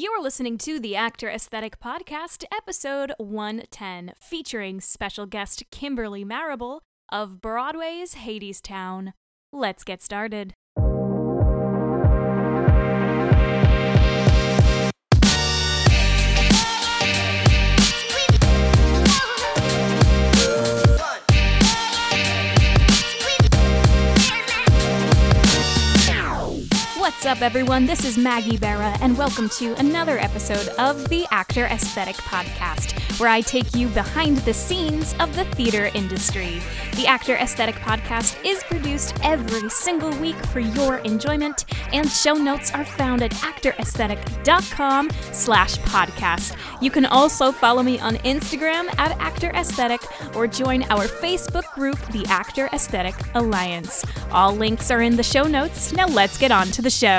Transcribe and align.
You're 0.00 0.22
listening 0.22 0.58
to 0.58 0.78
the 0.78 0.94
Actor 0.94 1.28
Aesthetic 1.28 1.80
Podcast, 1.80 2.44
episode 2.56 3.12
110, 3.18 4.12
featuring 4.20 4.80
special 4.80 5.26
guest 5.26 5.64
Kimberly 5.72 6.22
Marable 6.22 6.82
of 7.10 7.40
Broadway's 7.40 8.14
Hadestown. 8.14 9.12
Let's 9.52 9.82
get 9.82 10.00
started. 10.00 10.54
Up, 27.28 27.42
everyone? 27.42 27.84
This 27.84 28.06
is 28.06 28.16
Maggie 28.16 28.56
Barra, 28.56 28.96
and 29.02 29.18
welcome 29.18 29.50
to 29.50 29.74
another 29.74 30.16
episode 30.18 30.68
of 30.78 31.10
the 31.10 31.26
Actor 31.30 31.66
Aesthetic 31.66 32.16
Podcast, 32.16 32.98
where 33.20 33.28
I 33.28 33.42
take 33.42 33.74
you 33.74 33.88
behind 33.88 34.38
the 34.38 34.54
scenes 34.54 35.14
of 35.20 35.36
the 35.36 35.44
theater 35.44 35.90
industry. 35.92 36.62
The 36.94 37.06
Actor 37.06 37.34
Aesthetic 37.34 37.74
Podcast 37.76 38.42
is 38.46 38.64
produced 38.64 39.14
every 39.22 39.68
single 39.68 40.10
week 40.20 40.36
for 40.46 40.60
your 40.60 40.98
enjoyment, 40.98 41.66
and 41.92 42.08
show 42.08 42.32
notes 42.32 42.72
are 42.72 42.86
found 42.86 43.22
at 43.22 43.32
actoraesthetic.com 43.32 45.10
slash 45.32 45.76
podcast. 45.80 46.56
You 46.80 46.90
can 46.90 47.04
also 47.04 47.52
follow 47.52 47.82
me 47.82 47.98
on 48.00 48.14
Instagram 48.18 48.88
at 48.98 49.18
Actor 49.20 49.50
Aesthetic 49.50 50.00
or 50.34 50.46
join 50.46 50.82
our 50.84 51.04
Facebook 51.04 51.70
group, 51.74 51.98
the 52.08 52.24
Actor 52.28 52.70
Aesthetic 52.72 53.14
Alliance. 53.34 54.02
All 54.32 54.56
links 54.56 54.90
are 54.90 55.02
in 55.02 55.16
the 55.16 55.22
show 55.22 55.44
notes. 55.44 55.92
Now 55.92 56.06
let's 56.06 56.38
get 56.38 56.50
on 56.50 56.68
to 56.68 56.80
the 56.80 56.88
show. 56.88 57.17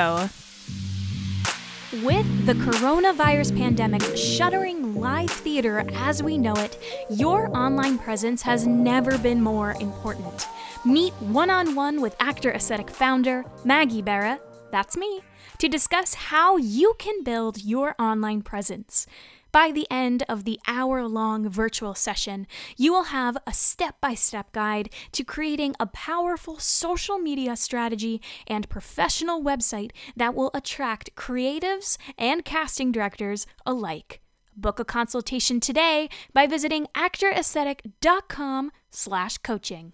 With 2.02 2.46
the 2.46 2.54
coronavirus 2.54 3.54
pandemic 3.54 4.00
shuttering 4.16 4.94
live 4.94 5.28
theater 5.28 5.84
as 5.92 6.22
we 6.22 6.38
know 6.38 6.54
it, 6.54 6.78
your 7.10 7.54
online 7.54 7.98
presence 7.98 8.40
has 8.40 8.66
never 8.66 9.18
been 9.18 9.42
more 9.42 9.76
important. 9.78 10.46
Meet 10.86 11.12
one 11.20 11.50
on 11.50 11.74
one 11.74 12.00
with 12.00 12.16
Actor 12.18 12.52
Aesthetic 12.52 12.88
founder 12.88 13.44
Maggie 13.62 14.00
Barra, 14.00 14.40
that's 14.72 14.96
me, 14.96 15.20
to 15.58 15.68
discuss 15.68 16.14
how 16.14 16.56
you 16.56 16.94
can 16.98 17.22
build 17.22 17.62
your 17.62 17.94
online 17.98 18.40
presence. 18.40 19.06
By 19.52 19.72
the 19.72 19.86
end 19.90 20.22
of 20.28 20.44
the 20.44 20.60
hour 20.68 21.06
long 21.08 21.48
virtual 21.48 21.94
session, 21.94 22.46
you 22.76 22.92
will 22.92 23.04
have 23.04 23.36
a 23.46 23.52
step 23.52 23.96
by 24.00 24.14
step 24.14 24.52
guide 24.52 24.90
to 25.10 25.24
creating 25.24 25.74
a 25.80 25.86
powerful 25.86 26.58
social 26.58 27.18
media 27.18 27.56
strategy 27.56 28.22
and 28.46 28.68
professional 28.68 29.42
website 29.42 29.90
that 30.16 30.34
will 30.34 30.52
attract 30.54 31.16
creatives 31.16 31.98
and 32.16 32.44
casting 32.44 32.92
directors 32.92 33.46
alike. 33.66 34.20
Book 34.56 34.78
a 34.78 34.84
consultation 34.84 35.58
today 35.58 36.08
by 36.32 36.46
visiting 36.46 36.86
actoraesthetic.com 36.94 38.70
slash 38.90 39.38
coaching. 39.38 39.92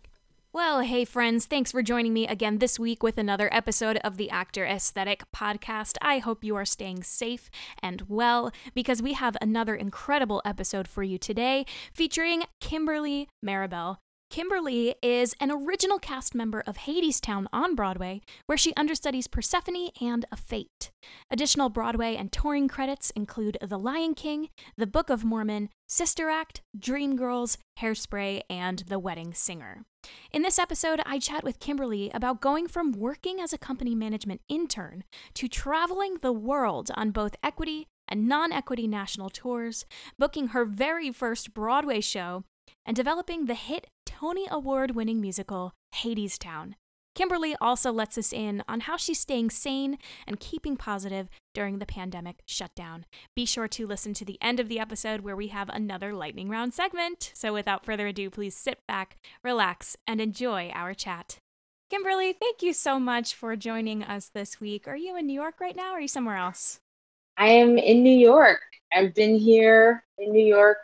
Well, 0.57 0.81
hey 0.81 1.05
friends, 1.05 1.45
thanks 1.45 1.71
for 1.71 1.83
joining 1.83 2.15
me 2.15 2.27
again 2.27 2.61
this 2.61 2.79
week 2.79 3.03
with 3.03 3.19
another 3.19 3.53
episode 3.53 3.99
of 3.99 4.17
the 4.17 4.31
Actor 4.31 4.65
Aesthetic 4.65 5.25
podcast. 5.31 5.99
I 6.01 6.17
hope 6.17 6.43
you 6.43 6.57
are 6.57 6.65
staying 6.65 7.03
safe 7.03 7.51
and 7.83 8.05
well 8.09 8.51
because 8.75 9.03
we 9.03 9.13
have 9.13 9.37
another 9.43 9.75
incredible 9.75 10.41
episode 10.47 10.89
for 10.89 11.03
you 11.03 11.19
today 11.19 11.67
featuring 11.93 12.45
Kimberly 12.59 13.29
Marable. 13.43 13.99
Kimberly 14.37 14.95
is 15.01 15.35
an 15.41 15.51
original 15.51 15.99
cast 15.99 16.35
member 16.35 16.63
of 16.67 16.77
Hadestown 16.77 17.47
on 17.55 17.75
Broadway, 17.75 18.21
where 18.45 18.59
she 18.59 18.75
understudies 18.75 19.27
Persephone 19.27 19.89
and 19.99 20.27
a 20.31 20.37
Fate. 20.37 20.91
Additional 21.31 21.71
Broadway 21.71 22.17
and 22.17 22.31
touring 22.31 22.69
credits 22.69 23.09
include 23.13 23.57
The 23.63 23.79
Lion 23.79 24.13
King, 24.13 24.51
The 24.77 24.87
Book 24.87 25.09
of 25.09 25.25
Mormon, 25.25 25.71
Sister 25.89 26.29
Act, 26.29 26.61
Dreamgirls, 26.79 27.57
Hairspray, 27.81 28.43
and 28.51 28.81
The 28.81 28.99
Wedding 28.99 29.33
Singer. 29.33 29.87
In 30.31 30.43
this 30.43 30.59
episode, 30.59 31.01
I 31.07 31.19
chat 31.19 31.43
with 31.43 31.59
Kimberly 31.59 32.11
about 32.13 32.43
going 32.43 32.69
from 32.69 32.93
working 32.93 33.41
as 33.41 33.55
a 33.55 33.59
company 33.59 33.95
management 33.95 34.43
intern 34.51 35.05
to 35.33 35.49
traveling 35.49 36.19
the 36.21 36.35
world 36.35 36.91
on 36.95 37.11
both 37.11 37.37
equity 37.43 37.87
and 38.07 38.29
non 38.29 38.53
equity 38.53 38.87
national 38.87 39.31
tours, 39.31 39.87
booking 40.19 40.49
her 40.49 40.67
very 40.67 41.11
first 41.11 41.55
Broadway 41.55 42.03
show, 42.03 42.45
and 42.85 42.95
developing 42.95 43.47
the 43.47 43.55
hit 43.55 43.87
Tony 44.19 44.47
Award 44.51 44.93
winning 44.95 45.21
musical 45.21 45.75
Hadestown. 45.97 46.73
Kimberly 47.15 47.55
also 47.61 47.93
lets 47.93 48.17
us 48.17 48.33
in 48.33 48.63
on 48.67 48.81
how 48.81 48.97
she's 48.97 49.21
staying 49.21 49.51
sane 49.51 49.99
and 50.27 50.41
keeping 50.41 50.75
positive 50.75 51.29
during 51.53 51.81
the 51.81 51.85
pandemic 51.85 52.41
shutdown. 52.47 53.05
Be 53.35 53.45
sure 53.45 53.69
to 53.69 53.87
listen 53.87 54.15
to 54.15 54.25
the 54.25 54.39
end 54.41 54.59
of 54.59 54.71
the 54.71 54.81
episode 54.81 55.21
where 55.21 55.37
we 55.37 55.49
have 55.49 55.69
another 55.69 56.15
lightning 56.15 56.49
round 56.49 56.73
segment. 56.73 57.31
So 57.35 57.53
without 57.53 57.85
further 57.85 58.07
ado, 58.07 58.31
please 58.31 58.57
sit 58.57 58.79
back, 58.89 59.19
relax, 59.45 59.99
and 60.07 60.19
enjoy 60.19 60.71
our 60.71 60.95
chat. 60.95 61.37
Kimberly, 61.91 62.33
thank 62.33 62.63
you 62.63 62.73
so 62.73 62.99
much 62.99 63.35
for 63.35 63.55
joining 63.55 64.03
us 64.03 64.31
this 64.33 64.63
week. 64.63 64.89
Are 64.89 64.97
you 64.97 65.19
in 65.19 65.27
New 65.27 65.35
York 65.35 65.61
right 65.61 65.77
now 65.77 65.93
or 65.93 65.99
are 65.99 66.01
you 66.01 66.09
somewhere 66.09 66.37
else? 66.37 66.81
I 67.37 67.49
am 67.49 67.77
in 67.77 68.03
New 68.03 68.17
York. 68.17 68.61
I've 68.95 69.13
been 69.13 69.37
here 69.37 70.05
in 70.17 70.33
New 70.33 70.47
York 70.47 70.79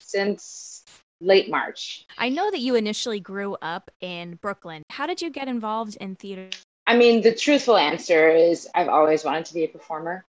since 0.00 0.84
late 1.24 1.50
March. 1.50 2.06
I 2.18 2.28
know 2.28 2.50
that 2.50 2.60
you 2.60 2.74
initially 2.74 3.20
grew 3.20 3.56
up 3.62 3.90
in 4.00 4.36
Brooklyn. 4.36 4.82
How 4.90 5.06
did 5.06 5.20
you 5.22 5.30
get 5.30 5.48
involved 5.48 5.96
in 6.00 6.16
theater? 6.16 6.50
I 6.86 6.96
mean, 6.96 7.22
the 7.22 7.34
truthful 7.34 7.76
answer 7.76 8.28
is 8.28 8.68
I've 8.74 8.88
always 8.88 9.24
wanted 9.24 9.46
to 9.46 9.54
be 9.54 9.64
a 9.64 9.68
performer. 9.68 10.24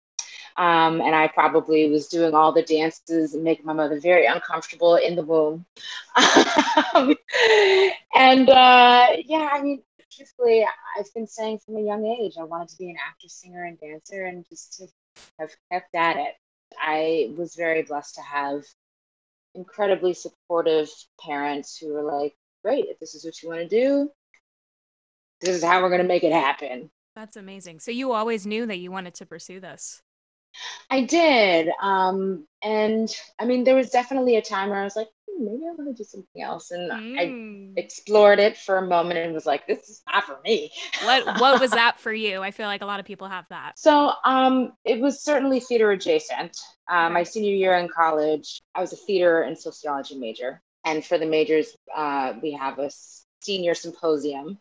Um, 0.56 1.02
and 1.02 1.16
I 1.16 1.28
probably 1.30 1.90
was 1.90 2.08
doing 2.08 2.36
all 2.36 2.52
the 2.52 2.62
dances 2.62 3.34
and 3.34 3.44
making 3.44 3.66
my 3.66 3.74
mother 3.74 4.00
very 4.00 4.28
uncomfortable 4.28 4.96
in 4.96 5.16
the 5.16 5.24
womb. 5.24 5.66
um, 6.94 7.16
and 8.16 8.50
uh, 8.50 9.08
yeah, 9.26 9.50
I 9.52 9.62
mean, 9.64 9.82
truthfully, 10.16 10.64
I've 10.98 11.12
been 11.14 11.26
saying 11.26 11.60
from 11.66 11.78
a 11.78 11.82
young 11.82 12.06
age 12.06 12.36
I 12.40 12.44
wanted 12.44 12.70
to 12.70 12.78
be 12.78 12.92
an 12.92 12.98
actor, 13.08 13.30
singer, 13.30 13.64
and 13.64 13.80
dancer, 13.80 14.26
and 14.26 14.46
just 14.48 14.78
to 14.78 14.88
have 15.40 15.50
kept 15.72 15.96
at 15.96 16.18
it. 16.18 16.36
I 16.80 17.34
was 17.36 17.56
very 17.56 17.84
blessed 17.84 18.16
to 18.16 18.22
have 18.22 18.64
incredibly 19.56 20.14
supportive 20.14 20.90
parents 21.20 21.78
who 21.78 21.94
were 21.94 22.04
like, 22.04 22.36
great, 22.64 22.86
if 22.90 23.00
this 23.00 23.16
is 23.16 23.26
what 23.26 23.42
you 23.42 23.50
want 23.50 23.62
to 23.62 23.68
do, 23.68 24.10
this 25.42 25.56
is 25.56 25.64
how 25.64 25.82
we're 25.82 25.90
going 25.90 26.02
to 26.02 26.08
make 26.08 26.24
it 26.24 26.32
happen. 26.32 26.90
That's 27.16 27.38
amazing. 27.38 27.80
So 27.80 27.92
you 27.92 28.14
always 28.14 28.46
knew 28.46 28.66
that 28.66 28.78
you 28.78 28.92
wanted 28.92 29.14
to 29.16 29.26
pursue 29.26 29.60
this. 29.60 30.02
I 30.90 31.02
did. 31.02 31.70
Um, 31.82 32.48
and 32.64 33.14
I 33.40 33.46
mean, 33.46 33.64
there 33.64 33.76
was 33.76 33.90
definitely 33.90 34.38
a 34.38 34.42
time 34.42 34.70
where 34.70 34.80
I 34.80 34.84
was 34.84 34.96
like, 34.96 35.10
maybe 35.40 35.64
I 35.68 35.74
want 35.76 35.96
to 35.96 36.04
do 36.04 36.04
something 36.04 36.42
else. 36.42 36.72
And 36.72 36.92
mm. 36.92 37.20
I 37.78 37.80
explored 37.80 38.40
it 38.40 38.58
for 38.58 38.78
a 38.78 38.88
moment 38.88 39.20
and 39.20 39.34
was 39.34 39.46
like, 39.46 39.68
this 39.68 39.90
is 39.90 40.02
not 40.12 40.24
for 40.26 40.40
me. 40.44 40.72
what 41.04 41.40
what 41.40 41.62
was 41.62 41.72
that 41.72 42.00
for 42.00 42.14
you? 42.14 42.42
I 42.42 42.52
feel 42.52 42.68
like 42.68 42.82
a 42.82 42.86
lot 42.86 43.00
of 43.00 43.06
people 43.06 43.28
have 43.28 43.46
that. 43.50 43.78
So 43.78 44.14
um, 44.26 44.74
it 44.86 45.00
was 45.00 45.24
certainly 45.24 45.60
theater 45.60 45.92
adjacent. 45.92 46.58
Uh, 46.90 47.10
my 47.10 47.24
senior 47.24 47.54
year 47.54 47.74
in 47.74 47.88
college, 47.88 48.62
I 48.76 48.82
was 48.82 48.94
a 48.94 48.98
theater 48.98 49.42
and 49.42 49.58
sociology 49.58 50.18
major. 50.18 50.62
And 50.86 51.06
for 51.06 51.18
the 51.18 51.26
majors, 51.26 51.76
uh, 51.96 52.34
we 52.42 52.52
have 52.54 52.80
a 52.80 52.92
senior 53.42 53.74
symposium 53.74 54.58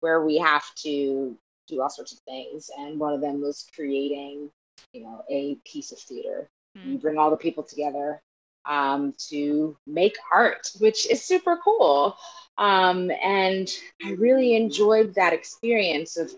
where 0.00 0.24
we 0.24 0.38
have 0.38 0.64
to 0.82 1.36
do 1.68 1.80
all 1.80 1.88
sorts 1.88 2.12
of 2.12 2.18
things. 2.20 2.70
And 2.76 2.98
one 2.98 3.14
of 3.14 3.20
them 3.20 3.40
was 3.40 3.66
creating 3.74 4.50
you 4.92 5.02
know 5.02 5.22
a 5.30 5.56
piece 5.64 5.92
of 5.92 5.98
theater 5.98 6.48
mm. 6.76 6.92
you 6.92 6.98
bring 6.98 7.18
all 7.18 7.30
the 7.30 7.36
people 7.36 7.62
together 7.62 8.20
um, 8.66 9.14
to 9.30 9.76
make 9.86 10.16
art 10.32 10.70
which 10.78 11.10
is 11.10 11.24
super 11.24 11.58
cool 11.62 12.16
um, 12.58 13.10
and 13.22 13.70
i 14.04 14.12
really 14.12 14.54
enjoyed 14.54 15.14
that 15.14 15.32
experience 15.32 16.16
of 16.16 16.30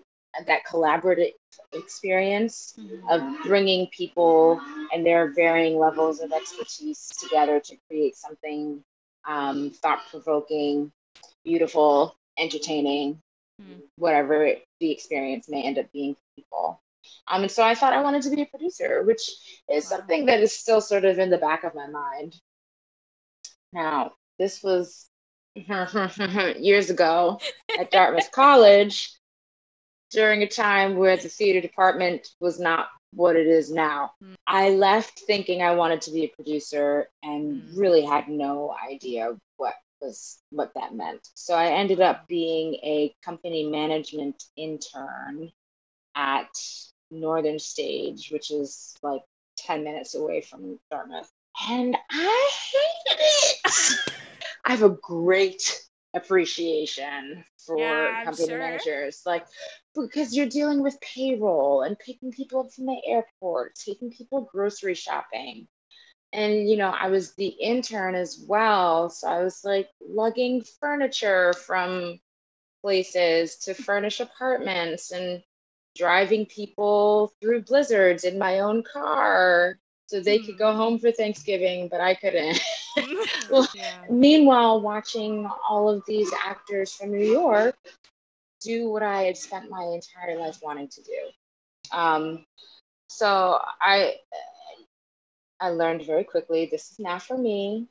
that 0.46 0.62
collaborative 0.66 1.32
experience 1.72 2.74
mm-hmm. 2.78 3.08
of 3.08 3.22
bringing 3.44 3.86
people 3.88 4.60
and 4.92 5.04
their 5.04 5.32
varying 5.32 5.78
levels 5.78 6.20
of 6.20 6.32
expertise 6.32 7.08
together 7.20 7.60
to 7.60 7.76
create 7.88 8.16
something 8.16 8.80
um, 9.26 9.70
thought-provoking 9.70 10.90
beautiful 11.44 12.16
entertaining 12.38 13.20
mm. 13.60 13.80
whatever 13.96 14.50
the 14.80 14.90
experience 14.90 15.48
may 15.48 15.62
end 15.62 15.78
up 15.78 15.86
being 15.92 16.14
for 16.14 16.20
people 16.36 16.80
um, 17.28 17.42
and 17.42 17.50
so 17.50 17.62
I 17.62 17.74
thought 17.74 17.92
I 17.92 18.02
wanted 18.02 18.22
to 18.22 18.30
be 18.30 18.42
a 18.42 18.46
producer, 18.46 19.02
which 19.02 19.20
is 19.72 19.88
something 19.88 20.26
that 20.26 20.40
is 20.40 20.52
still 20.52 20.80
sort 20.80 21.04
of 21.04 21.18
in 21.18 21.30
the 21.30 21.38
back 21.38 21.64
of 21.64 21.74
my 21.74 21.86
mind. 21.86 22.34
Now, 23.72 24.12
this 24.38 24.62
was 24.62 25.08
years 25.56 26.90
ago 26.90 27.40
at 27.78 27.90
Dartmouth 27.90 28.30
College 28.32 29.12
during 30.10 30.42
a 30.42 30.48
time 30.48 30.96
where 30.96 31.16
the 31.16 31.28
theater 31.28 31.60
department 31.60 32.28
was 32.40 32.60
not 32.60 32.88
what 33.12 33.36
it 33.36 33.46
is 33.46 33.70
now. 33.70 34.12
Mm. 34.22 34.34
I 34.46 34.70
left 34.70 35.20
thinking 35.20 35.62
I 35.62 35.74
wanted 35.74 36.00
to 36.02 36.10
be 36.10 36.24
a 36.24 36.34
producer 36.34 37.08
and 37.22 37.62
mm. 37.62 37.78
really 37.78 38.04
had 38.04 38.28
no 38.28 38.74
idea 38.90 39.36
what 39.56 39.74
was 40.00 40.38
what 40.50 40.72
that 40.74 40.94
meant. 40.94 41.28
So 41.34 41.54
I 41.54 41.68
ended 41.68 42.00
up 42.00 42.26
being 42.28 42.74
a 42.74 43.14
company 43.24 43.68
management 43.68 44.42
intern 44.56 45.50
at 46.14 46.48
Northern 47.10 47.58
Stage, 47.58 48.30
which 48.30 48.50
is 48.50 48.96
like 49.02 49.22
10 49.56 49.84
minutes 49.84 50.14
away 50.14 50.40
from 50.40 50.78
Dartmouth. 50.90 51.30
And 51.68 51.96
I 52.10 52.50
hated 52.72 53.20
it. 53.20 54.00
I 54.64 54.70
have 54.72 54.82
a 54.82 54.90
great 54.90 55.80
appreciation 56.14 57.44
for 57.66 57.78
Yeah, 57.78 58.24
company 58.24 58.48
sure. 58.48 58.58
managers. 58.58 59.22
Like, 59.26 59.46
because 59.94 60.34
you're 60.36 60.46
dealing 60.48 60.82
with 60.82 61.00
payroll 61.00 61.82
and 61.82 61.98
picking 61.98 62.32
people 62.32 62.60
up 62.60 62.72
from 62.72 62.86
the 62.86 63.00
airport, 63.06 63.74
taking 63.74 64.10
people 64.10 64.48
grocery 64.50 64.94
shopping. 64.94 65.68
And, 66.32 66.68
you 66.68 66.76
know, 66.76 66.90
I 66.90 67.08
was 67.08 67.34
the 67.34 67.48
intern 67.48 68.14
as 68.14 68.44
well. 68.48 69.08
So 69.10 69.28
I 69.28 69.42
was 69.44 69.60
like 69.64 69.88
lugging 70.00 70.62
furniture 70.80 71.52
from 71.52 72.18
places 72.82 73.56
to 73.58 73.74
furnish 73.74 74.20
apartments 74.20 75.10
and 75.12 75.42
driving 75.96 76.46
people 76.46 77.32
through 77.40 77.62
blizzards 77.62 78.24
in 78.24 78.38
my 78.38 78.60
own 78.60 78.82
car 78.82 79.78
so 80.06 80.20
they 80.20 80.38
could 80.38 80.58
go 80.58 80.72
Hmm. 80.72 80.76
home 80.76 80.98
for 80.98 81.10
Thanksgiving, 81.12 81.88
but 81.88 82.00
I 82.00 82.14
couldn't. 82.14 82.60
Well, 83.50 83.68
yeah. 83.72 84.06
Meanwhile, 84.08 84.80
watching 84.80 85.48
all 85.68 85.88
of 85.88 86.02
these 86.06 86.32
actors 86.44 86.92
from 86.94 87.12
New 87.12 87.26
York 87.26 87.76
do 88.62 88.90
what 88.90 89.02
I 89.02 89.22
had 89.22 89.36
spent 89.36 89.70
my 89.70 89.84
entire 89.94 90.38
life 90.38 90.58
wanting 90.62 90.88
to 90.88 91.02
do. 91.02 91.20
Um, 91.96 92.46
so 93.08 93.58
I 93.80 94.14
I 95.60 95.70
learned 95.70 96.04
very 96.06 96.24
quickly 96.24 96.66
this 96.70 96.90
is 96.92 96.98
not 97.00 97.22
for 97.22 97.36
me. 97.38 97.88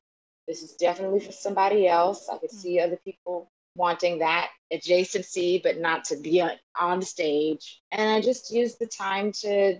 This 0.47 0.63
is 0.63 0.73
definitely 0.73 1.19
for 1.21 1.31
somebody 1.31 1.87
else. 1.87 2.29
I 2.29 2.37
could 2.39 2.51
see 2.51 2.79
other 2.79 2.97
people 2.97 3.49
wanting 3.75 4.19
that 4.19 4.49
adjacency, 4.71 5.61
but 5.61 5.79
not 5.79 6.05
to 6.05 6.17
be 6.17 6.43
on, 6.79 7.01
stage. 7.01 7.81
And 7.91 8.09
I 8.09 8.21
just 8.21 8.51
used 8.51 8.79
the 8.79 8.87
time 8.87 9.31
to 9.41 9.79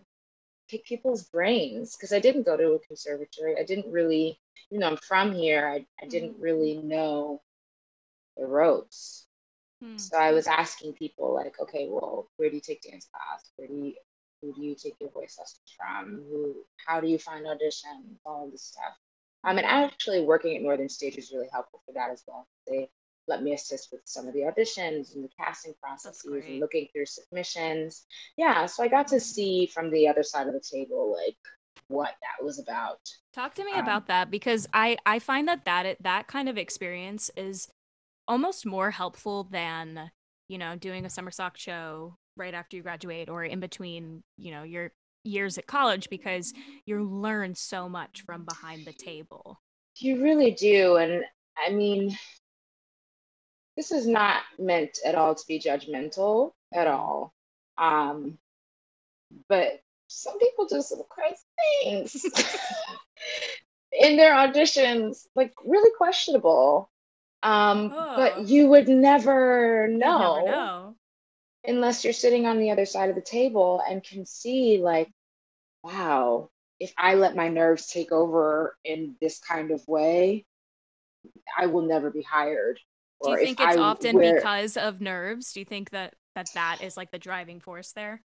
pick 0.70 0.86
people's 0.86 1.24
brains 1.24 1.96
because 1.96 2.14
I 2.14 2.20
didn't 2.20 2.46
go 2.46 2.58
to 2.58 2.74
a 2.74 2.80
conservatory. 2.80 3.58
I 3.60 3.64
didn't 3.64 3.92
really, 3.92 4.40
you 4.70 4.80
know, 4.80 4.88
I'm 4.88 4.98
from 4.98 5.34
here. 5.34 5.68
I, 5.68 5.86
I 6.04 6.08
didn't 6.08 6.38
really 6.40 6.78
know 6.78 7.42
the 8.38 8.46
ropes. 8.46 9.28
Hmm. 9.82 9.98
So 9.98 10.18
I 10.18 10.32
was 10.32 10.48
asking 10.48 10.94
people 10.94 11.34
like, 11.34 11.60
okay, 11.60 11.88
well, 11.90 12.30
where 12.38 12.50
do 12.50 12.56
you 12.56 12.62
take 12.62 12.82
dance 12.82 13.08
class? 13.12 13.52
Where 13.58 13.68
do 13.68 13.74
you 13.74 13.94
who 14.42 14.54
do 14.54 14.62
you 14.62 14.76
take 14.76 14.96
your 15.00 15.10
voice 15.10 15.38
lessons 15.40 15.62
from? 15.78 16.22
Who 16.30 16.56
how 16.86 17.00
do 17.00 17.08
you 17.08 17.18
find 17.18 17.46
auditions? 17.46 18.18
All 18.26 18.46
of 18.46 18.52
this 18.52 18.64
stuff. 18.64 18.94
Um, 19.46 19.58
and 19.58 19.66
actually 19.66 20.22
working 20.22 20.56
at 20.56 20.62
Northern 20.62 20.90
Stage 20.90 21.16
was 21.16 21.32
really 21.32 21.50
helpful 21.52 21.82
for 21.86 21.94
that 21.94 22.12
as 22.12 22.24
well. 22.28 22.48
They 22.68 22.90
let 23.28 23.44
me 23.44 23.54
assist 23.54 23.90
with 23.92 24.02
some 24.06 24.28
of 24.28 24.34
the 24.34 24.42
auditions 24.42 25.16
and 25.16 25.24
the 25.24 25.30
casting 25.40 25.74
processes 25.82 26.26
and 26.26 26.60
looking 26.60 26.88
through 26.92 27.06
submissions. 27.06 28.06
Yeah, 28.38 28.66
so 28.66 28.84
I 28.84 28.88
got 28.88 29.08
to 29.10 29.20
see 29.20 29.68
from 29.68 29.92
the 29.92 30.08
other 30.08 30.24
side 30.24 30.48
of 30.48 30.54
the 30.54 30.60
table 30.62 31.16
like 31.16 31.38
what 31.88 32.14
that 32.22 32.44
was 32.46 32.60
about. 32.60 33.00
Talk 33.34 33.56
to 33.56 33.66
me 33.66 33.74
Um, 33.74 33.80
about 33.80 34.08
that 34.08 34.30
because 34.32 34.68
I 34.74 34.98
I 35.06 35.20
find 35.20 35.48
that 35.48 35.66
that 35.66 35.98
that 36.02 36.28
kind 36.28 36.50
of 36.50 36.58
experience 36.58 37.32
is 37.36 37.68
almost 38.28 38.66
more 38.66 38.92
helpful 38.92 39.46
than 39.46 40.12
you 40.48 40.58
know 40.58 40.76
doing 40.76 41.06
a 41.06 41.10
summer 41.10 41.32
stock 41.32 41.58
show 41.58 42.18
right 42.36 42.54
after 42.54 42.78
you 42.78 42.84
graduate 42.84 43.30
or 43.30 43.44
in 43.44 43.60
between 43.60 44.24
you 44.38 44.52
know 44.52 44.64
your 44.64 44.92
years 45.24 45.58
at 45.58 45.68
college 45.68 46.10
because 46.10 46.54
you 46.86 47.04
learn 47.04 47.56
so 47.56 47.88
much 47.90 48.24
from 48.26 48.44
behind 48.46 48.86
the 48.86 48.94
table. 48.94 49.60
You 50.00 50.22
really 50.24 50.52
do. 50.52 50.98
And 50.98 51.24
I 51.58 51.70
mean, 51.72 52.18
this 53.78 53.92
is 53.92 54.08
not 54.08 54.42
meant 54.60 55.00
at 55.06 55.16
all 55.16 55.36
to 55.36 55.44
be 55.48 55.60
judgmental 55.60 56.52
at 56.74 56.88
all. 56.88 57.34
Um, 57.78 58.38
but 59.50 59.82
some 60.08 60.38
people 60.40 60.68
do 60.68 60.82
some 60.82 61.02
crazy 61.10 61.42
things 61.84 62.26
in 63.92 64.18
their 64.18 64.34
auditions, 64.34 65.26
like 65.36 65.54
really 65.66 65.92
questionable. 65.98 66.90
Um, 67.42 67.92
Oh. 67.94 68.14
but 68.16 68.48
you 68.48 68.68
would 68.70 68.88
never 68.88 69.88
know, 69.90 70.36
never 70.46 70.52
know. 70.52 70.96
unless 71.66 72.04
you're 72.04 72.14
sitting 72.14 72.46
on 72.46 72.58
the 72.60 72.72
other 72.72 72.86
side 72.86 73.10
of 73.10 73.16
the 73.16 73.22
table 73.22 73.82
and 73.88 74.02
can 74.04 74.26
see, 74.26 74.78
like, 74.78 75.12
wow, 75.84 76.50
if 76.80 76.94
I 76.98 77.16
let 77.16 77.36
my 77.36 77.50
nerves 77.50 77.88
take 77.88 78.12
over 78.14 78.78
in 78.86 79.16
this 79.20 79.40
kind 79.40 79.72
of 79.72 79.86
way, 79.90 80.46
I 81.58 81.66
will 81.66 81.82
never 81.82 82.10
be 82.12 82.22
hired. 82.22 82.80
Do 83.24 83.32
you 83.32 83.38
think 83.38 83.60
it's 83.60 83.78
I 83.78 83.80
often 83.82 84.16
wear- 84.18 84.36
because 84.36 84.78
of 84.78 85.02
nerves? 85.02 85.54
Do 85.54 85.60
you 85.60 85.66
think 85.66 85.92
that 85.92 86.14
that 86.36 86.50
that 86.56 86.82
is 86.82 86.98
like 86.98 87.12
the 87.12 87.20
driving 87.20 87.60
force 87.60 87.92
there? 87.92 88.22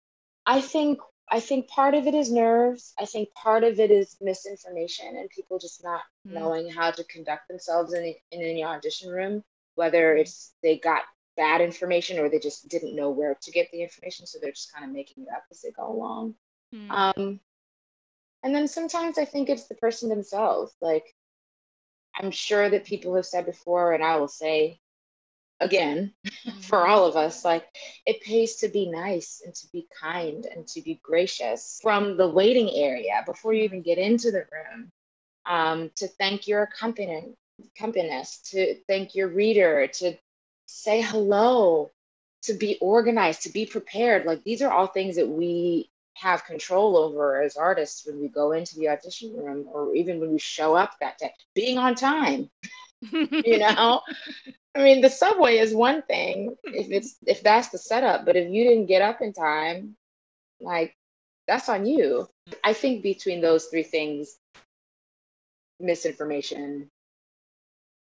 I 0.45 0.61
think 0.61 0.99
I 1.29 1.39
think 1.41 1.67
part 1.67 1.93
of 1.93 2.07
it 2.07 2.15
is 2.15 2.31
nerves. 2.31 2.93
I 2.97 3.05
think 3.05 3.33
part 3.33 3.63
of 3.65 3.79
it 3.79 3.91
is 3.91 4.15
misinformation 4.21 5.17
and 5.17 5.29
people 5.29 5.59
just 5.59 5.83
not 5.83 6.01
Mm. 6.25 6.31
knowing 6.33 6.69
how 6.69 6.91
to 6.91 7.03
conduct 7.05 7.47
themselves 7.47 7.93
in 7.93 8.15
in 8.31 8.39
the 8.55 8.63
audition 8.63 9.09
room. 9.09 9.43
Whether 9.75 10.15
it's 10.15 10.53
they 10.63 10.77
got 10.79 11.03
bad 11.35 11.61
information 11.61 12.17
or 12.17 12.29
they 12.29 12.39
just 12.39 12.67
didn't 12.67 12.95
know 12.95 13.11
where 13.11 13.35
to 13.41 13.51
get 13.51 13.69
the 13.71 13.83
information, 13.83 14.25
so 14.25 14.39
they're 14.39 14.51
just 14.51 14.73
kind 14.73 14.83
of 14.85 14.91
making 14.91 15.23
it 15.23 15.29
up 15.29 15.43
as 15.51 15.61
they 15.61 15.71
go 15.71 15.87
along. 15.91 16.35
Hmm. 16.71 16.91
Um, 16.91 17.39
and 18.43 18.55
then 18.55 18.67
sometimes 18.67 19.17
I 19.19 19.25
think 19.25 19.49
it's 19.49 19.67
the 19.67 19.75
person 19.75 20.09
themselves. 20.09 20.73
Like 20.81 21.13
I'm 22.19 22.31
sure 22.31 22.69
that 22.69 22.85
people 22.85 23.15
have 23.15 23.25
said 23.25 23.45
before, 23.45 23.93
and 23.93 24.03
I 24.03 24.17
will 24.17 24.27
say 24.27 24.79
again 25.59 26.13
for 26.61 26.87
all 26.87 27.05
of 27.05 27.15
us 27.15 27.43
like 27.43 27.65
it 28.05 28.21
pays 28.21 28.57
to 28.57 28.67
be 28.67 28.87
nice 28.89 29.41
and 29.43 29.55
to 29.55 29.67
be 29.73 29.87
kind 29.99 30.45
and 30.45 30.67
to 30.67 30.81
be 30.81 30.99
gracious 31.01 31.79
from 31.81 32.15
the 32.15 32.27
waiting 32.27 32.69
area 32.75 33.23
before 33.25 33.53
you 33.53 33.63
even 33.63 33.81
get 33.81 33.97
into 33.97 34.29
the 34.29 34.45
room 34.51 34.91
um, 35.47 35.89
to 35.95 36.07
thank 36.07 36.47
your 36.47 36.61
accompanist 36.63 37.29
accompanist 37.75 38.51
to 38.51 38.75
thank 38.87 39.15
your 39.15 39.29
reader 39.29 39.87
to 39.87 40.15
say 40.67 41.01
hello 41.01 41.89
to 42.43 42.53
be 42.53 42.77
organized 42.79 43.43
to 43.43 43.49
be 43.49 43.65
prepared. 43.65 44.25
Like 44.25 44.43
these 44.43 44.61
are 44.61 44.71
all 44.71 44.87
things 44.87 45.15
that 45.15 45.27
we 45.27 45.89
have 46.19 46.45
control 46.45 46.97
over 46.97 47.41
as 47.41 47.57
artists 47.57 48.05
when 48.05 48.19
we 48.19 48.27
go 48.27 48.51
into 48.53 48.75
the 48.75 48.89
audition 48.89 49.35
room 49.35 49.67
or 49.71 49.95
even 49.95 50.19
when 50.19 50.31
we 50.31 50.39
show 50.39 50.75
up 50.75 50.93
that 50.99 51.17
day. 51.19 51.33
Being 51.55 51.77
on 51.77 51.95
time 51.95 52.49
you 53.11 53.59
know? 53.59 54.01
I 54.75 54.83
mean 54.83 55.01
the 55.01 55.09
subway 55.09 55.57
is 55.57 55.73
one 55.73 56.01
thing 56.03 56.55
if 56.65 56.91
it's 56.91 57.17
if 57.25 57.41
that's 57.43 57.69
the 57.69 57.77
setup 57.77 58.25
but 58.25 58.35
if 58.35 58.49
you 58.51 58.63
didn't 58.63 58.87
get 58.87 59.01
up 59.01 59.21
in 59.21 59.33
time 59.33 59.95
like 60.59 60.95
that's 61.47 61.69
on 61.69 61.85
you. 61.85 62.27
I 62.63 62.73
think 62.73 63.03
between 63.03 63.41
those 63.41 63.65
three 63.65 63.83
things 63.83 64.37
misinformation 65.79 66.89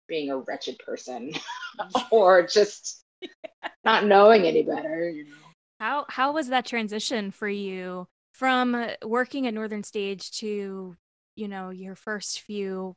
being 0.08 0.30
a 0.30 0.38
wretched 0.38 0.80
person 0.80 1.32
or 2.12 2.46
just 2.46 3.04
not 3.86 4.06
knowing 4.06 4.44
any 4.46 4.64
better 4.64 5.10
you 5.10 5.26
know 5.26 5.43
How 5.84 6.06
how 6.08 6.32
was 6.32 6.48
that 6.48 6.66
transition 6.66 7.30
for 7.30 7.50
you 7.50 8.08
from 8.32 8.74
uh, 8.74 8.92
working 9.04 9.48
at 9.48 9.54
Northern 9.54 9.84
Stage 9.84 10.32
to, 10.40 10.96
you 11.36 11.48
know, 11.50 11.72
your 11.72 11.96
first 11.96 12.40
few 12.40 12.96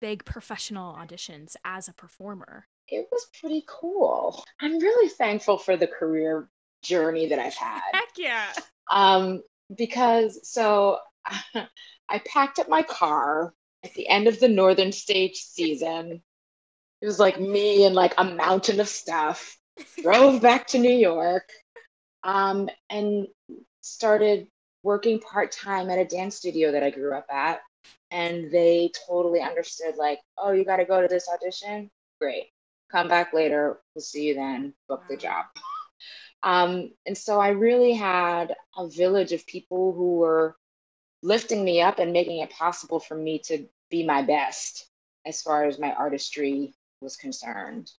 big 0.00 0.24
professional 0.24 0.94
auditions 0.94 1.54
as 1.64 1.86
a 1.86 1.94
performer? 1.94 2.66
it 2.88 3.08
was 3.10 3.26
pretty 3.40 3.64
cool 3.66 4.44
i'm 4.60 4.78
really 4.78 5.08
thankful 5.08 5.56
for 5.56 5.74
the 5.74 5.86
career 5.86 6.50
journey 6.82 7.26
that 7.28 7.38
i've 7.38 7.54
had 7.54 7.80
Heck 7.94 8.10
yeah. 8.18 8.52
um, 8.90 9.42
because 9.74 10.38
so 10.46 10.98
I 11.54 12.18
packed 12.26 12.58
up 12.58 12.68
my 12.68 12.82
car 12.82 13.54
at 13.82 13.94
the 13.94 14.06
end 14.08 14.28
of 14.28 14.38
the 14.38 14.48
Northern 14.48 14.92
Stage 14.92 15.36
season. 15.36 16.22
It 17.00 17.06
was 17.06 17.18
like 17.18 17.40
me 17.40 17.86
and 17.86 17.94
like 17.94 18.12
a 18.18 18.24
mountain 18.24 18.78
of 18.78 18.88
stuff. 18.88 19.56
Drove 20.02 20.42
back 20.42 20.66
to 20.68 20.78
New 20.78 20.92
York, 20.92 21.48
um, 22.24 22.68
and 22.90 23.28
started 23.82 24.48
working 24.82 25.20
part 25.20 25.52
time 25.52 25.90
at 25.90 25.98
a 25.98 26.04
dance 26.04 26.36
studio 26.36 26.72
that 26.72 26.82
I 26.82 26.90
grew 26.90 27.14
up 27.14 27.26
at. 27.30 27.60
And 28.10 28.50
they 28.50 28.90
totally 29.06 29.40
understood, 29.40 29.96
like, 29.96 30.20
oh, 30.38 30.52
you 30.52 30.64
got 30.64 30.76
to 30.76 30.84
go 30.84 31.00
to 31.00 31.08
this 31.08 31.28
audition? 31.28 31.90
Great. 32.20 32.44
Come 32.90 33.08
back 33.08 33.32
later. 33.32 33.80
We'll 33.94 34.02
see 34.02 34.28
you 34.28 34.34
then. 34.34 34.74
Book 34.88 35.02
the 35.08 35.16
job. 35.16 35.46
Um, 36.42 36.92
and 37.06 37.16
so 37.16 37.40
I 37.40 37.48
really 37.48 37.94
had 37.94 38.54
a 38.76 38.86
village 38.88 39.32
of 39.32 39.46
people 39.46 39.92
who 39.94 40.16
were 40.16 40.56
lifting 41.22 41.64
me 41.64 41.80
up 41.80 41.98
and 41.98 42.12
making 42.12 42.40
it 42.40 42.50
possible 42.50 43.00
for 43.00 43.16
me 43.16 43.38
to 43.46 43.66
be 43.90 44.04
my 44.04 44.22
best 44.22 44.86
as 45.26 45.40
far 45.40 45.64
as 45.64 45.78
my 45.78 45.92
artistry 45.94 46.74
was 47.00 47.16
concerned. 47.16 47.90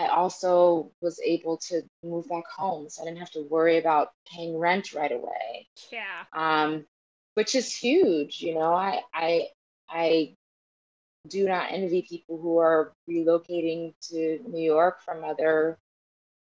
I 0.00 0.06
also 0.06 0.90
was 1.02 1.20
able 1.20 1.58
to 1.68 1.82
move 2.02 2.26
back 2.28 2.44
home, 2.48 2.88
so 2.88 3.02
I 3.02 3.04
didn't 3.04 3.18
have 3.18 3.30
to 3.32 3.42
worry 3.42 3.76
about 3.76 4.08
paying 4.32 4.56
rent 4.56 4.94
right 4.94 5.12
away, 5.12 5.68
Yeah. 5.92 6.24
um, 6.32 6.86
which 7.34 7.54
is 7.54 7.74
huge. 7.76 8.40
You 8.40 8.54
know, 8.54 8.72
I 8.72 9.02
I 9.12 9.48
I 9.90 10.34
do 11.28 11.46
not 11.46 11.70
envy 11.70 12.00
people 12.08 12.40
who 12.40 12.56
are 12.58 12.94
relocating 13.08 13.92
to 14.08 14.40
New 14.48 14.62
York 14.62 15.02
from 15.02 15.22
other 15.22 15.78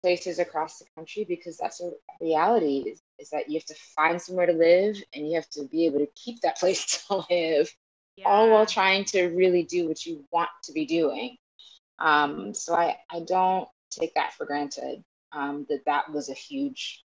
places 0.04 0.38
across 0.38 0.78
the 0.78 0.86
country 0.96 1.24
because 1.24 1.58
that's 1.58 1.82
a 1.82 1.92
reality 2.20 2.84
is, 2.92 3.02
is 3.18 3.30
that 3.32 3.50
you 3.50 3.58
have 3.58 3.66
to 3.66 3.76
find 3.96 4.22
somewhere 4.22 4.46
to 4.46 4.54
live 4.54 5.02
and 5.16 5.28
you 5.28 5.36
have 5.36 5.50
to 5.50 5.64
be 5.66 5.88
able 5.88 6.00
to 6.00 6.08
keep 6.16 6.42
that 6.42 6.58
place 6.60 7.06
to 7.08 7.24
live 7.30 7.74
yeah. 8.18 8.28
all 8.28 8.52
while 8.52 8.68
trying 8.68 9.04
to 9.06 9.28
really 9.30 9.64
do 9.64 9.88
what 9.88 10.06
you 10.06 10.24
want 10.32 10.50
to 10.64 10.74
be 10.74 10.86
doing 10.86 11.38
um, 12.02 12.54
so 12.54 12.74
I, 12.76 12.98
I 13.10 13.22
don't 13.22 13.68
take 13.92 14.16
that 14.16 14.34
for 14.34 14.46
granted 14.46 15.04
um, 15.32 15.66
that 15.70 15.86
that 15.86 16.12
was 16.12 16.30
a 16.30 16.34
huge 16.34 17.04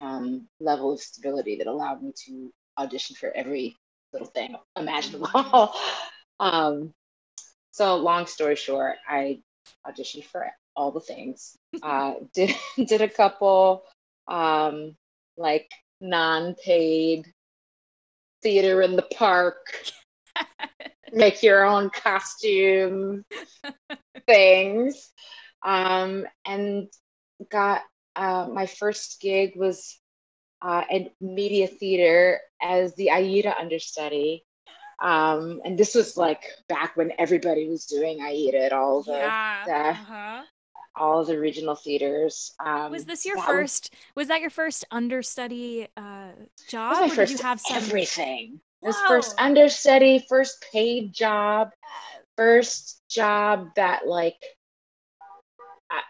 um, 0.00 0.48
level 0.60 0.92
of 0.92 1.00
stability 1.00 1.56
that 1.56 1.66
allowed 1.66 2.02
me 2.02 2.12
to 2.26 2.52
audition 2.78 3.16
for 3.16 3.30
every 3.34 3.76
little 4.12 4.28
thing 4.28 4.56
imaginable. 4.76 5.74
um, 6.40 6.92
so 7.72 7.96
long 7.96 8.26
story 8.26 8.56
short, 8.56 8.96
I 9.08 9.40
auditioned 9.86 10.24
for 10.24 10.50
all 10.76 10.90
the 10.90 11.00
things. 11.00 11.56
Uh, 11.82 12.14
did 12.34 12.54
did 12.86 13.00
a 13.00 13.08
couple 13.08 13.84
um, 14.28 14.96
like 15.36 15.70
non-paid 16.00 17.24
theater 18.42 18.82
in 18.82 18.96
the 18.96 19.06
park, 19.16 19.56
make 21.12 21.42
your 21.42 21.64
own 21.64 21.90
costume 21.90 23.24
things, 24.26 25.10
um, 25.64 26.26
and 26.44 26.88
got 27.50 27.82
uh, 28.16 28.48
my 28.52 28.66
first 28.66 29.20
gig 29.20 29.52
was 29.56 29.98
uh, 30.62 30.82
at 30.90 31.12
Media 31.20 31.66
Theater 31.66 32.40
as 32.62 32.94
the 32.94 33.10
Aida 33.10 33.58
understudy. 33.58 34.44
Um, 35.00 35.60
and 35.64 35.78
this 35.78 35.94
was 35.94 36.16
like 36.16 36.42
back 36.68 36.96
when 36.96 37.12
everybody 37.18 37.68
was 37.68 37.86
doing 37.86 38.20
Aida 38.20 38.64
at 38.64 38.72
all 38.72 39.02
the, 39.02 39.12
yeah. 39.12 39.64
the 39.64 39.72
uh-huh. 39.72 40.42
all 40.94 41.24
the 41.24 41.38
regional 41.38 41.74
theaters. 41.74 42.52
Um, 42.62 42.92
was 42.92 43.06
this 43.06 43.24
your 43.24 43.38
first? 43.38 43.90
Was, 43.92 44.24
was, 44.24 44.28
that 44.28 44.42
your 44.42 44.50
first 44.50 44.84
understudy 44.90 45.88
uh, 45.96 46.32
job? 46.68 47.00
my 47.00 47.08
first 47.08 47.32
did 47.32 47.38
you 47.38 47.46
have 47.46 47.60
some... 47.60 47.78
everything. 47.78 48.60
This 48.82 48.98
first 49.06 49.34
understudy, 49.38 50.24
first 50.28 50.64
paid 50.72 51.12
job, 51.12 51.70
first 52.36 53.02
job 53.10 53.68
that 53.76 54.06
like 54.06 54.40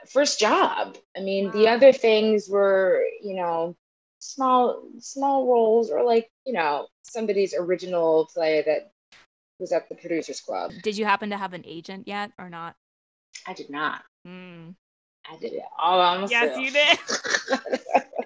first 0.08 0.38
job. 0.38 0.96
I 1.16 1.20
mean, 1.20 1.46
wow. 1.46 1.52
the 1.52 1.68
other 1.68 1.92
things 1.92 2.48
were, 2.48 3.04
you 3.22 3.34
know, 3.34 3.76
small 4.20 4.82
small 4.98 5.46
roles 5.48 5.90
or 5.90 6.04
like, 6.04 6.30
you 6.46 6.52
know, 6.52 6.86
somebody's 7.02 7.54
original 7.54 8.28
play 8.32 8.62
that 8.66 8.92
was 9.58 9.72
at 9.72 9.88
the 9.88 9.94
producers 9.94 10.40
club. 10.40 10.72
Did 10.82 10.96
you 10.96 11.04
happen 11.04 11.30
to 11.30 11.36
have 11.36 11.52
an 11.52 11.64
agent 11.66 12.06
yet 12.06 12.32
or 12.38 12.48
not? 12.48 12.76
I 13.46 13.54
did 13.54 13.70
not. 13.70 14.02
Mm. 14.26 14.74
I 15.30 15.36
did 15.38 15.52
it 15.52 15.62
all 15.78 16.00
on 16.00 16.22
myself. 16.22 16.52
Yes, 16.56 16.58
you 16.58 16.70
did. 16.70 18.02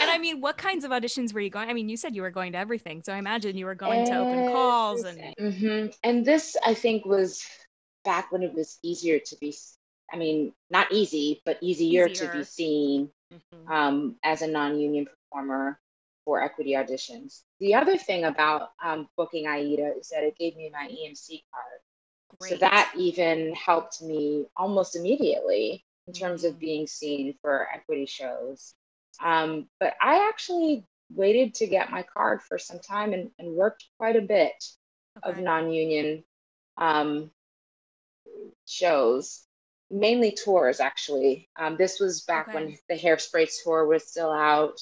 and 0.00 0.10
I 0.10 0.18
mean, 0.24 0.40
what 0.40 0.56
kinds 0.56 0.84
of 0.84 0.90
auditions 0.90 1.32
were 1.32 1.40
you 1.40 1.50
going? 1.50 1.68
I 1.68 1.72
mean, 1.72 1.88
you 1.88 1.96
said 1.96 2.14
you 2.14 2.22
were 2.22 2.30
going 2.30 2.52
to 2.52 2.58
everything, 2.58 3.02
so 3.02 3.12
I 3.12 3.18
imagine 3.18 3.56
you 3.56 3.66
were 3.66 3.74
going 3.74 4.00
everything. 4.00 4.14
to 4.14 4.20
open 4.20 4.52
calls 4.52 5.04
and. 5.04 5.18
Mm-hmm. 5.38 5.86
And 6.02 6.24
this, 6.24 6.56
I 6.64 6.74
think, 6.74 7.04
was 7.04 7.44
back 8.04 8.32
when 8.32 8.42
it 8.42 8.54
was 8.54 8.78
easier 8.82 9.18
to 9.18 9.36
be 9.40 9.54
I 10.12 10.16
mean, 10.16 10.52
not 10.70 10.92
easy, 10.92 11.42
but 11.44 11.58
easier, 11.60 12.06
easier. 12.06 12.30
to 12.30 12.38
be 12.38 12.44
seen 12.44 13.10
mm-hmm. 13.32 13.72
um, 13.72 14.16
as 14.24 14.42
a 14.42 14.46
non 14.46 14.78
union 14.78 15.06
performer 15.06 15.78
for 16.24 16.42
equity 16.42 16.72
auditions. 16.72 17.42
The 17.60 17.74
other 17.74 17.96
thing 17.96 18.24
about 18.24 18.70
um, 18.82 19.08
booking 19.16 19.46
AIDA 19.46 19.94
is 19.98 20.08
that 20.08 20.24
it 20.24 20.36
gave 20.38 20.56
me 20.56 20.70
my 20.72 20.88
EMC 20.88 21.42
card. 21.52 21.80
Great. 22.38 22.50
So 22.50 22.56
that 22.58 22.92
even 22.96 23.54
helped 23.54 24.02
me 24.02 24.46
almost 24.56 24.96
immediately 24.96 25.84
in 26.06 26.12
terms 26.12 26.44
of 26.44 26.52
mm-hmm. 26.52 26.60
being 26.60 26.86
seen 26.86 27.34
for 27.42 27.68
equity 27.72 28.06
shows. 28.06 28.74
Um, 29.22 29.66
but 29.80 29.94
I 30.00 30.28
actually 30.28 30.84
waited 31.14 31.54
to 31.54 31.66
get 31.66 31.90
my 31.90 32.02
card 32.02 32.42
for 32.42 32.58
some 32.58 32.78
time 32.78 33.12
and, 33.12 33.30
and 33.38 33.54
worked 33.54 33.84
quite 33.98 34.16
a 34.16 34.20
bit 34.20 34.52
okay. 35.24 35.38
of 35.38 35.38
non 35.38 35.70
union 35.70 36.24
um, 36.76 37.30
shows 38.66 39.48
mainly 39.90 40.32
tours 40.32 40.80
actually. 40.80 41.48
Um, 41.58 41.76
this 41.76 42.00
was 42.00 42.22
back 42.22 42.48
okay. 42.48 42.54
when 42.54 42.78
the 42.88 42.98
Hairspray 42.98 43.48
tour 43.62 43.86
was 43.86 44.08
still 44.08 44.30
out. 44.30 44.80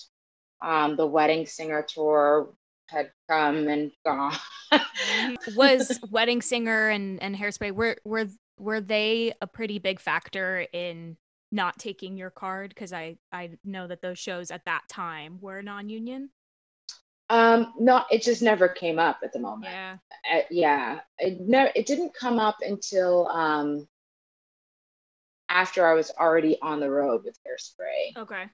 Um, 0.62 0.97
the 0.97 1.07
Wedding 1.07 1.47
Singer 1.47 1.85
tour 1.87 2.49
had 2.88 3.11
come 3.28 3.69
and 3.69 3.93
gone. 4.05 4.35
was 5.57 5.99
Wedding 6.11 6.43
Singer 6.43 6.88
and 6.88 7.23
and 7.23 7.37
Hairspray 7.37 7.73
were 7.73 7.97
were 8.05 8.26
were 8.59 8.81
they 8.81 9.35
a 9.40 9.47
pretty 9.47 9.78
big 9.78 10.00
factor 10.00 10.66
in 10.73 11.16
not 11.53 11.79
taking 11.79 12.17
your 12.17 12.31
card? 12.31 12.71
Because 12.71 12.93
I 12.93 13.19
I 13.33 13.50
know 13.65 13.87
that 13.87 14.03
those 14.03 14.19
shows 14.19 14.50
at 14.50 14.65
that 14.65 14.88
time 14.88 15.38
were 15.41 15.62
non-union. 15.62 16.31
Um, 17.29 17.73
no, 17.79 18.05
it 18.11 18.23
just 18.23 18.43
never 18.43 18.69
came 18.69 18.99
up 18.99 19.19
at 19.25 19.33
the 19.33 19.41
moment. 19.41 19.73
Yeah, 19.73 19.97
uh, 20.33 20.43
yeah, 20.50 21.00
it 21.19 21.41
never. 21.41 21.73
It 21.75 21.87
didn't 21.87 22.15
come 22.15 22.38
up 22.38 22.59
until 22.62 23.29
um 23.29 23.88
after 25.49 25.87
I 25.87 25.95
was 25.95 26.11
already 26.19 26.59
on 26.61 26.81
the 26.81 26.91
road 26.91 27.25
with 27.25 27.38
Hairspray. 27.47 28.21
Okay. 28.21 28.45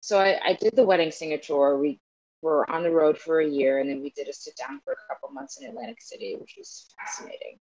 So 0.00 0.18
I, 0.18 0.38
I 0.44 0.52
did 0.54 0.76
the 0.76 0.84
wedding 0.84 1.10
singer 1.10 1.38
tour. 1.38 1.78
We 1.78 2.00
were 2.42 2.70
on 2.70 2.82
the 2.82 2.90
road 2.90 3.18
for 3.18 3.40
a 3.40 3.48
year, 3.48 3.78
and 3.78 3.88
then 3.88 4.02
we 4.02 4.10
did 4.10 4.28
a 4.28 4.32
sit 4.32 4.56
down 4.56 4.80
for 4.84 4.92
a 4.92 4.96
couple 5.08 5.30
months 5.30 5.58
in 5.60 5.68
Atlantic 5.68 6.02
City, 6.02 6.36
which 6.38 6.56
was 6.58 6.94
fascinating. 6.98 7.58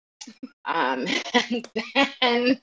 um, 0.64 1.06
and 2.22 2.22
then 2.22 2.60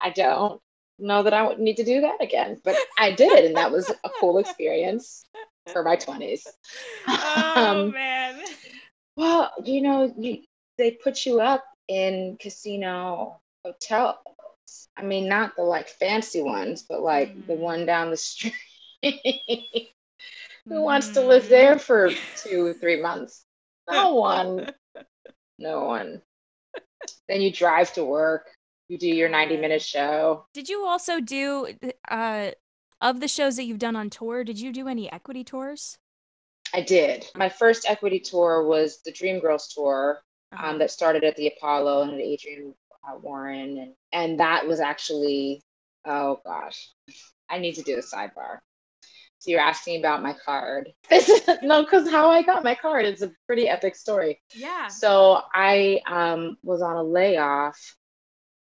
I 0.00 0.10
don't 0.10 0.60
know 0.98 1.22
that 1.22 1.34
I 1.34 1.46
would 1.46 1.58
need 1.58 1.76
to 1.76 1.84
do 1.84 2.00
that 2.02 2.22
again, 2.22 2.60
but 2.64 2.76
I 2.98 3.12
did 3.12 3.44
and 3.44 3.56
that 3.56 3.72
was 3.72 3.90
a 3.90 4.10
cool 4.20 4.38
experience 4.38 5.24
for 5.72 5.82
my 5.82 5.96
twenties. 5.96 6.46
Oh 7.08 7.52
um, 7.56 7.90
man. 7.92 8.40
Well, 9.16 9.52
you 9.62 9.80
know, 9.80 10.12
you, 10.16 10.42
they 10.78 10.92
put 10.92 11.24
you 11.24 11.40
up 11.40 11.64
in 11.88 12.36
casino 12.40 13.40
hotel 13.64 14.18
I 14.96 15.02
mean, 15.02 15.28
not 15.28 15.56
the 15.56 15.62
like 15.62 15.88
fancy 15.88 16.42
ones, 16.42 16.84
but 16.88 17.02
like 17.02 17.34
mm. 17.34 17.46
the 17.46 17.54
one 17.54 17.86
down 17.86 18.10
the 18.10 18.16
street. 18.16 18.54
Who 19.02 19.10
mm. 20.70 20.82
wants 20.82 21.08
to 21.10 21.20
live 21.20 21.48
there 21.48 21.78
for 21.78 22.10
two, 22.36 22.74
three 22.74 23.00
months? 23.00 23.44
No 23.90 24.14
one. 24.14 24.70
No 25.56 25.84
one. 25.84 26.20
Then 27.28 27.40
you 27.40 27.52
drive 27.52 27.92
to 27.92 28.04
work. 28.04 28.48
You 28.88 28.98
do 28.98 29.08
your 29.08 29.28
90 29.28 29.56
minute 29.56 29.82
show. 29.82 30.46
Did 30.52 30.68
you 30.68 30.84
also 30.84 31.20
do, 31.20 31.68
uh, 32.08 32.50
of 33.00 33.20
the 33.20 33.28
shows 33.28 33.56
that 33.56 33.64
you've 33.64 33.78
done 33.78 33.96
on 33.96 34.10
tour, 34.10 34.44
did 34.44 34.60
you 34.60 34.72
do 34.72 34.88
any 34.88 35.10
equity 35.10 35.44
tours? 35.44 35.98
I 36.72 36.80
did. 36.80 37.26
My 37.34 37.48
first 37.48 37.86
equity 37.88 38.18
tour 38.18 38.66
was 38.66 39.00
the 39.04 39.12
Dreamgirls 39.12 39.74
tour 39.74 40.20
um, 40.52 40.58
uh-huh. 40.58 40.78
that 40.78 40.90
started 40.90 41.22
at 41.24 41.36
the 41.36 41.46
Apollo 41.48 42.02
and 42.02 42.14
at 42.14 42.20
Adrian 42.20 42.74
uh, 43.06 43.16
Warren, 43.18 43.78
and 43.78 43.92
and 44.12 44.40
that 44.40 44.66
was 44.66 44.80
actually 44.80 45.62
oh 46.04 46.40
gosh, 46.44 46.90
I 47.48 47.58
need 47.58 47.74
to 47.74 47.82
do 47.82 47.96
a 47.96 48.02
sidebar. 48.02 48.58
So 49.38 49.50
you're 49.50 49.60
asking 49.60 49.98
about 49.98 50.22
my 50.22 50.34
card. 50.44 50.90
This 51.10 51.28
is 51.28 51.48
no, 51.62 51.82
because 51.82 52.10
how 52.10 52.30
I 52.30 52.42
got 52.42 52.64
my 52.64 52.74
card 52.74 53.04
is 53.04 53.22
a 53.22 53.30
pretty 53.46 53.68
epic 53.68 53.94
story. 53.94 54.40
Yeah. 54.54 54.88
So 54.88 55.42
I 55.54 56.00
um, 56.06 56.56
was 56.62 56.82
on 56.82 56.96
a 56.96 57.02
layoff 57.02 57.78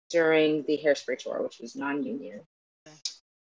during 0.10 0.64
the 0.64 0.80
Hairspray 0.84 1.20
tour, 1.20 1.42
which 1.42 1.60
was 1.60 1.76
non-union, 1.76 2.42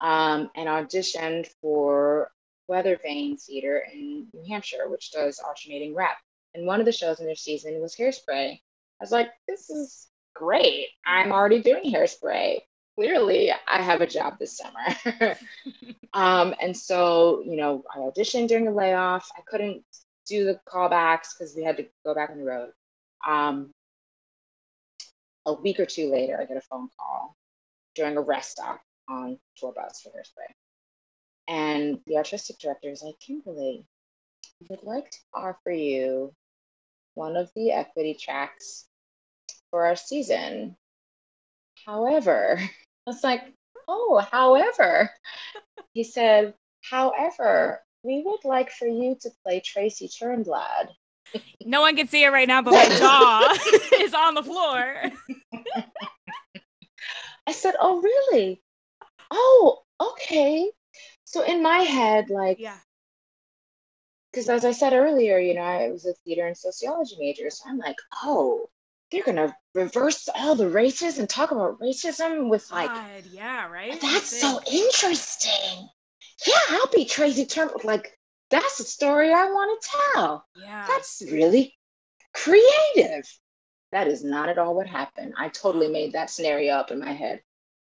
um, 0.00 0.50
and 0.54 0.68
auditioned 0.68 1.49
for 1.61 2.30
Weather 2.68 2.99
Vane 3.02 3.37
Theater 3.37 3.84
in 3.92 4.26
New 4.32 4.44
Hampshire, 4.49 4.88
which 4.88 5.12
does 5.12 5.38
alternating 5.38 5.94
rep. 5.94 6.16
And 6.54 6.66
one 6.66 6.80
of 6.80 6.87
the 6.87 6.92
shows 6.92 7.20
in 7.20 7.26
their 7.26 7.34
season 7.34 7.80
was 7.80 7.96
Hairspray. 7.96 8.52
I 8.52 8.58
was 9.00 9.12
like, 9.12 9.30
this 9.49 9.70
is 9.70 10.08
great. 10.34 10.88
I'm 11.06 11.32
already 11.32 11.62
doing 11.62 11.92
hairspray. 11.92 12.61
Clearly, 12.96 13.50
I 13.50 13.82
have 13.82 14.00
a 14.00 14.06
job 14.06 14.38
this 14.38 14.56
summer. 14.56 15.37
um, 16.12 16.54
and 16.61 16.76
so, 16.76 17.42
you 17.44 17.56
know, 17.56 17.82
I 17.92 17.99
auditioned 17.99 18.49
during 18.49 18.66
the 18.66 18.70
layoff. 18.70 19.28
I 19.37 19.40
couldn't 19.46 19.82
do 20.26 20.44
the 20.44 20.61
callbacks 20.68 21.37
because 21.37 21.54
we 21.56 21.64
had 21.64 21.76
to 21.78 21.87
go 22.04 22.14
back 22.14 22.30
on 22.30 22.38
the 22.38 22.44
road. 22.44 22.70
Um, 23.26 23.70
a 25.46 25.52
week 25.52 25.80
or 25.80 25.86
two 25.86 26.10
later, 26.10 26.40
I 26.40 26.44
get 26.44 26.56
a 26.56 26.62
phone 26.62 26.88
call 26.98 27.36
during 27.94 28.16
a 28.16 28.20
rest 28.20 28.52
stop 28.52 28.80
on 29.08 29.38
tour 29.56 29.72
bus 29.74 30.00
for 30.02 30.10
hairspray. 30.10 30.52
And 31.46 32.00
the 32.06 32.16
artistic 32.16 32.58
director 32.58 32.90
is 32.90 33.02
like, 33.02 33.18
Kimberly, 33.20 33.86
we 34.60 34.66
would 34.70 34.82
like 34.82 35.10
to 35.10 35.18
offer 35.34 35.70
you 35.70 36.32
one 37.14 37.36
of 37.36 37.50
the 37.54 37.72
equity 37.72 38.16
tracks 38.18 38.86
for 39.70 39.86
our 39.86 39.96
season. 39.96 40.76
However, 41.84 42.58
I 43.06 43.10
was 43.10 43.22
like, 43.22 43.42
oh, 43.86 44.24
however, 44.30 45.10
he 45.92 46.04
said, 46.04 46.54
however, 46.82 47.82
we 48.02 48.22
would 48.24 48.44
like 48.44 48.70
for 48.70 48.86
you 48.86 49.16
to 49.22 49.30
play 49.42 49.60
Tracy 49.60 50.08
Turnblad. 50.08 50.88
No 51.64 51.80
one 51.80 51.96
can 51.96 52.06
see 52.06 52.22
it 52.22 52.28
right 52.28 52.46
now, 52.46 52.62
but 52.62 52.72
my 52.72 52.88
jaw 52.96 53.56
is 54.00 54.14
on 54.14 54.34
the 54.34 54.42
floor. 54.42 55.02
I 57.46 57.52
said, 57.52 57.74
oh, 57.80 58.00
really? 58.00 58.62
oh, 59.34 59.82
okay. 60.00 60.70
So 61.24 61.42
in 61.42 61.62
my 61.62 61.78
head, 61.78 62.30
like, 62.30 62.58
yeah. 62.58 62.78
Because 64.30 64.48
as 64.48 64.64
I 64.64 64.72
said 64.72 64.92
earlier, 64.92 65.38
you 65.38 65.54
know, 65.54 65.62
I 65.62 65.90
was 65.90 66.06
a 66.06 66.12
theater 66.24 66.46
and 66.46 66.56
sociology 66.56 67.14
major. 67.20 67.50
So 67.50 67.68
I'm 67.68 67.78
like, 67.78 67.96
oh, 68.24 68.68
they're 69.12 69.22
going 69.22 69.36
to 69.36 69.54
reverse 69.74 70.28
all 70.34 70.56
the 70.56 70.68
races 70.68 71.18
and 71.18 71.28
talk 71.28 71.52
about 71.52 71.78
racism 71.78 72.48
with 72.48 72.68
like, 72.72 72.90
God, 72.90 73.24
yeah, 73.30 73.68
right? 73.68 74.00
that's 74.00 74.40
so 74.40 74.60
interesting. 74.70 75.88
Yeah, 76.44 76.54
I'll 76.70 76.90
be 76.92 77.04
Tracy 77.04 77.46
Turner. 77.46 77.74
Like, 77.84 78.18
that's 78.50 78.80
a 78.80 78.84
story 78.84 79.32
I 79.32 79.44
want 79.44 79.80
to 79.80 79.88
tell. 80.14 80.46
Yeah. 80.56 80.84
That's 80.88 81.22
really 81.30 81.76
creative. 82.34 83.24
That 83.94 84.08
is 84.08 84.24
not 84.24 84.50
at 84.50 84.58
all 84.58 84.74
what 84.74 84.88
happened. 84.88 85.34
I 85.38 85.48
totally 85.50 85.88
made 85.88 86.12
that 86.12 86.30
scenario 86.30 86.74
up 86.74 86.90
in 86.90 87.00
my 87.00 87.14
head. 87.14 87.42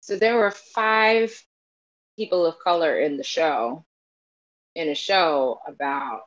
So 0.02 0.16
there 0.16 0.36
were 0.36 0.52
five 0.52 1.42
people 2.16 2.46
of 2.46 2.58
color 2.60 3.00
in 3.00 3.16
the 3.16 3.24
show, 3.24 3.84
in 4.76 4.90
a 4.90 4.94
show 4.94 5.60
about 5.66 6.22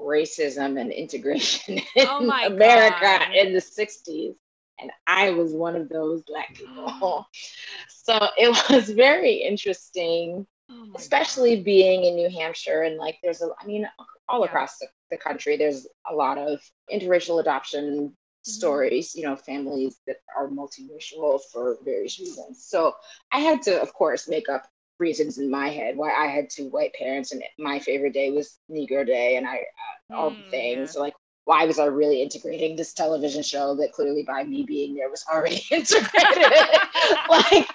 racism 0.00 0.80
and 0.80 0.92
integration 0.92 1.78
in 1.96 2.06
Oh 2.08 2.30
America 2.46 3.00
God. 3.00 3.34
in 3.34 3.52
the 3.52 3.60
60s. 3.60 4.34
And 4.78 4.92
I 5.06 5.30
was 5.30 5.52
one 5.52 5.76
of 5.76 5.88
those 5.88 6.22
black 6.22 6.54
people. 6.54 7.26
so 7.88 8.28
it 8.38 8.56
was 8.70 8.90
very 8.90 9.34
interesting 9.34 10.46
Oh 10.70 10.86
especially 10.96 11.62
being 11.62 12.04
in 12.04 12.16
New 12.16 12.30
Hampshire 12.30 12.82
and 12.82 12.96
like 12.96 13.18
there's 13.22 13.42
a 13.42 13.50
I 13.60 13.66
mean 13.66 13.88
all 14.28 14.40
Yeah. 14.40 14.46
across 14.46 14.78
the, 14.78 14.88
the 15.10 15.16
country 15.18 15.56
there's 15.56 15.86
a 16.10 16.14
lot 16.14 16.38
of 16.38 16.60
interracial 16.92 17.40
adoption. 17.40 18.16
Stories 18.46 19.14
you 19.14 19.24
know 19.24 19.36
families 19.36 20.00
that 20.06 20.16
are 20.36 20.48
multiracial 20.48 21.40
for 21.52 21.76
various 21.84 22.18
reasons. 22.20 22.64
So 22.64 22.94
I 23.32 23.40
had 23.40 23.62
to 23.62 23.80
of 23.80 23.92
course 23.94 24.28
make 24.28 24.48
up 24.48 24.64
reasons 24.98 25.38
in 25.38 25.50
my 25.50 25.68
head 25.68 25.96
why 25.96 26.12
I 26.12 26.26
had 26.26 26.50
two 26.50 26.68
white 26.68 26.94
parents 26.94 27.32
and 27.32 27.42
my 27.58 27.78
favorite 27.80 28.14
day 28.14 28.30
was 28.30 28.58
Negro 28.70 29.06
Day 29.06 29.36
and 29.36 29.46
I 29.46 29.56
uh, 29.56 30.16
all 30.16 30.30
the 30.30 30.44
Mm, 30.44 30.50
things. 30.50 30.92
So 30.92 31.00
like 31.00 31.14
why 31.44 31.64
was 31.66 31.78
I 31.78 31.86
really 31.86 32.22
integrating 32.22 32.76
this 32.76 32.92
television 32.94 33.42
show 33.42 33.76
that 33.76 33.92
clearly 33.92 34.24
by 34.26 34.44
me 34.44 34.64
being 34.66 34.94
there 34.94 35.10
was 35.10 35.24
already 35.32 35.60
integrated? 35.70 36.52
Like 37.30 37.68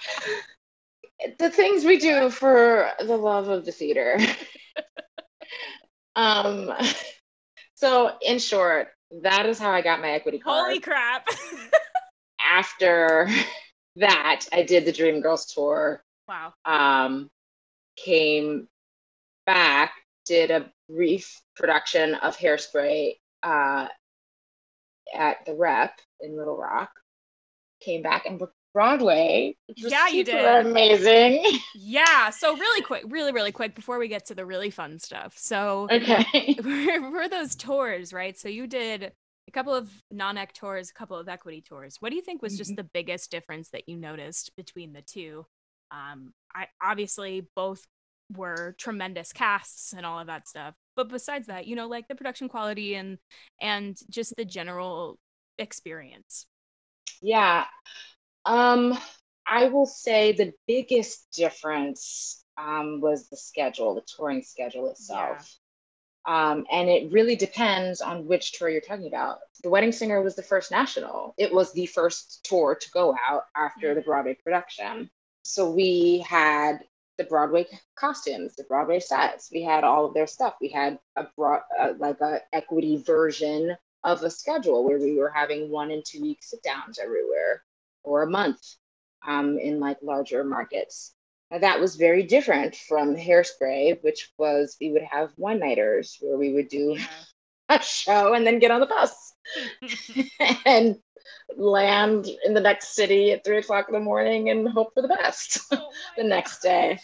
the 1.40 1.50
things 1.50 1.86
we 1.86 1.98
do 1.98 2.30
for 2.30 2.90
the 3.00 3.18
love 3.18 3.48
of 3.50 3.66
the 3.66 3.72
theater. 3.72 4.18
um, 6.16 6.72
so 7.76 8.12
in 8.22 8.40
short, 8.40 8.88
that 9.22 9.46
is 9.46 9.60
how 9.60 9.72
I 9.72 9.82
got 9.82 10.02
my 10.02 10.12
equity 10.12 10.40
card. 10.40 10.66
Holy 10.66 10.80
crap. 10.80 11.28
After 12.40 13.30
that, 13.98 14.46
I 14.52 14.64
did 14.64 14.86
the 14.86 14.94
Dreamgirls 14.94 15.54
tour. 15.54 16.04
wow. 16.28 16.54
Um, 16.66 17.30
came 17.98 18.68
back, 19.46 19.94
did 20.26 20.52
a 20.52 20.72
brief 20.90 21.42
production 21.56 22.16
of 22.16 22.38
Hairspray 22.38 23.16
uh, 23.44 23.88
at 25.14 25.46
the 25.46 25.56
Rep 25.56 26.00
in 26.20 26.38
Little 26.38 26.58
Rock. 26.58 26.92
Came 27.82 28.02
back 28.02 28.26
and 28.26 28.40
booked 28.40 28.56
Broadway. 28.74 29.56
Yeah, 29.76 30.08
you 30.08 30.24
did. 30.24 30.66
Amazing. 30.66 31.44
Yeah. 31.76 32.30
So 32.30 32.56
really 32.56 32.82
quick, 32.82 33.04
really, 33.08 33.32
really 33.32 33.52
quick 33.52 33.76
before 33.76 34.00
we 34.00 34.08
get 34.08 34.26
to 34.28 34.36
the 34.36 34.46
really 34.46 34.70
fun 34.70 35.00
stuff. 35.00 35.38
So 35.38 35.88
Okay. 35.92 36.54
for, 36.62 37.28
those 37.30 37.56
tours, 37.56 38.14
right? 38.14 38.38
So 38.38 38.48
you 38.50 38.68
did 38.68 39.12
a 39.48 39.52
couple 39.52 39.74
of 39.74 39.90
non-ec 40.12 40.54
tours, 40.54 40.90
a 40.90 40.94
couple 40.94 41.18
of 41.18 41.28
equity 41.28 41.62
tours. 41.62 41.98
What 42.00 42.10
do 42.10 42.16
you 42.16 42.22
think 42.22 42.42
was 42.42 42.58
just 42.58 42.72
Mhm. 42.72 42.78
the 42.78 42.84
biggest 42.84 43.32
difference 43.32 43.70
that 43.72 43.90
you 43.90 43.98
noticed 43.98 44.56
between 44.56 44.94
the 44.94 45.02
two? 45.02 45.46
Um, 45.92 46.34
I 46.56 46.68
obviously 46.82 47.48
both 47.56 47.86
were 48.36 48.76
tremendous 48.78 49.34
casts 49.34 49.92
and 49.94 50.06
all 50.06 50.20
of 50.20 50.28
that 50.28 50.48
stuff. 50.48 50.74
But 50.96 51.10
besides 51.10 51.48
that, 51.48 51.68
you 51.68 51.76
know, 51.76 51.88
like 51.88 52.08
the 52.08 52.16
production 52.16 52.48
quality 52.48 52.96
and 52.96 53.18
and 53.60 53.98
just 54.10 54.34
the 54.38 54.46
general 54.46 55.18
experience. 55.58 56.46
Yeah. 57.22 57.66
Um, 58.46 58.98
I 59.48 59.66
will 59.66 59.86
say 59.86 60.32
the 60.32 60.54
biggest 60.68 61.32
difference 61.34 62.44
um, 62.58 63.02
was 63.02 63.30
the 63.30 63.38
schedule, 63.38 63.96
the 63.96 64.02
touring 64.02 64.44
schedule 64.44 64.90
itself. 64.90 65.58
Um, 66.26 66.66
and 66.72 66.88
it 66.88 67.12
really 67.12 67.36
depends 67.36 68.00
on 68.00 68.28
which 68.28 68.54
tour 68.54 68.70
you're 68.70 68.82
talking 68.82 69.08
about. 69.08 69.40
The 69.64 69.70
Wedding 69.70 69.92
Singer 69.92 70.22
was 70.22 70.36
the 70.36 70.44
first 70.44 70.70
national. 70.70 71.34
It 71.38 71.52
was 71.52 71.74
the 71.74 71.88
first 71.88 72.46
tour 72.46 72.76
to 72.76 72.92
go 72.92 73.16
out 73.28 73.44
after 73.56 73.96
the 73.96 74.02
Broadway 74.02 74.38
production. 74.44 75.10
So 75.44 75.72
we 75.72 76.20
had 76.20 76.80
the 77.18 77.24
Broadway 77.24 77.66
costumes, 77.96 78.56
the 78.56 78.64
Broadway 78.66 79.00
sets. 79.00 79.50
We 79.52 79.64
had 79.64 79.84
all 79.84 80.06
of 80.06 80.14
their 80.14 80.28
stuff. 80.28 80.56
We 80.62 80.70
had 80.70 81.00
a 81.16 81.26
broad, 81.36 81.62
uh, 81.80 81.94
like 81.98 82.22
a 82.22 82.42
equity 82.54 82.98
version 82.98 83.76
of 84.04 84.24
a 84.24 84.30
schedule 84.30 84.84
where 84.84 85.00
we 85.00 85.18
were 85.18 85.30
having 85.30 85.70
one 85.70 85.92
and 85.92 86.04
two 86.06 86.22
week 86.22 86.40
sit 86.42 86.64
downs 86.64 87.00
everywhere 87.00 87.64
or 88.04 88.24
a 88.24 88.30
month 88.30 88.62
um, 89.26 89.58
in 89.58 89.80
like 89.80 89.98
larger 90.02 90.44
markets. 90.44 91.14
Now, 91.50 91.60
that 91.60 91.80
was 91.80 91.98
very 91.98 92.24
different 92.24 92.76
from 92.76 93.16
Hairspray, 93.16 94.02
which 94.04 94.30
was 94.38 94.78
we 94.80 94.92
would 94.92 95.04
have 95.04 95.32
one 95.36 95.60
nighters 95.60 96.18
where 96.22 96.38
we 96.38 96.54
would 96.54 96.70
do 96.70 96.98
a 97.70 97.82
show 97.82 98.34
and 98.34 98.46
then 98.46 98.60
get 98.60 98.72
on 98.72 98.80
the 98.80 98.86
bus 98.86 99.34
and 100.66 100.98
land 101.58 102.28
in 102.46 102.54
the 102.54 102.62
next 102.62 102.96
city 102.96 103.32
at 103.32 103.44
three 103.44 103.58
o'clock 103.58 103.88
in 103.88 103.94
the 103.94 104.00
morning 104.00 104.50
and 104.50 104.68
hope 104.70 104.94
for 104.94 105.02
the 105.02 105.08
best 105.08 105.70
the 106.18 106.24
next 106.24 106.62
day. 106.62 107.00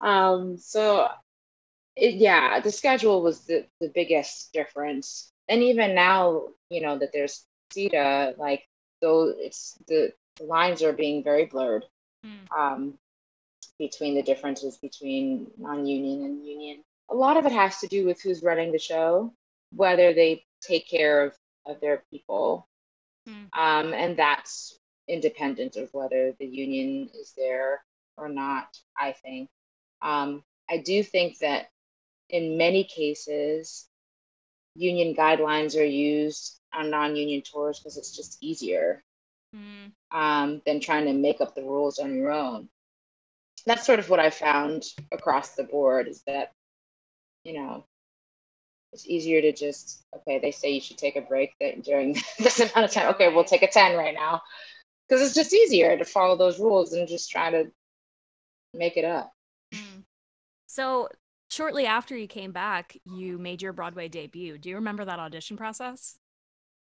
Um, 0.00 0.56
so, 0.56 1.08
it, 1.96 2.14
yeah, 2.14 2.60
the 2.60 2.72
schedule 2.72 3.22
was 3.22 3.44
the, 3.46 3.66
the 3.80 3.90
biggest 3.94 4.52
difference. 4.52 5.32
And 5.48 5.62
even 5.62 5.94
now, 5.94 6.48
you 6.70 6.80
know, 6.80 6.98
that 6.98 7.10
there's 7.12 7.44
SETA, 7.72 8.34
like, 8.38 8.62
though 9.04 9.34
it's 9.46 9.78
the, 9.88 10.12
the 10.38 10.44
lines 10.44 10.82
are 10.82 10.92
being 10.94 11.22
very 11.24 11.46
blurred 11.46 11.84
Hmm. 12.24 12.58
um, 12.60 12.98
between 13.78 14.14
the 14.14 14.22
differences 14.22 14.78
between 14.78 15.50
non-union 15.58 16.24
and 16.24 16.46
union. 16.46 16.84
A 17.10 17.14
lot 17.14 17.36
of 17.36 17.46
it 17.46 17.52
has 17.52 17.80
to 17.80 17.86
do 17.88 18.06
with 18.06 18.20
who's 18.22 18.42
running 18.42 18.72
the 18.72 18.78
show, 18.78 19.34
whether 19.72 20.14
they 20.14 20.44
take 20.62 20.88
care 20.88 21.24
of, 21.24 21.34
of 21.66 21.80
their 21.80 22.02
people, 22.10 22.68
Hmm. 23.26 23.44
um, 23.52 23.92
and 23.94 24.16
that's 24.18 24.78
independent 25.08 25.76
of 25.76 25.92
whether 25.92 26.32
the 26.40 26.46
union 26.46 27.10
is 27.14 27.32
there 27.36 27.84
or 28.16 28.28
not. 28.28 28.68
I 28.96 29.12
think. 29.12 29.50
Um, 30.02 30.44
I 30.70 30.78
do 30.78 31.02
think 31.02 31.38
that 31.40 31.68
in 32.30 32.58
many 32.58 32.84
cases, 32.84 33.88
union 34.74 35.14
guidelines 35.14 35.78
are 35.78 35.84
used 35.84 36.60
on 36.72 36.90
non-union 36.90 37.42
tours 37.42 37.78
because 37.78 37.96
it's 37.96 38.14
just 38.16 38.38
easier 38.42 39.02
Mm, 39.54 39.92
um, 40.12 40.62
than 40.66 40.80
trying 40.80 41.06
to 41.06 41.12
make 41.12 41.40
up 41.40 41.54
the 41.54 41.62
rules 41.62 41.98
on 41.98 42.14
your 42.14 42.30
own. 42.32 42.68
That's 43.66 43.86
sort 43.86 43.98
of 43.98 44.08
what 44.10 44.20
I 44.20 44.30
found 44.30 44.84
across 45.12 45.54
the 45.54 45.64
board 45.64 46.08
is 46.08 46.22
that, 46.26 46.52
you 47.44 47.54
know, 47.54 47.84
it's 48.92 49.06
easier 49.06 49.40
to 49.42 49.52
just, 49.52 50.04
okay, 50.16 50.38
they 50.38 50.50
say 50.50 50.70
you 50.72 50.80
should 50.80 50.98
take 50.98 51.16
a 51.16 51.20
break 51.22 51.52
that 51.60 51.82
during 51.82 52.14
this 52.38 52.60
amount 52.60 52.84
of 52.84 52.90
time. 52.90 53.08
Okay, 53.14 53.28
we'll 53.32 53.44
take 53.44 53.62
a 53.62 53.68
10 53.68 53.96
right 53.96 54.14
now. 54.14 54.42
Because 55.08 55.22
it's 55.24 55.34
just 55.34 55.52
easier 55.54 55.96
to 55.96 56.04
follow 56.04 56.36
those 56.36 56.58
rules 56.58 56.92
and 56.92 57.08
just 57.08 57.30
try 57.30 57.50
to 57.50 57.70
make 58.74 58.96
it 58.96 59.04
up. 59.04 59.32
mm. 59.74 60.04
So 60.66 61.08
shortly 61.54 61.86
after 61.86 62.16
you 62.16 62.26
came 62.26 62.52
back, 62.52 62.96
you 63.04 63.38
made 63.38 63.62
your 63.62 63.72
Broadway 63.72 64.08
debut. 64.08 64.58
Do 64.58 64.68
you 64.68 64.74
remember 64.74 65.04
that 65.04 65.18
audition 65.18 65.56
process? 65.56 66.18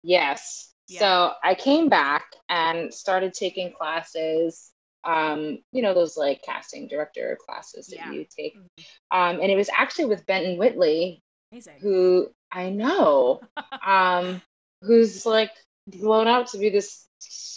Yes. 0.02 0.72
Yeah. 0.88 0.98
So 0.98 1.32
I 1.44 1.54
came 1.54 1.88
back 1.88 2.24
and 2.48 2.92
started 2.92 3.35
taking 3.35 3.72
classes, 3.72 4.72
um, 5.04 5.58
you 5.72 5.82
know, 5.82 5.94
those 5.94 6.16
like 6.16 6.42
casting 6.42 6.88
director 6.88 7.38
classes 7.46 7.87
that 7.88 7.96
Yeah. 7.96 8.11
you 8.11 8.26
take. 8.37 8.56
Mhm. 8.56 8.85
Um, 9.11 9.40
and 9.40 9.50
it 9.50 9.56
was 9.56 9.68
actually 9.68 10.06
with 10.06 10.26
Benton 10.26 10.58
Whitley, 10.58 11.22
Amazing. 11.52 11.78
who 11.80 12.35
I 12.50 12.70
know, 12.70 13.40
um, 13.87 14.42
who's 14.80 15.24
like 15.26 15.52
blown 15.87 16.26
out 16.26 16.48
to 16.48 16.58
be 16.58 16.70
this 16.70 17.06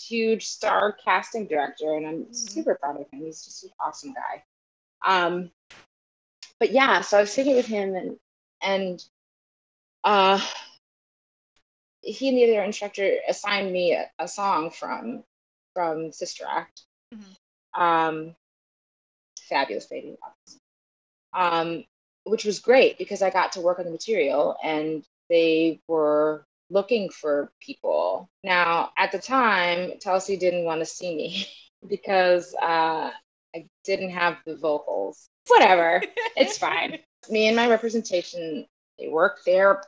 huge 0.07 0.45
star 0.47 0.91
casting 1.03 1.47
director, 1.47 1.95
and 1.95 2.05
I'm 2.05 2.25
Mhm. 2.25 2.35
super 2.35 2.75
proud 2.75 2.99
of 3.01 3.09
him. 3.09 3.21
He's 3.25 3.43
just 3.43 3.63
an 3.63 3.71
awesome 3.79 4.13
guy. 4.13 4.43
Um, 5.05 5.51
but 6.59 6.71
yeah, 6.71 7.01
so 7.01 7.17
I 7.17 7.21
was 7.21 7.31
sitting 7.31 7.55
with 7.55 7.67
him, 7.67 7.95
and 7.95 8.17
and 8.61 9.03
uh, 10.03 10.39
he 12.01 12.29
and 12.29 12.37
the 12.37 12.45
other 12.45 12.63
instructor 12.63 13.17
assigned 13.27 13.71
me 13.71 13.93
a, 13.93 14.09
a 14.19 14.27
song 14.27 14.71
from 14.71 15.23
from 15.73 16.11
Sister 16.11 16.45
Act. 16.49 16.83
Mhm. 17.13 17.81
Um, 17.81 18.35
fabulous 19.49 19.85
baby 19.87 20.17
um, 21.33 21.83
which 22.23 22.45
was 22.45 22.59
great 22.59 22.97
because 22.97 23.21
I 23.21 23.29
got 23.29 23.53
to 23.53 23.61
work 23.61 23.79
on 23.79 23.85
the 23.85 23.91
material 23.91 24.57
and 24.63 25.05
they 25.29 25.81
were 25.87 26.45
looking 26.69 27.09
for 27.09 27.51
people. 27.61 28.29
Now, 28.43 28.91
at 28.97 29.11
the 29.11 29.19
time, 29.19 29.93
Telsey 29.99 30.39
didn't 30.39 30.65
want 30.65 30.81
to 30.81 30.85
see 30.85 31.15
me 31.15 31.47
because 31.87 32.55
uh, 32.61 33.11
I 33.55 33.67
didn't 33.83 34.11
have 34.11 34.37
the 34.45 34.55
vocals. 34.55 35.29
Whatever, 35.47 36.01
it's 36.35 36.57
fine. 36.57 36.99
Me 37.29 37.47
and 37.47 37.55
my 37.55 37.67
representation, 37.67 38.67
they 38.99 39.07
worked 39.07 39.45
their 39.45 39.81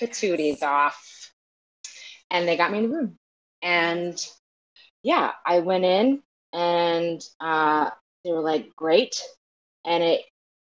patooties 0.00 0.62
off 0.62 1.32
and 2.30 2.46
they 2.46 2.56
got 2.58 2.70
me 2.70 2.78
in 2.78 2.90
the 2.90 2.96
room. 2.96 3.18
And 3.62 4.22
yeah, 5.02 5.32
I 5.46 5.60
went 5.60 5.84
in 5.84 6.22
and 6.52 7.22
uh, 7.40 7.90
they 8.24 8.32
were 8.32 8.40
like, 8.40 8.74
great. 8.76 9.20
And 9.84 10.02
it 10.02 10.22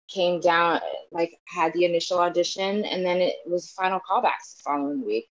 came 0.08 0.40
down, 0.40 0.80
like, 1.12 1.32
had 1.46 1.72
the 1.72 1.84
initial 1.84 2.18
audition, 2.18 2.84
and 2.84 3.04
then 3.04 3.18
it 3.18 3.36
was 3.46 3.70
final 3.72 4.00
callbacks 4.00 4.56
the 4.56 4.62
following 4.64 5.04
week. 5.04 5.28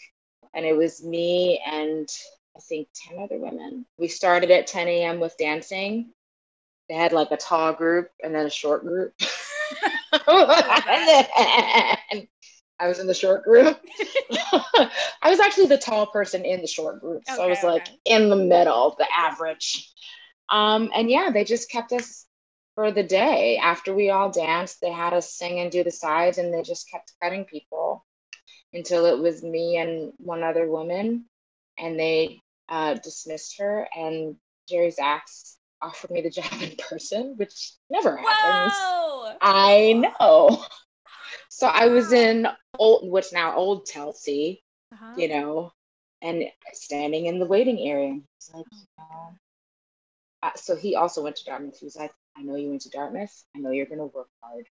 And 0.55 0.65
it 0.67 0.77
was 0.77 1.05
me 1.05 1.63
and 1.67 2.09
I 2.57 2.61
think 2.61 2.89
10 3.09 3.19
other 3.19 3.39
women. 3.39 3.87
We 3.99 4.09
started 4.09 4.51
at 4.51 4.67
10 4.67 4.89
a.m. 4.89 5.21
with 5.21 5.37
dancing. 5.39 6.13
They 6.89 6.95
had 6.95 7.13
like 7.13 7.31
a 7.31 7.37
tall 7.37 7.73
group 7.73 8.11
and 8.23 8.35
then 8.35 8.47
a 8.47 8.51
short 8.51 8.85
group. 8.85 9.15
I 12.81 12.87
was 12.87 12.99
in 12.99 13.07
the 13.07 13.15
short 13.15 13.45
group. 13.45 13.79
I 14.53 15.31
was 15.31 15.41
actually 15.41 15.67
the 15.67 15.79
tall 15.79 16.07
person 16.07 16.45
in 16.45 16.61
the 16.61 16.67
short 16.67 17.01
group. 17.01 17.25
So 17.27 17.35
okay, 17.35 17.43
I 17.43 17.47
was 17.47 17.63
like 17.63 17.83
okay. 17.83 17.99
in 18.07 18.31
the 18.31 18.37
middle, 18.37 18.97
the 18.99 19.07
average. 19.15 19.93
Um, 20.49 20.91
and 20.95 21.11
yeah, 21.11 21.31
they 21.33 21.45
just 21.45 21.71
kept 21.71 21.93
us 21.93 22.27
for 22.75 22.93
the 22.93 23.03
day. 23.03 23.59
After 23.59 23.95
we 23.95 24.11
all 24.11 24.31
danced, 24.31 24.81
they 24.81 24.93
had 24.93 25.13
us 25.13 25.35
sing 25.35 25.61
and 25.61 25.71
do 25.71 25.85
the 25.85 25.91
sides, 25.91 26.39
and 26.39 26.55
they 26.55 26.63
just 26.63 26.91
kept 26.91 27.13
cutting 27.23 27.45
people 27.45 28.07
until 28.73 29.07
it 29.07 29.19
was 29.19 29.43
me 29.43 29.77
and 29.77 30.13
one 30.19 30.43
other 30.43 30.69
woman. 30.69 31.27
And 31.79 31.99
they 31.99 32.41
uh, 32.69 32.95
dismissed 32.95 33.59
her, 33.59 33.89
and 33.95 34.37
Jerry 34.69 34.91
Zaks 34.93 35.58
offered 35.83 36.11
me 36.11 36.21
the 36.21 36.31
job 36.31 36.61
in 36.61 36.75
person, 36.77 37.35
which 37.37 37.73
never 37.91 38.17
happens. 38.17 38.73
Whoa! 38.77 39.37
I 39.41 39.93
know. 39.95 40.65
So 41.49 41.67
I 41.67 41.87
was 41.87 42.13
in 42.13 42.47
old, 42.79 43.11
what's 43.11 43.33
now 43.33 43.55
old 43.57 43.87
Telsey, 43.87 44.61
uh-huh. 44.93 45.15
you 45.17 45.29
know, 45.29 45.73
and 46.23 46.45
standing 46.73 47.27
in 47.27 47.39
the 47.39 47.47
waiting 47.47 47.81
area. 47.81 48.13
He's 48.13 48.55
like, 48.55 48.65
you 48.71 48.87
know. 48.99 49.35
Uh, 50.43 50.51
so 50.55 50.77
he 50.77 50.95
also 50.95 51.23
went 51.23 51.37
to 51.37 51.45
Dartmouth. 51.45 51.79
He 51.79 51.85
was 51.85 51.97
like, 51.97 52.13
I 52.37 52.43
know 52.43 52.55
you 52.55 52.69
went 52.69 52.83
to 52.83 52.91
Dartmouth. 52.91 53.45
I 53.57 53.59
know 53.59 53.71
you're 53.71 53.87
going 53.87 53.99
to 53.99 54.05
work 54.05 54.29
hard. 54.41 54.67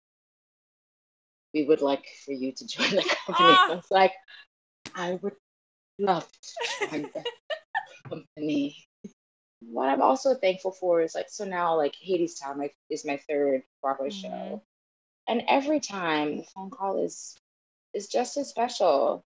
We 1.55 1.64
would 1.64 1.81
like 1.81 2.05
for 2.25 2.33
you 2.33 2.53
to 2.53 2.67
join 2.67 2.90
the 2.90 3.03
company. 3.03 3.57
Ah! 3.57 3.73
I 3.73 3.75
was 3.75 3.90
like, 3.90 4.12
I 4.95 5.19
would 5.23 5.37
love 5.99 6.29
to 6.31 6.88
join 6.90 7.11
the 7.14 7.25
company. 8.09 8.87
What 9.70 9.88
I'm 9.88 10.03
also 10.03 10.35
thankful 10.35 10.72
for 10.72 11.00
is 11.03 11.14
like, 11.14 11.29
so 11.29 11.44
now 11.44 11.77
like 11.77 11.94
Hadestown 12.07 12.59
like, 12.59 12.74
is 12.90 13.05
my 13.05 13.18
third 13.29 13.62
Broadway 13.83 14.11
mm-hmm. 14.11 14.29
show 14.29 14.62
and 15.27 15.42
every 15.48 15.81
time 15.81 16.38
the 16.38 16.44
phone 16.55 16.70
call 16.70 17.03
is 17.05 17.37
is 17.92 18.09
just 18.09 18.37
as 18.37 18.48
special 18.48 19.24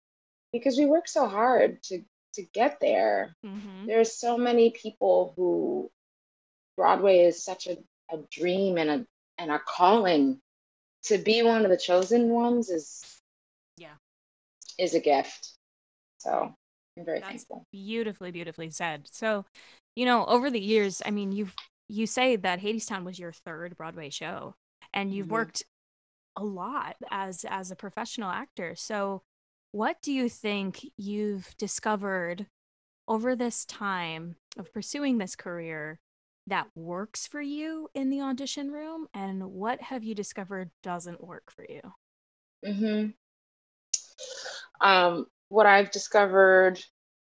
because 0.51 0.77
we 0.77 0.85
work 0.85 1.07
so 1.07 1.27
hard 1.27 1.81
to 1.83 2.03
to 2.33 2.43
get 2.53 2.79
there. 2.81 3.35
Mm-hmm. 3.45 3.87
there's 3.87 4.13
so 4.13 4.37
many 4.37 4.71
people 4.71 5.33
who 5.35 5.89
broadway 6.75 7.19
is 7.19 7.43
such 7.43 7.67
a, 7.67 7.77
a 8.11 8.17
dream 8.31 8.77
and 8.77 8.89
a 8.89 9.05
and 9.37 9.51
a 9.51 9.59
calling. 9.59 10.39
To 11.03 11.19
be 11.19 11.43
one 11.43 11.63
of 11.63 11.69
the 11.69 11.77
chosen 11.77 12.29
ones 12.29 12.69
is 12.69 13.03
yeah. 13.77 13.93
is 14.79 14.95
a 14.95 14.99
gift. 14.99 15.51
So 16.17 16.55
i'm 16.97 17.05
very 17.05 17.19
That's 17.19 17.29
thankful. 17.29 17.63
beautifully 17.71 18.31
beautifully 18.31 18.71
said. 18.71 19.07
So 19.11 19.45
you 19.95 20.05
know 20.05 20.25
over 20.25 20.49
the 20.49 20.59
years 20.59 21.01
i 21.05 21.11
mean 21.11 21.31
you've 21.31 21.55
you 21.87 22.07
say 22.07 22.35
that 22.35 22.59
hadestown 22.59 23.03
was 23.03 23.19
your 23.19 23.31
third 23.31 23.77
broadway 23.77 24.09
show 24.09 24.55
and 24.93 25.13
you've 25.13 25.27
mm-hmm. 25.27 25.35
worked 25.35 25.63
a 26.35 26.43
lot 26.43 26.95
as 27.11 27.45
as 27.49 27.71
a 27.71 27.75
professional 27.75 28.29
actor. 28.29 28.75
So 28.75 29.23
what 29.71 29.97
do 30.01 30.11
you 30.11 30.29
think 30.29 30.85
you've 30.97 31.55
discovered 31.57 32.47
over 33.07 33.35
this 33.35 33.65
time 33.65 34.35
of 34.57 34.73
pursuing 34.73 35.17
this 35.17 35.35
career 35.35 35.99
that 36.47 36.67
works 36.75 37.27
for 37.27 37.41
you 37.41 37.89
in 37.93 38.09
the 38.09 38.21
audition 38.21 38.71
room 38.71 39.07
and 39.13 39.43
what 39.43 39.81
have 39.81 40.03
you 40.03 40.15
discovered 40.15 40.71
doesn't 40.83 41.23
work 41.23 41.51
for 41.51 41.65
you? 41.67 41.81
Mhm. 42.65 43.13
Um 44.81 45.27
what 45.49 45.65
I've 45.65 45.91
discovered 45.91 46.83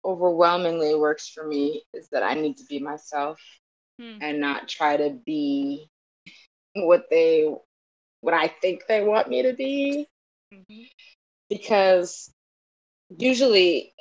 overwhelmingly 0.06 0.94
works 0.94 1.28
for 1.28 1.46
me 1.46 1.82
is 1.92 2.08
that 2.12 2.22
I 2.22 2.34
need 2.34 2.56
to 2.58 2.64
be 2.64 2.78
myself 2.78 3.40
hmm. 4.00 4.18
and 4.20 4.40
not 4.40 4.68
try 4.68 4.96
to 4.96 5.10
be 5.10 5.88
what 6.74 7.06
they 7.10 7.52
what 8.20 8.34
I 8.34 8.48
think 8.48 8.82
they 8.88 9.04
want 9.04 9.28
me 9.28 9.42
to 9.42 9.52
be. 9.52 10.06
Mm-hmm. 10.54 10.82
Because 11.50 12.30
usually 13.18 13.92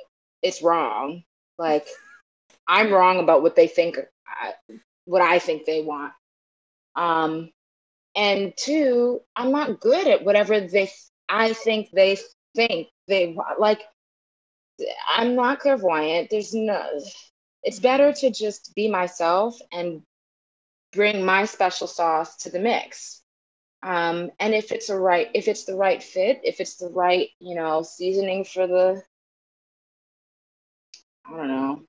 it's 0.42 0.62
wrong. 0.62 1.24
Like 1.58 1.88
I'm 2.68 2.92
wrong 2.92 3.20
about 3.20 3.42
what 3.42 3.56
they 3.56 3.68
think, 3.68 3.98
what 5.06 5.22
I 5.22 5.40
think 5.40 5.66
they 5.66 5.82
want. 5.82 6.14
Um, 6.96 7.52
and 8.16 8.54
two, 8.56 9.22
I'm 9.36 9.52
not 9.52 9.80
good 9.80 10.08
at 10.08 10.24
whatever 10.24 10.60
they, 10.60 10.90
I 11.28 11.54
think 11.54 11.90
they 11.92 12.18
think 12.56 12.88
they 13.08 13.34
want. 13.34 13.60
Like 13.60 13.82
I'm 15.08 15.36
not 15.36 15.60
clairvoyant. 15.60 16.30
There's 16.30 16.54
no. 16.54 16.82
It's 17.64 17.80
better 17.80 18.10
mm-hmm. 18.10 18.28
to 18.28 18.32
just 18.32 18.74
be 18.76 18.90
myself 18.90 19.58
and 19.72 20.02
bring 20.94 21.26
my 21.26 21.46
special 21.46 21.88
sauce 21.88 22.38
to 22.38 22.50
the 22.50 22.60
mix 22.60 23.22
um, 23.86 24.32
and 24.40 24.56
if 24.56 24.72
it's 24.72 24.90
a 24.90 24.98
right 24.98 25.30
if 25.34 25.48
it's 25.48 25.66
the 25.66 25.76
right 25.76 26.02
fit 26.02 26.42
if 26.44 26.60
it's 26.60 26.78
the 26.78 26.90
right 26.90 27.30
you 27.40 27.56
know 27.56 27.84
seasoning 27.84 28.44
for 28.44 28.66
the 28.66 29.04
i 31.26 31.38
don't 31.38 31.48
know 31.48 31.82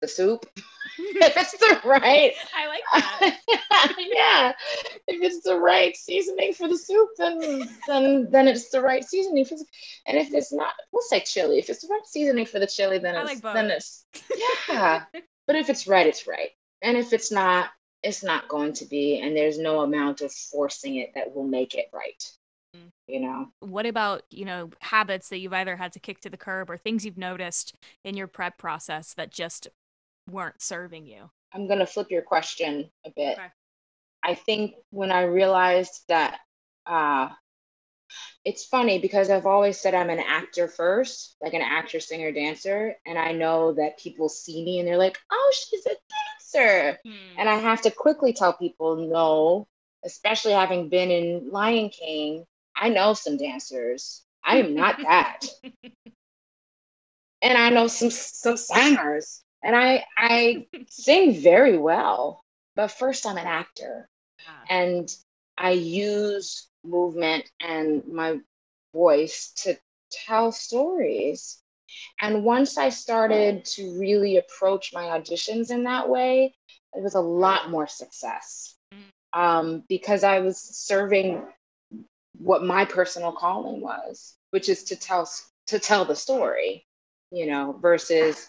the 0.00 0.08
soup. 0.08 0.46
If 1.00 1.36
it's 1.36 1.52
the 1.52 1.80
right 1.84 2.32
i 2.56 2.66
like 2.66 2.82
that. 2.92 3.38
Yeah. 3.98 4.52
If 5.06 5.22
it's 5.22 5.42
the 5.42 5.56
right 5.56 5.96
seasoning 5.96 6.52
for 6.52 6.66
the 6.66 6.76
soup 6.76 7.10
then 7.16 7.68
then 7.86 8.28
then 8.30 8.48
it's 8.48 8.70
the 8.70 8.80
right 8.80 9.04
seasoning 9.04 9.44
for 9.44 9.54
the, 9.54 9.64
and 10.06 10.18
if 10.18 10.34
it's 10.34 10.52
not 10.52 10.72
we'll 10.90 11.02
say 11.02 11.20
chili. 11.20 11.58
If 11.58 11.70
it's 11.70 11.82
the 11.82 11.88
right 11.88 12.04
seasoning 12.04 12.46
for 12.46 12.58
the 12.58 12.66
chili 12.66 12.98
then 12.98 13.14
it's 13.14 13.42
like 13.42 13.54
then 13.54 13.70
it's 13.70 14.06
yeah. 14.68 15.04
But 15.46 15.56
if 15.56 15.70
it's 15.70 15.86
right 15.86 16.06
it's 16.06 16.26
right. 16.26 16.50
And 16.82 16.96
if 16.96 17.12
it's 17.12 17.30
not 17.30 17.70
it's 18.02 18.24
not 18.24 18.48
going 18.48 18.72
to 18.74 18.84
be 18.84 19.20
and 19.20 19.36
there's 19.36 19.58
no 19.58 19.80
amount 19.80 20.20
of 20.20 20.32
forcing 20.32 20.96
it 20.96 21.12
that 21.14 21.34
will 21.34 21.46
make 21.46 21.74
it 21.74 21.86
right 21.92 22.24
mm. 22.76 22.90
you 23.06 23.20
know? 23.20 23.48
What 23.60 23.86
about 23.86 24.22
you 24.30 24.44
know 24.44 24.70
habits 24.80 25.28
that 25.28 25.38
you've 25.38 25.52
either 25.52 25.76
had 25.76 25.92
to 25.92 26.00
kick 26.00 26.20
to 26.20 26.30
the 26.30 26.36
curb 26.36 26.70
or 26.70 26.76
things 26.76 27.04
you've 27.04 27.18
noticed 27.18 27.74
in 28.04 28.16
your 28.16 28.26
prep 28.26 28.58
process 28.58 29.14
that 29.14 29.30
just 29.30 29.68
weren't 30.30 30.60
serving 30.60 31.06
you 31.06 31.30
i'm 31.52 31.66
going 31.66 31.78
to 31.78 31.86
flip 31.86 32.10
your 32.10 32.22
question 32.22 32.90
a 33.06 33.10
bit 33.10 33.38
okay. 33.38 33.48
i 34.22 34.34
think 34.34 34.74
when 34.90 35.10
i 35.10 35.22
realized 35.22 36.02
that 36.08 36.38
uh 36.86 37.28
it's 38.44 38.64
funny 38.64 38.98
because 38.98 39.30
I've 39.30 39.46
always 39.46 39.78
said 39.78 39.94
I'm 39.94 40.10
an 40.10 40.22
actor 40.26 40.68
first, 40.68 41.36
like 41.42 41.54
an 41.54 41.62
actor, 41.62 42.00
singer, 42.00 42.32
dancer. 42.32 42.94
And 43.06 43.18
I 43.18 43.32
know 43.32 43.74
that 43.74 43.98
people 43.98 44.28
see 44.28 44.64
me 44.64 44.78
and 44.78 44.88
they're 44.88 44.96
like, 44.96 45.18
oh, 45.30 45.52
she's 45.54 45.86
a 45.86 45.96
dancer. 46.54 46.98
Hmm. 47.04 47.38
And 47.38 47.48
I 47.48 47.56
have 47.56 47.82
to 47.82 47.90
quickly 47.90 48.32
tell 48.32 48.52
people, 48.52 49.08
no, 49.10 49.68
especially 50.04 50.52
having 50.52 50.88
been 50.88 51.10
in 51.10 51.50
Lion 51.50 51.90
King, 51.90 52.44
I 52.74 52.88
know 52.88 53.14
some 53.14 53.36
dancers. 53.36 54.22
I 54.44 54.58
am 54.58 54.74
not 54.74 54.96
that. 55.02 55.40
and 57.42 57.58
I 57.58 57.70
know 57.70 57.88
some 57.88 58.10
some 58.10 58.56
singers. 58.56 59.42
And 59.62 59.76
I 59.76 60.04
I 60.16 60.66
sing 60.88 61.40
very 61.40 61.78
well. 61.78 62.44
But 62.76 62.88
first 62.88 63.26
I'm 63.26 63.38
an 63.38 63.46
actor. 63.46 64.08
Yeah. 64.38 64.76
And 64.76 65.16
I 65.56 65.72
use 65.72 66.68
movement 66.84 67.50
and 67.60 68.06
my 68.06 68.38
voice 68.94 69.52
to 69.64 69.76
tell 70.10 70.52
stories. 70.52 71.60
And 72.20 72.44
once 72.44 72.78
I 72.78 72.90
started 72.90 73.64
to 73.64 73.98
really 73.98 74.36
approach 74.36 74.92
my 74.92 75.04
auditions 75.04 75.70
in 75.70 75.84
that 75.84 76.08
way, 76.08 76.54
it 76.94 77.02
was 77.02 77.14
a 77.14 77.20
lot 77.20 77.70
more 77.70 77.86
success 77.86 78.76
mm. 78.94 79.38
um, 79.38 79.84
because 79.88 80.24
I 80.24 80.40
was 80.40 80.58
serving 80.58 81.42
what 82.38 82.62
my 82.62 82.84
personal 82.84 83.32
calling 83.32 83.80
was, 83.80 84.36
which 84.50 84.68
is 84.68 84.84
to 84.84 84.96
tell 84.96 85.28
to 85.66 85.78
tell 85.78 86.04
the 86.04 86.16
story, 86.16 86.86
you 87.30 87.46
know, 87.46 87.76
versus 87.80 88.48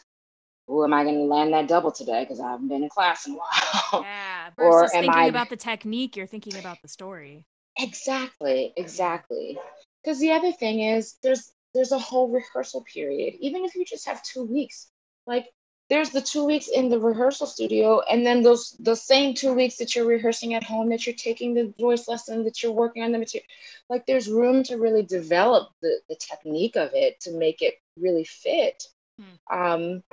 oh, 0.69 0.83
am 0.83 0.93
I 0.93 1.03
going 1.03 1.15
to 1.15 1.23
land 1.23 1.53
that 1.53 1.67
double 1.67 1.91
today 1.91 2.23
because 2.23 2.39
I 2.39 2.51
haven't 2.51 2.67
been 2.67 2.83
in 2.83 2.89
class 2.89 3.27
in 3.27 3.33
a 3.33 3.37
while? 3.37 4.03
Yeah. 4.03 4.49
Versus 4.55 4.91
or 4.95 5.01
thinking 5.01 5.13
I... 5.13 5.25
about 5.25 5.49
the 5.49 5.57
technique, 5.57 6.15
you're 6.15 6.27
thinking 6.27 6.57
about 6.57 6.81
the 6.81 6.87
story. 6.87 7.45
Exactly, 7.77 8.73
exactly. 8.77 9.57
Because 10.03 10.19
the 10.19 10.31
other 10.31 10.51
thing 10.51 10.81
is 10.81 11.15
there's 11.23 11.51
there's 11.73 11.91
a 11.91 11.99
whole 11.99 12.29
rehearsal 12.29 12.83
period. 12.91 13.35
Even 13.39 13.63
if 13.63 13.75
you 13.75 13.85
just 13.85 14.07
have 14.07 14.23
two 14.23 14.43
weeks, 14.43 14.89
like 15.27 15.47
there's 15.89 16.11
the 16.11 16.21
two 16.21 16.45
weeks 16.45 16.67
in 16.67 16.89
the 16.89 16.99
rehearsal 16.99 17.47
studio 17.47 18.01
and 18.01 18.25
then 18.25 18.43
those 18.43 18.75
the 18.79 18.95
same 18.95 19.33
two 19.33 19.53
weeks 19.53 19.77
that 19.77 19.95
you're 19.95 20.05
rehearsing 20.05 20.53
at 20.53 20.63
home 20.63 20.89
that 20.89 21.05
you're 21.05 21.15
taking 21.15 21.53
the 21.53 21.73
voice 21.79 22.07
lesson 22.07 22.43
that 22.43 22.61
you're 22.61 22.71
working 22.71 23.03
on 23.03 23.11
the 23.11 23.17
material 23.17 23.47
like 23.89 24.05
there's 24.05 24.29
room 24.29 24.63
to 24.63 24.77
really 24.77 25.03
develop 25.03 25.69
the, 25.81 25.99
the 26.07 26.15
technique 26.15 26.75
of 26.75 26.91
it 26.93 27.19
to 27.19 27.31
make 27.31 27.61
it 27.61 27.75
really 27.97 28.23
fit 28.23 28.83
hmm. 29.19 29.57
um, 29.59 30.03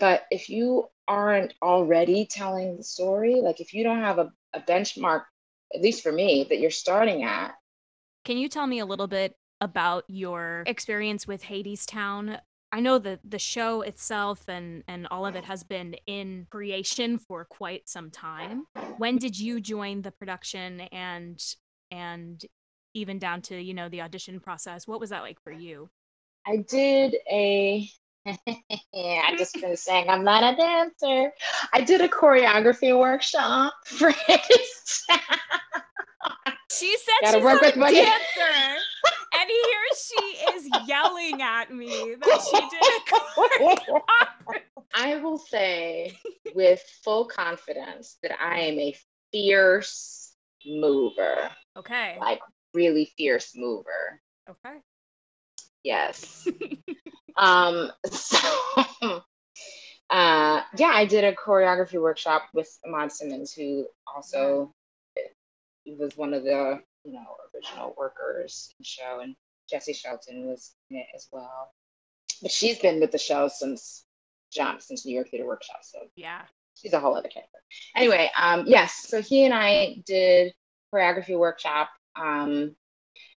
but 0.00 0.24
if 0.30 0.48
you 0.48 0.88
aren't 1.06 1.54
already 1.62 2.26
telling 2.26 2.76
the 2.76 2.82
story 2.82 3.40
like 3.40 3.60
if 3.60 3.74
you 3.74 3.84
don't 3.84 4.00
have 4.00 4.18
a, 4.18 4.32
a 4.54 4.60
benchmark 4.60 5.22
at 5.74 5.80
least 5.80 6.02
for 6.02 6.12
me 6.12 6.46
that 6.48 6.58
you're 6.58 6.70
starting 6.70 7.24
at 7.24 7.54
can 8.24 8.38
you 8.38 8.48
tell 8.48 8.66
me 8.66 8.78
a 8.78 8.86
little 8.86 9.06
bit 9.06 9.36
about 9.60 10.04
your 10.08 10.62
experience 10.66 11.26
with 11.26 11.42
Hadestown 11.42 12.38
I 12.74 12.80
know 12.80 12.98
that 12.98 13.20
the 13.22 13.38
show 13.38 13.82
itself 13.82 14.48
and 14.48 14.82
and 14.88 15.06
all 15.12 15.26
of 15.26 15.36
it 15.36 15.44
has 15.44 15.62
been 15.62 15.94
in 16.08 16.48
creation 16.50 17.18
for 17.18 17.44
quite 17.44 17.88
some 17.88 18.10
time. 18.10 18.64
When 18.98 19.16
did 19.16 19.38
you 19.38 19.60
join 19.60 20.02
the 20.02 20.10
production 20.10 20.80
and 20.90 21.40
and 21.92 22.44
even 22.92 23.20
down 23.20 23.42
to 23.42 23.62
you 23.62 23.74
know 23.74 23.88
the 23.88 24.02
audition 24.02 24.40
process? 24.40 24.88
What 24.88 24.98
was 24.98 25.10
that 25.10 25.22
like 25.22 25.40
for 25.40 25.52
you? 25.52 25.88
I 26.48 26.56
did 26.68 27.14
a. 27.30 27.88
I 28.26 29.34
just 29.36 29.60
been 29.60 29.76
saying 29.76 30.08
I'm 30.08 30.24
not 30.24 30.54
a 30.54 30.56
dancer. 30.56 31.32
I 31.72 31.80
did 31.82 32.00
a 32.00 32.08
choreography 32.08 32.98
workshop 32.98 33.74
for 33.84 34.10
his. 34.10 35.06
she 36.70 36.96
said 36.96 37.12
Gotta 37.22 37.36
she's 37.38 37.44
work 37.44 37.54
not 37.54 37.62
with 37.62 37.76
a 37.76 37.78
my 37.78 37.92
dancer 37.92 38.78
and 39.38 39.50
here 39.50 39.86
she 39.96 40.24
is 40.54 40.68
yelling 40.86 41.42
at 41.42 41.70
me 41.72 42.14
that 42.20 42.40
she 42.50 42.60
did 43.80 44.62
I 44.94 45.16
will 45.16 45.38
say 45.38 46.16
with 46.54 46.82
full 47.02 47.26
confidence 47.26 48.16
that 48.22 48.32
I 48.40 48.60
am 48.60 48.78
a 48.78 48.96
fierce 49.32 50.32
mover. 50.64 51.50
Okay. 51.76 52.16
Like 52.20 52.40
really 52.72 53.12
fierce 53.16 53.52
mover. 53.56 54.20
Okay. 54.48 54.78
Yes. 55.82 56.48
um 57.36 57.90
so 58.10 58.38
uh 60.10 60.62
yeah, 60.76 60.92
I 60.92 61.06
did 61.06 61.24
a 61.24 61.34
choreography 61.34 62.00
workshop 62.00 62.48
with 62.52 62.68
Ahmad 62.86 63.12
Simmons 63.12 63.52
who 63.52 63.86
also 64.06 64.72
was 65.86 66.16
one 66.16 66.34
of 66.34 66.44
the 66.44 66.80
you 67.04 67.12
know, 67.12 67.36
original 67.54 67.94
workers 67.96 68.70
in 68.70 68.76
the 68.82 68.84
show, 68.84 69.20
and 69.22 69.36
Jessie 69.68 69.92
Shelton 69.92 70.46
was 70.46 70.74
in 70.90 70.98
it 70.98 71.06
as 71.14 71.28
well. 71.30 71.72
But 72.42 72.50
she's 72.50 72.78
been 72.78 73.00
with 73.00 73.12
the 73.12 73.18
show 73.18 73.48
since 73.48 74.04
jump, 74.52 74.82
since 74.82 75.06
New 75.06 75.14
York 75.14 75.28
Theater 75.30 75.46
Workshop. 75.46 75.80
So 75.82 75.98
yeah, 76.16 76.42
she's 76.74 76.92
a 76.92 77.00
whole 77.00 77.16
other 77.16 77.28
character. 77.28 77.58
Anyway, 77.94 78.30
um, 78.40 78.64
yes, 78.66 79.06
so 79.08 79.22
he 79.22 79.44
and 79.44 79.54
I 79.54 79.96
did 80.06 80.54
choreography 80.92 81.38
workshop 81.38 81.90
um, 82.16 82.74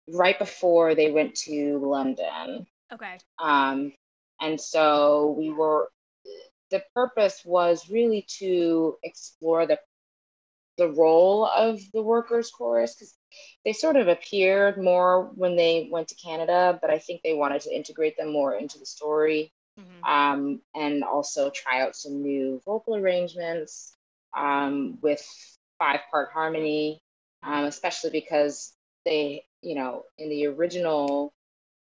right 0.08 0.38
before 0.38 0.94
they 0.94 1.10
went 1.10 1.34
to 1.46 1.78
London. 1.78 2.66
Okay. 2.92 3.18
Um, 3.38 3.92
and 4.40 4.60
so 4.60 5.34
we 5.38 5.50
were. 5.50 5.90
The 6.70 6.82
purpose 6.94 7.42
was 7.44 7.88
really 7.88 8.26
to 8.38 8.96
explore 9.04 9.66
the 9.66 9.78
the 10.78 10.88
role 10.88 11.46
of 11.46 11.80
the 11.94 12.02
workers 12.02 12.50
chorus 12.50 12.94
because 12.94 13.14
they 13.64 13.72
sort 13.72 13.96
of 13.96 14.08
appeared 14.08 14.82
more 14.82 15.30
when 15.34 15.56
they 15.56 15.88
went 15.90 16.08
to 16.08 16.14
Canada, 16.16 16.78
but 16.80 16.90
I 16.90 16.98
think 16.98 17.22
they 17.22 17.34
wanted 17.34 17.62
to 17.62 17.74
integrate 17.74 18.16
them 18.16 18.32
more 18.32 18.54
into 18.54 18.78
the 18.78 18.86
story 18.86 19.52
mm-hmm. 19.78 20.04
um, 20.04 20.60
and 20.74 21.04
also 21.04 21.50
try 21.50 21.82
out 21.82 21.96
some 21.96 22.22
new 22.22 22.60
vocal 22.64 22.96
arrangements 22.96 23.94
um, 24.36 24.98
with 25.00 25.24
five 25.78 26.00
part 26.10 26.30
harmony, 26.32 27.00
um, 27.42 27.64
especially 27.64 28.10
because 28.10 28.72
they, 29.04 29.44
you 29.62 29.74
know, 29.74 30.04
in 30.18 30.28
the 30.28 30.46
original, 30.46 31.32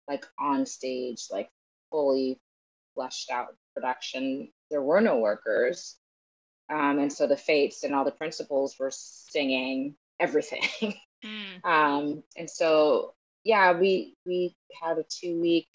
like 0.07 0.25
on 0.39 0.65
stage, 0.65 1.27
like 1.31 1.49
fully 1.91 2.39
fleshed 2.95 3.31
out 3.31 3.55
production, 3.73 4.49
there 4.69 4.81
were 4.81 5.01
no 5.01 5.17
workers. 5.17 5.97
Um, 6.71 6.99
and 6.99 7.11
so 7.11 7.27
the 7.27 7.37
fates 7.37 7.83
and 7.83 7.93
all 7.93 8.05
the 8.05 8.11
principals 8.11 8.75
were 8.79 8.91
singing 8.91 9.95
everything. 10.19 10.95
Mm. 11.23 11.63
Um, 11.65 12.23
and 12.35 12.49
so, 12.49 13.13
yeah, 13.43 13.79
we 13.79 14.15
we 14.25 14.55
had 14.81 14.97
a 14.97 15.05
two 15.07 15.39
week 15.39 15.69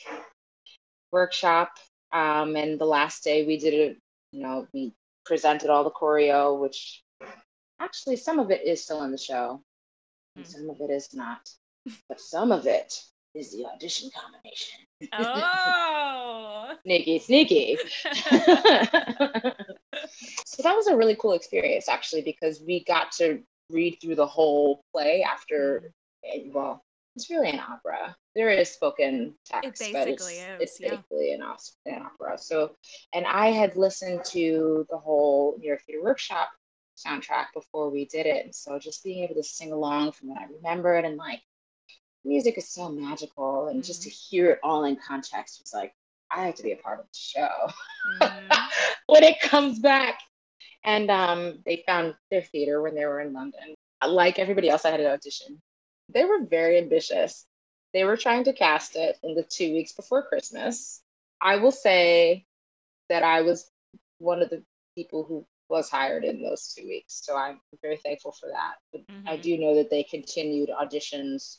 workshop, 1.10 1.70
um, 2.12 2.54
and 2.56 2.78
the 2.78 2.84
last 2.84 3.24
day 3.24 3.46
we 3.46 3.58
did 3.58 3.74
it. 3.74 3.96
You 4.32 4.42
know, 4.42 4.68
we 4.74 4.92
presented 5.24 5.70
all 5.70 5.84
the 5.84 5.90
choreo, 5.90 6.60
which 6.60 7.02
actually 7.80 8.16
some 8.16 8.38
of 8.38 8.50
it 8.50 8.66
is 8.66 8.84
still 8.84 9.02
in 9.04 9.10
the 9.10 9.18
show, 9.18 9.62
and 10.36 10.44
mm. 10.44 10.48
some 10.48 10.68
of 10.68 10.80
it 10.80 10.90
is 10.90 11.14
not, 11.14 11.48
but 12.08 12.20
some 12.20 12.52
of 12.52 12.66
it 12.66 13.02
is 13.34 13.52
the 13.52 13.66
audition 13.66 14.10
combination. 14.14 14.78
Oh, 15.12 16.74
sneaky, 16.84 17.18
sneaky. 17.18 17.78
so 20.46 20.62
that 20.62 20.76
was 20.76 20.86
a 20.86 20.96
really 20.96 21.16
cool 21.16 21.32
experience, 21.32 21.88
actually, 21.88 22.22
because 22.22 22.62
we 22.66 22.84
got 22.84 23.12
to 23.12 23.40
read 23.70 23.98
through 24.00 24.16
the 24.16 24.26
whole 24.26 24.82
play 24.92 25.22
after, 25.22 25.92
mm-hmm. 26.24 26.52
well, 26.52 26.82
it's 27.16 27.30
really 27.30 27.50
an 27.50 27.60
opera. 27.60 28.16
There 28.34 28.50
is 28.50 28.70
spoken 28.70 29.34
text, 29.44 29.82
it 29.82 29.92
but 29.92 30.08
it's, 30.08 30.22
is, 30.22 30.38
it's 30.60 30.80
yeah. 30.80 30.90
basically 30.90 31.32
an, 31.32 31.42
an 31.86 32.02
opera. 32.02 32.38
So, 32.38 32.76
and 33.12 33.26
I 33.26 33.48
had 33.48 33.76
listened 33.76 34.24
to 34.26 34.86
the 34.88 34.98
whole 34.98 35.56
New 35.58 35.66
York 35.66 35.82
Theater 35.84 36.02
Workshop 36.02 36.48
soundtrack 36.96 37.46
before 37.54 37.90
we 37.90 38.04
did 38.06 38.26
it. 38.26 38.44
And 38.44 38.54
so 38.54 38.78
just 38.78 39.02
being 39.04 39.24
able 39.24 39.34
to 39.34 39.42
sing 39.42 39.72
along 39.72 40.12
from 40.12 40.28
what 40.28 40.40
I 40.40 40.46
remembered 40.46 41.04
and 41.04 41.16
like 41.16 41.40
music 42.24 42.58
is 42.58 42.68
so 42.68 42.88
magical 42.88 43.68
and 43.68 43.80
mm-hmm. 43.80 43.86
just 43.86 44.02
to 44.02 44.08
mm-hmm. 44.08 44.36
hear 44.36 44.50
it 44.52 44.60
all 44.62 44.84
in 44.84 44.96
context 44.96 45.60
was 45.62 45.72
like, 45.72 45.92
I 46.30 46.46
have 46.46 46.56
to 46.56 46.62
be 46.62 46.72
a 46.72 46.76
part 46.76 47.00
of 47.00 47.06
the 47.06 47.18
show 47.18 47.72
mm-hmm. 48.20 48.66
when 49.06 49.22
it 49.24 49.40
comes 49.40 49.78
back. 49.78 50.20
And 50.84 51.10
um, 51.10 51.58
they 51.66 51.82
found 51.86 52.14
their 52.30 52.42
theater 52.42 52.80
when 52.80 52.94
they 52.94 53.04
were 53.04 53.20
in 53.20 53.32
London. 53.32 53.74
Like 54.06 54.38
everybody 54.38 54.68
else, 54.68 54.84
I 54.84 54.90
had 54.90 55.00
an 55.00 55.06
audition. 55.10 55.60
They 56.12 56.24
were 56.24 56.44
very 56.44 56.78
ambitious. 56.78 57.44
They 57.92 58.04
were 58.04 58.16
trying 58.16 58.44
to 58.44 58.52
cast 58.52 58.96
it 58.96 59.18
in 59.22 59.34
the 59.34 59.42
two 59.42 59.72
weeks 59.72 59.92
before 59.92 60.22
Christmas. 60.22 61.02
I 61.40 61.56
will 61.56 61.72
say 61.72 62.46
that 63.08 63.22
I 63.22 63.42
was 63.42 63.68
one 64.18 64.40
of 64.40 64.50
the 64.50 64.62
people 64.94 65.24
who 65.24 65.44
was 65.68 65.90
hired 65.90 66.24
in 66.24 66.42
those 66.42 66.74
two 66.74 66.86
weeks. 66.86 67.20
So 67.24 67.36
I'm 67.36 67.60
very 67.82 67.96
thankful 67.96 68.32
for 68.32 68.48
that. 68.48 68.74
But 68.92 69.06
mm-hmm. 69.06 69.28
I 69.28 69.36
do 69.36 69.58
know 69.58 69.74
that 69.76 69.90
they 69.90 70.02
continued 70.02 70.70
auditions 70.70 71.58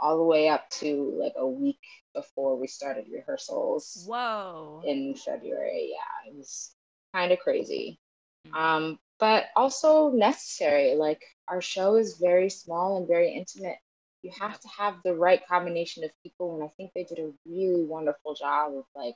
all 0.00 0.16
the 0.16 0.24
way 0.24 0.48
up 0.48 0.68
to 0.70 1.16
like 1.20 1.34
a 1.36 1.46
week 1.46 1.80
before 2.14 2.56
we 2.58 2.66
started 2.66 3.06
rehearsals. 3.12 4.04
Whoa. 4.06 4.82
In 4.86 5.14
February. 5.14 5.92
Yeah, 5.92 6.30
it 6.30 6.36
was 6.36 6.74
kind 7.14 7.32
of 7.32 7.38
crazy. 7.38 7.98
Mm-hmm. 8.46 8.56
Um, 8.56 8.98
but 9.18 9.46
also 9.54 10.10
necessary. 10.10 10.94
Like 10.94 11.22
our 11.48 11.60
show 11.60 11.96
is 11.96 12.18
very 12.18 12.50
small 12.50 12.96
and 12.96 13.06
very 13.06 13.32
intimate. 13.32 13.76
You 14.22 14.32
have 14.38 14.60
to 14.60 14.68
have 14.76 14.96
the 15.04 15.14
right 15.14 15.40
combination 15.46 16.04
of 16.04 16.10
people, 16.22 16.54
and 16.54 16.64
I 16.64 16.68
think 16.76 16.92
they 16.94 17.04
did 17.04 17.18
a 17.18 17.32
really 17.46 17.84
wonderful 17.84 18.34
job 18.34 18.74
of 18.74 18.84
like 18.94 19.14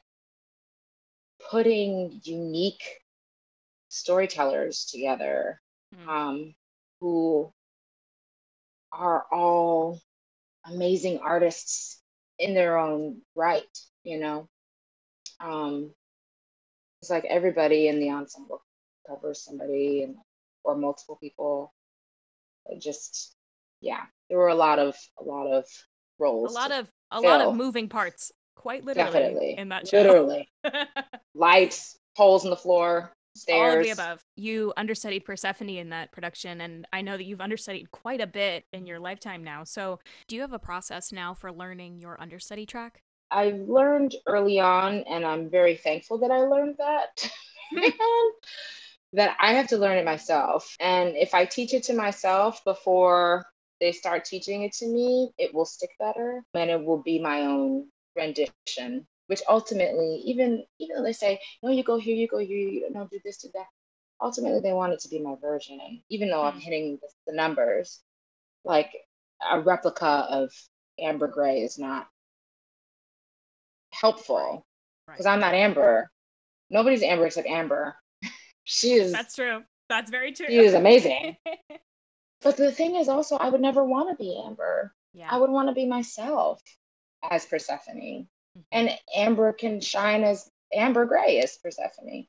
putting 1.51 2.21
unique 2.25 2.83
storytellers 3.89 4.87
together 4.87 5.61
mm-hmm. 5.95 6.09
um, 6.09 6.55
who 7.01 7.53
are 8.93 9.25
all 9.31 10.01
amazing 10.67 11.19
artists 11.19 12.01
in 12.39 12.55
their 12.55 12.79
own 12.79 13.21
right, 13.35 13.79
you 14.03 14.19
know. 14.19 14.49
Um, 15.41 15.91
it's 17.01 17.11
like 17.11 17.25
everybody 17.25 17.89
in 17.89 18.01
the 18.01 18.11
ensemble 18.11 18.63
covers 19.07 19.45
somebody 19.45 20.03
and 20.03 20.17
or 20.65 20.77
multiple 20.77 21.17
people. 21.21 21.73
It 22.67 22.81
just 22.81 23.35
yeah, 23.81 24.03
there 24.29 24.39
were 24.39 24.49
a 24.49 24.55
lot 24.55 24.79
of 24.79 24.97
a 25.21 25.23
lot 25.25 25.47
of 25.47 25.67
roles. 26.19 26.53
A 26.53 26.55
lot 26.55 26.73
of 26.73 26.91
a 27.11 27.21
fill. 27.21 27.31
lot 27.31 27.41
of 27.43 27.55
moving 27.55 27.89
parts, 27.89 28.33
quite 28.57 28.85
literally 28.85 29.13
Definitely. 29.13 29.55
in 29.59 29.69
that 29.69 29.87
show. 29.87 29.99
Literally. 29.99 30.49
Lights, 31.35 31.99
holes 32.17 32.45
in 32.45 32.51
the 32.51 32.57
floor, 32.57 33.13
Stairs. 33.37 33.73
All 33.73 33.79
of 33.79 33.85
the 33.85 33.91
above. 33.91 34.25
You 34.37 34.73
understudied 34.77 35.25
Persephone 35.25 35.69
in 35.69 35.91
that 35.91 36.13
production, 36.13 36.61
and 36.61 36.87
I 36.93 37.03
know 37.03 37.17
that 37.17 37.25
you've 37.25 37.41
understudied 37.41 37.91
quite 37.91 38.21
a 38.21 38.27
bit 38.27 38.65
in 38.73 38.87
your 38.87 39.01
lifetime 39.01 39.43
now. 39.43 39.65
So, 39.65 39.99
do 40.29 40.37
you 40.37 40.43
have 40.43 40.53
a 40.53 40.59
process 40.59 41.13
now 41.13 41.35
for 41.35 41.53
learning 41.53 42.01
your 42.01 42.21
understudy 42.21 42.67
track? 42.67 43.03
I 43.31 43.55
learned 43.67 44.15
early 44.27 44.61
on, 44.61 45.01
and 45.09 45.25
I'm 45.25 45.51
very 45.51 45.77
thankful 45.77 46.19
that 46.19 46.31
I 46.31 46.39
learned 46.39 46.77
that. 46.79 47.31
that 49.15 49.37
I 49.41 49.55
have 49.55 49.69
to 49.69 49.79
learn 49.79 49.99
it 49.99 50.05
myself. 50.05 50.77
And 50.81 51.17
if 51.17 51.35
I 51.35 51.45
teach 51.45 51.73
it 51.73 51.85
to 51.85 51.95
myself 51.95 52.63
before 52.65 53.47
they 53.81 53.93
start 53.93 54.25
teaching 54.25 54.63
it 54.63 54.73
to 54.75 54.87
me, 54.87 55.31
it 55.39 55.55
will 55.55 55.65
stick 55.65 55.91
better 55.99 56.43
and 56.55 56.71
it 56.71 56.85
will 56.85 57.03
be 57.03 57.21
my 57.21 57.43
own 57.43 57.89
rendition 58.17 59.07
which 59.27 59.43
ultimately, 59.49 60.23
even 60.25 60.65
even 60.79 60.97
though 60.97 61.03
they 61.03 61.13
say, 61.13 61.41
no, 61.63 61.71
you 61.71 61.83
go 61.83 61.99
here, 61.99 62.17
you 62.17 62.29
go 62.29 62.39
here, 62.39 62.57
you 62.57 62.89
don't 62.93 63.11
do 63.11 63.19
this, 63.25 63.39
do 63.39 63.49
that, 63.55 63.67
ultimately 64.21 64.61
they 64.61 64.73
want 64.73 64.93
it 64.93 65.01
to 65.01 65.09
be 65.09 65.19
my 65.19 65.35
version. 65.41 65.79
And 65.85 66.01
even 66.09 66.31
though 66.31 66.43
I'm 66.43 66.55
hmm. 66.55 66.61
hitting 66.61 66.99
the, 67.01 67.09
the 67.27 67.37
numbers, 67.37 68.01
like 68.65 68.91
a 69.51 69.61
replica 69.61 70.07
of 70.07 70.51
Amber 70.99 71.29
Gray 71.29 71.61
is 71.61 71.79
not 71.79 72.09
helpful 73.93 74.67
because 75.07 75.27
right. 75.27 75.33
I'm 75.33 75.41
not 75.41 75.55
Amber. 75.55 76.11
Nobody's 76.71 77.03
Amber 77.03 77.27
except 77.27 77.47
Amber. 77.47 77.95
she 78.65 78.93
is. 78.93 79.13
That's 79.13 79.35
true. 79.35 79.63
That's 79.89 80.11
very 80.11 80.33
true. 80.33 80.47
She 80.49 80.59
is 80.59 80.75
amazing. 80.75 81.37
but 82.43 82.57
the 82.57 82.73
thing 82.73 82.97
is 82.97 83.09
also, 83.09 83.37
I 83.37 83.51
would 83.51 83.61
never 83.61 83.85
want 83.85 84.11
to 84.11 84.23
be 84.23 84.43
Amber. 84.47 84.95
Yeah. 85.13 85.29
I 85.31 85.37
would 85.37 85.51
want 85.51 85.69
to 85.69 85.75
be 85.75 85.87
myself 85.87 86.61
as 87.29 87.45
Persephone. 87.45 88.27
And 88.73 88.91
Amber 89.15 89.53
can 89.53 89.81
shine 89.81 90.25
as 90.25 90.49
Amber 90.73 91.07
Gray 91.07 91.41
as 91.41 91.59
Persephone. 91.59 92.27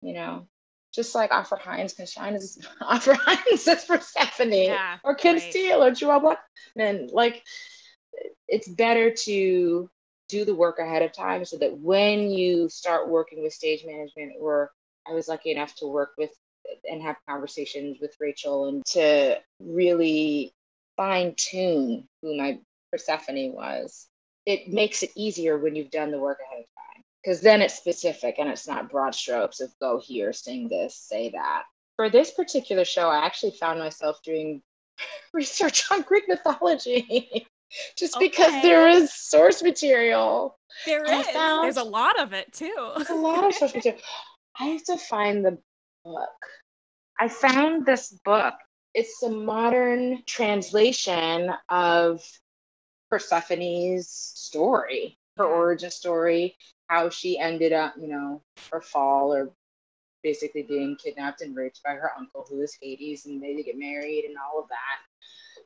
You 0.00 0.14
know, 0.14 0.48
just 0.92 1.14
like 1.14 1.32
Afra 1.32 1.58
Hines 1.58 1.94
can 1.94 2.06
shine 2.06 2.34
as 2.34 2.58
Afra 2.80 3.16
Hines 3.16 3.66
as 3.66 3.84
Persephone, 3.84 4.52
yeah, 4.52 4.98
or 5.02 5.14
Kim 5.14 5.36
right. 5.36 5.42
Steele 5.42 5.82
or 5.82 5.90
Joelle 5.90 6.20
Blackman. 6.20 7.08
Like, 7.12 7.42
it's 8.48 8.68
better 8.68 9.10
to 9.10 9.90
do 10.28 10.44
the 10.44 10.54
work 10.54 10.78
ahead 10.78 11.02
of 11.02 11.12
time 11.12 11.44
so 11.44 11.58
that 11.58 11.78
when 11.78 12.30
you 12.30 12.68
start 12.68 13.08
working 13.08 13.42
with 13.42 13.52
stage 13.52 13.84
management 13.84 14.32
or 14.40 14.70
I 15.06 15.12
was 15.12 15.28
lucky 15.28 15.50
enough 15.50 15.74
to 15.76 15.86
work 15.86 16.12
with 16.16 16.30
and 16.90 17.02
have 17.02 17.16
conversations 17.28 17.98
with 18.00 18.16
Rachel 18.20 18.68
and 18.68 18.84
to 18.86 19.38
really 19.60 20.54
fine 20.96 21.34
tune 21.36 22.08
who 22.22 22.36
my 22.36 22.58
Persephone 22.90 23.52
was. 23.52 24.08
It 24.46 24.68
makes 24.68 25.02
it 25.02 25.10
easier 25.14 25.58
when 25.58 25.74
you've 25.74 25.90
done 25.90 26.10
the 26.10 26.18
work 26.18 26.38
ahead 26.40 26.60
of 26.60 26.66
time 26.66 27.04
because 27.22 27.40
then 27.40 27.62
it's 27.62 27.74
specific 27.74 28.36
and 28.38 28.48
it's 28.48 28.68
not 28.68 28.90
broad 28.90 29.14
strokes 29.14 29.60
of 29.60 29.72
go 29.80 29.98
here, 29.98 30.32
sing 30.32 30.68
this, 30.68 30.96
say 30.96 31.30
that. 31.30 31.62
For 31.96 32.10
this 32.10 32.30
particular 32.30 32.84
show, 32.84 33.08
I 33.08 33.24
actually 33.24 33.52
found 33.52 33.78
myself 33.78 34.20
doing 34.22 34.62
research 35.32 35.90
on 35.90 36.02
Greek 36.02 36.24
mythology. 36.28 37.46
just 37.96 38.16
okay. 38.16 38.28
because 38.28 38.62
there 38.62 38.88
is 38.88 39.12
source 39.12 39.62
material. 39.62 40.58
There 40.86 41.04
is. 41.04 41.26
There's 41.26 41.76
a 41.76 41.84
lot 41.84 42.18
of 42.20 42.32
it 42.32 42.52
too. 42.52 42.92
There's 42.96 43.10
a 43.10 43.14
lot 43.14 43.44
of 43.44 43.54
source 43.54 43.74
material. 43.74 44.02
I 44.58 44.66
have 44.66 44.84
to 44.84 44.96
find 44.96 45.44
the 45.44 45.58
book. 46.04 46.28
I 47.18 47.28
found 47.28 47.86
this 47.86 48.12
book. 48.24 48.54
It's 48.92 49.22
a 49.22 49.30
modern 49.30 50.22
translation 50.26 51.50
of 51.68 52.22
Persephone's 53.10 54.08
story, 54.08 55.18
her 55.36 55.44
origin 55.44 55.90
story, 55.90 56.56
how 56.88 57.08
she 57.08 57.38
ended 57.38 57.72
up, 57.72 57.94
you 58.00 58.08
know, 58.08 58.42
her 58.72 58.80
fall 58.80 59.32
or 59.32 59.50
basically 60.22 60.62
being 60.62 60.96
kidnapped 60.96 61.42
and 61.42 61.54
raped 61.54 61.82
by 61.84 61.92
her 61.92 62.10
uncle, 62.18 62.46
who 62.48 62.60
is 62.60 62.76
Hades, 62.80 63.26
and 63.26 63.42
they 63.42 63.62
get 63.62 63.78
married 63.78 64.24
and 64.24 64.36
all 64.38 64.60
of 64.60 64.68
that 64.68 64.98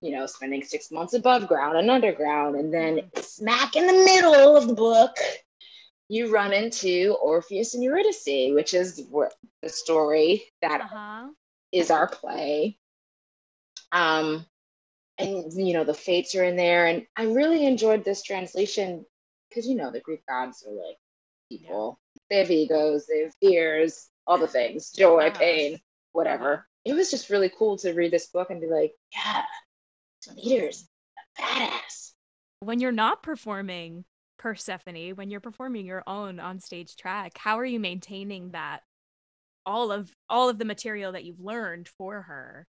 you 0.00 0.12
know, 0.12 0.26
spending 0.26 0.62
six 0.62 0.90
months 0.90 1.14
above 1.14 1.48
ground 1.48 1.76
and 1.76 1.90
underground. 1.90 2.56
And 2.56 2.72
then 2.72 3.10
smack 3.20 3.76
in 3.76 3.86
the 3.86 3.92
middle 3.92 4.56
of 4.56 4.68
the 4.68 4.74
book, 4.74 5.16
you 6.08 6.32
run 6.32 6.52
into 6.52 7.16
Orpheus 7.22 7.74
and 7.74 7.82
Eurydice, 7.82 8.54
which 8.54 8.74
is 8.74 8.96
the 9.62 9.68
story 9.68 10.44
that 10.62 10.80
uh-huh. 10.80 11.28
is 11.72 11.90
our 11.90 12.08
play. 12.08 12.78
Um, 13.92 14.46
and 15.18 15.52
you 15.54 15.74
know 15.74 15.84
the 15.84 15.94
fates 15.94 16.34
are 16.34 16.44
in 16.44 16.56
there, 16.56 16.86
and 16.86 17.06
I 17.16 17.24
really 17.24 17.66
enjoyed 17.66 18.04
this 18.04 18.22
translation 18.22 19.04
because 19.48 19.66
you 19.66 19.76
know 19.76 19.90
the 19.90 20.00
Greek 20.00 20.24
gods 20.26 20.64
are 20.66 20.72
like 20.72 20.96
people. 21.50 21.98
Yeah. 22.14 22.20
They 22.30 22.38
have 22.38 22.50
egos, 22.50 23.06
they 23.06 23.22
have 23.22 23.32
fears, 23.40 24.08
all 24.26 24.38
the 24.38 24.46
things, 24.46 24.90
joy, 24.90 25.28
uh-huh. 25.28 25.38
pain, 25.38 25.80
whatever. 26.12 26.66
It 26.84 26.92
was 26.92 27.10
just 27.10 27.30
really 27.30 27.50
cool 27.58 27.76
to 27.78 27.92
read 27.92 28.12
this 28.12 28.28
book 28.28 28.50
and 28.50 28.60
be 28.60 28.66
like, 28.66 28.92
yeah, 29.14 29.42
Demeter's 30.26 30.86
badass. 31.38 32.12
When 32.60 32.80
you're 32.80 32.92
not 32.92 33.22
performing 33.22 34.04
Persephone, 34.38 35.16
when 35.16 35.30
you're 35.30 35.40
performing 35.40 35.86
your 35.86 36.02
own 36.06 36.38
on 36.38 36.60
stage 36.60 36.96
track, 36.96 37.38
how 37.38 37.58
are 37.58 37.64
you 37.64 37.80
maintaining 37.80 38.50
that 38.50 38.82
all 39.66 39.90
of 39.90 40.10
all 40.28 40.48
of 40.48 40.58
the 40.58 40.64
material 40.64 41.12
that 41.12 41.24
you've 41.24 41.40
learned 41.40 41.88
for 41.88 42.22
her? 42.22 42.66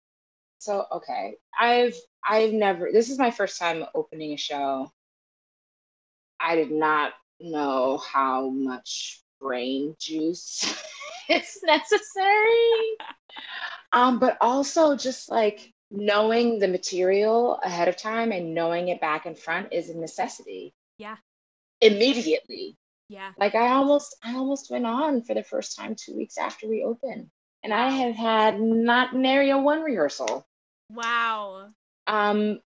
So 0.60 0.84
okay, 0.92 1.36
I've 1.58 1.96
I've 2.22 2.52
never 2.52 2.90
this 2.92 3.08
is 3.08 3.18
my 3.18 3.30
first 3.30 3.58
time 3.58 3.82
opening 3.94 4.34
a 4.34 4.36
show. 4.36 4.92
I 6.38 6.54
did 6.54 6.70
not 6.70 7.14
know 7.40 7.96
how 7.96 8.50
much 8.50 9.22
brain 9.40 9.96
juice 9.98 10.62
is 11.30 11.58
necessary. 11.64 12.96
um, 13.92 14.18
but 14.18 14.36
also 14.42 14.96
just 14.96 15.30
like 15.30 15.72
knowing 15.90 16.58
the 16.58 16.68
material 16.68 17.58
ahead 17.64 17.88
of 17.88 17.96
time 17.96 18.30
and 18.30 18.54
knowing 18.54 18.88
it 18.88 19.00
back 19.00 19.24
and 19.24 19.38
front 19.38 19.72
is 19.72 19.88
a 19.88 19.96
necessity. 19.96 20.74
Yeah. 20.98 21.16
Immediately. 21.80 22.76
Yeah. 23.08 23.32
Like 23.38 23.54
I 23.54 23.68
almost 23.70 24.14
I 24.22 24.34
almost 24.34 24.70
went 24.70 24.84
on 24.84 25.22
for 25.22 25.32
the 25.34 25.42
first 25.42 25.74
time 25.74 25.96
two 25.96 26.14
weeks 26.14 26.36
after 26.36 26.68
we 26.68 26.84
opened. 26.84 27.30
And 27.64 27.72
I 27.72 27.88
have 27.88 28.14
had 28.14 28.60
not 28.60 29.14
nary 29.14 29.48
a 29.48 29.56
one 29.56 29.80
rehearsal. 29.80 30.46
Wow. 30.94 31.70
Um 32.06 32.60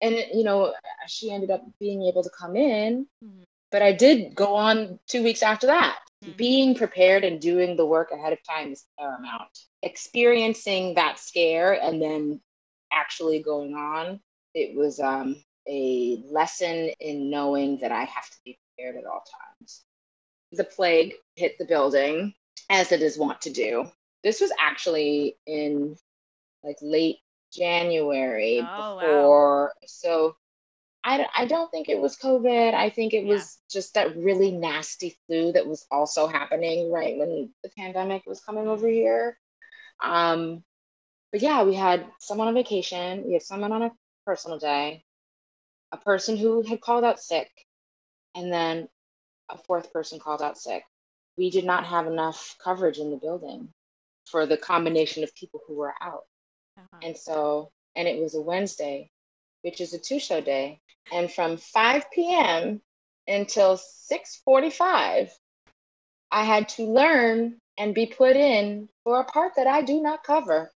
and 0.00 0.14
you 0.34 0.44
know, 0.44 0.74
she 1.06 1.30
ended 1.30 1.50
up 1.50 1.62
being 1.80 2.02
able 2.02 2.22
to 2.22 2.30
come 2.30 2.56
in, 2.56 3.06
mm-hmm. 3.24 3.42
but 3.70 3.82
I 3.82 3.92
did 3.92 4.34
go 4.34 4.54
on 4.54 4.98
two 5.08 5.22
weeks 5.22 5.42
after 5.42 5.68
that. 5.68 5.98
Mm-hmm. 6.22 6.36
Being 6.36 6.74
prepared 6.74 7.24
and 7.24 7.40
doing 7.40 7.76
the 7.76 7.86
work 7.86 8.10
ahead 8.10 8.32
of 8.32 8.38
time 8.44 8.72
is 8.72 8.84
paramount. 8.98 9.48
Experiencing 9.82 10.94
that 10.94 11.18
scare 11.18 11.72
and 11.72 12.00
then 12.00 12.40
actually 12.92 13.42
going 13.42 13.74
on. 13.74 14.20
It 14.54 14.76
was 14.76 15.00
um, 15.00 15.36
a 15.68 16.22
lesson 16.30 16.90
in 17.00 17.30
knowing 17.30 17.78
that 17.80 17.92
I 17.92 18.04
have 18.04 18.28
to 18.30 18.36
be 18.44 18.58
prepared 18.76 18.96
at 18.96 19.06
all 19.06 19.24
times. 19.58 19.82
The 20.52 20.64
plague 20.64 21.14
hit 21.36 21.58
the 21.58 21.64
building, 21.64 22.34
as 22.70 22.92
it 22.92 23.02
is 23.02 23.18
wont 23.18 23.40
to 23.42 23.50
do. 23.50 23.86
This 24.22 24.40
was 24.40 24.52
actually 24.60 25.36
in 25.46 25.96
like 26.62 26.76
late 26.80 27.18
January 27.54 28.60
oh, 28.60 29.00
before. 29.00 29.64
Wow. 29.64 29.86
So 29.86 30.36
I, 31.04 31.26
I 31.36 31.44
don't 31.46 31.70
think 31.70 31.88
it 31.88 32.00
was 32.00 32.16
COVID. 32.16 32.72
I 32.72 32.88
think 32.88 33.12
it 33.12 33.24
yeah. 33.24 33.34
was 33.34 33.58
just 33.70 33.94
that 33.94 34.16
really 34.16 34.50
nasty 34.50 35.16
flu 35.26 35.52
that 35.52 35.66
was 35.66 35.86
also 35.90 36.26
happening 36.26 36.90
right 36.90 37.18
when 37.18 37.50
the 37.62 37.70
pandemic 37.76 38.22
was 38.26 38.40
coming 38.40 38.66
over 38.66 38.88
here. 38.88 39.38
Um, 40.02 40.64
but 41.30 41.42
yeah, 41.42 41.64
we 41.64 41.74
had 41.74 42.06
someone 42.20 42.48
on 42.48 42.54
vacation, 42.54 43.24
we 43.26 43.34
had 43.34 43.42
someone 43.42 43.72
on 43.72 43.82
a 43.82 43.92
personal 44.24 44.58
day, 44.58 45.04
a 45.92 45.98
person 45.98 46.36
who 46.36 46.62
had 46.62 46.80
called 46.80 47.04
out 47.04 47.20
sick, 47.20 47.50
and 48.34 48.52
then 48.52 48.88
a 49.50 49.58
fourth 49.58 49.92
person 49.92 50.18
called 50.18 50.40
out 50.40 50.56
sick. 50.56 50.84
We 51.36 51.50
did 51.50 51.64
not 51.64 51.84
have 51.84 52.06
enough 52.06 52.56
coverage 52.62 52.98
in 52.98 53.10
the 53.10 53.16
building 53.16 53.68
for 54.26 54.46
the 54.46 54.56
combination 54.56 55.22
of 55.22 55.34
people 55.34 55.60
who 55.66 55.74
were 55.74 55.94
out. 56.00 56.24
Uh-huh. 56.76 56.98
And 57.02 57.16
so, 57.16 57.70
and 57.96 58.08
it 58.08 58.20
was 58.20 58.34
a 58.34 58.40
Wednesday, 58.40 59.10
which 59.62 59.80
is 59.80 59.94
a 59.94 59.98
two 59.98 60.18
show 60.18 60.40
day. 60.40 60.80
And 61.12 61.30
from 61.30 61.56
5 61.56 62.10
p.m. 62.12 62.80
until 63.28 63.76
6:45, 63.76 65.30
I 66.30 66.44
had 66.44 66.68
to 66.70 66.84
learn 66.84 67.58
and 67.78 67.94
be 67.94 68.06
put 68.06 68.36
in 68.36 68.88
for 69.02 69.20
a 69.20 69.24
part 69.24 69.52
that 69.56 69.66
I 69.66 69.82
do 69.82 70.00
not 70.00 70.24
cover 70.24 70.70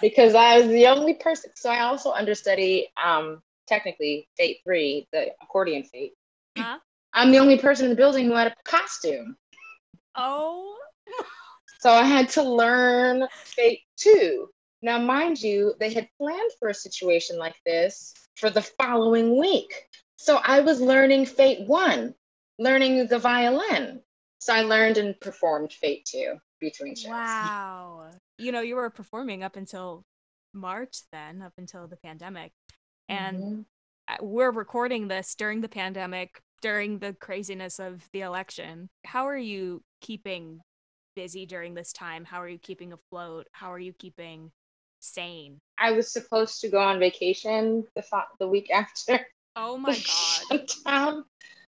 because 0.00 0.34
I 0.34 0.58
was 0.58 0.68
the 0.68 0.86
only 0.86 1.14
person. 1.14 1.50
So 1.54 1.70
I 1.70 1.80
also 1.80 2.12
understudy 2.12 2.88
um, 3.02 3.42
technically 3.66 4.28
Fate 4.36 4.58
3, 4.64 5.08
the 5.12 5.32
accordion 5.42 5.84
Fate. 5.84 6.12
Huh? 6.56 6.78
I'm 7.14 7.30
the 7.30 7.38
only 7.38 7.58
person 7.58 7.86
in 7.86 7.90
the 7.90 7.96
building 7.96 8.26
who 8.26 8.34
had 8.34 8.48
a 8.48 8.54
costume. 8.64 9.36
Oh. 10.16 10.76
so 11.80 11.90
I 11.90 12.02
had 12.02 12.28
to 12.30 12.42
learn 12.42 13.26
Fate 13.44 13.82
2. 13.96 14.48
Now, 14.84 14.98
mind 14.98 15.40
you, 15.40 15.72
they 15.80 15.94
had 15.94 16.10
planned 16.18 16.50
for 16.58 16.68
a 16.68 16.74
situation 16.74 17.38
like 17.38 17.56
this 17.64 18.12
for 18.36 18.50
the 18.50 18.60
following 18.60 19.38
week. 19.38 19.72
So 20.16 20.40
I 20.44 20.60
was 20.60 20.78
learning 20.78 21.24
Fate 21.24 21.66
1, 21.66 22.14
learning 22.58 23.06
the 23.06 23.18
violin. 23.18 24.02
So 24.40 24.52
I 24.52 24.60
learned 24.60 24.98
and 24.98 25.18
performed 25.20 25.72
Fate 25.72 26.04
2 26.04 26.34
between 26.60 26.96
shows. 26.96 27.12
Wow. 27.12 28.10
You 28.36 28.52
know, 28.52 28.60
you 28.60 28.76
were 28.76 28.90
performing 28.90 29.42
up 29.42 29.56
until 29.56 30.04
March 30.52 30.98
then, 31.10 31.40
up 31.40 31.54
until 31.56 31.88
the 31.88 31.96
pandemic. 31.96 32.52
And 33.08 33.38
mm-hmm. 34.10 34.26
we're 34.26 34.52
recording 34.52 35.08
this 35.08 35.34
during 35.34 35.62
the 35.62 35.68
pandemic, 35.68 36.42
during 36.60 36.98
the 36.98 37.14
craziness 37.14 37.78
of 37.78 38.06
the 38.12 38.20
election. 38.20 38.90
How 39.06 39.26
are 39.28 39.38
you 39.38 39.82
keeping 40.02 40.60
busy 41.16 41.46
during 41.46 41.72
this 41.72 41.90
time? 41.90 42.26
How 42.26 42.42
are 42.42 42.48
you 42.48 42.58
keeping 42.58 42.92
afloat? 42.92 43.46
How 43.52 43.72
are 43.72 43.78
you 43.78 43.94
keeping 43.94 44.50
sane? 45.04 45.58
I 45.78 45.92
was 45.92 46.12
supposed 46.12 46.60
to 46.62 46.68
go 46.68 46.78
on 46.78 46.98
vacation 46.98 47.84
the, 47.94 48.04
the 48.38 48.48
week 48.48 48.70
after. 48.70 49.20
Oh 49.56 49.76
my 49.78 49.96
god. 50.86 51.24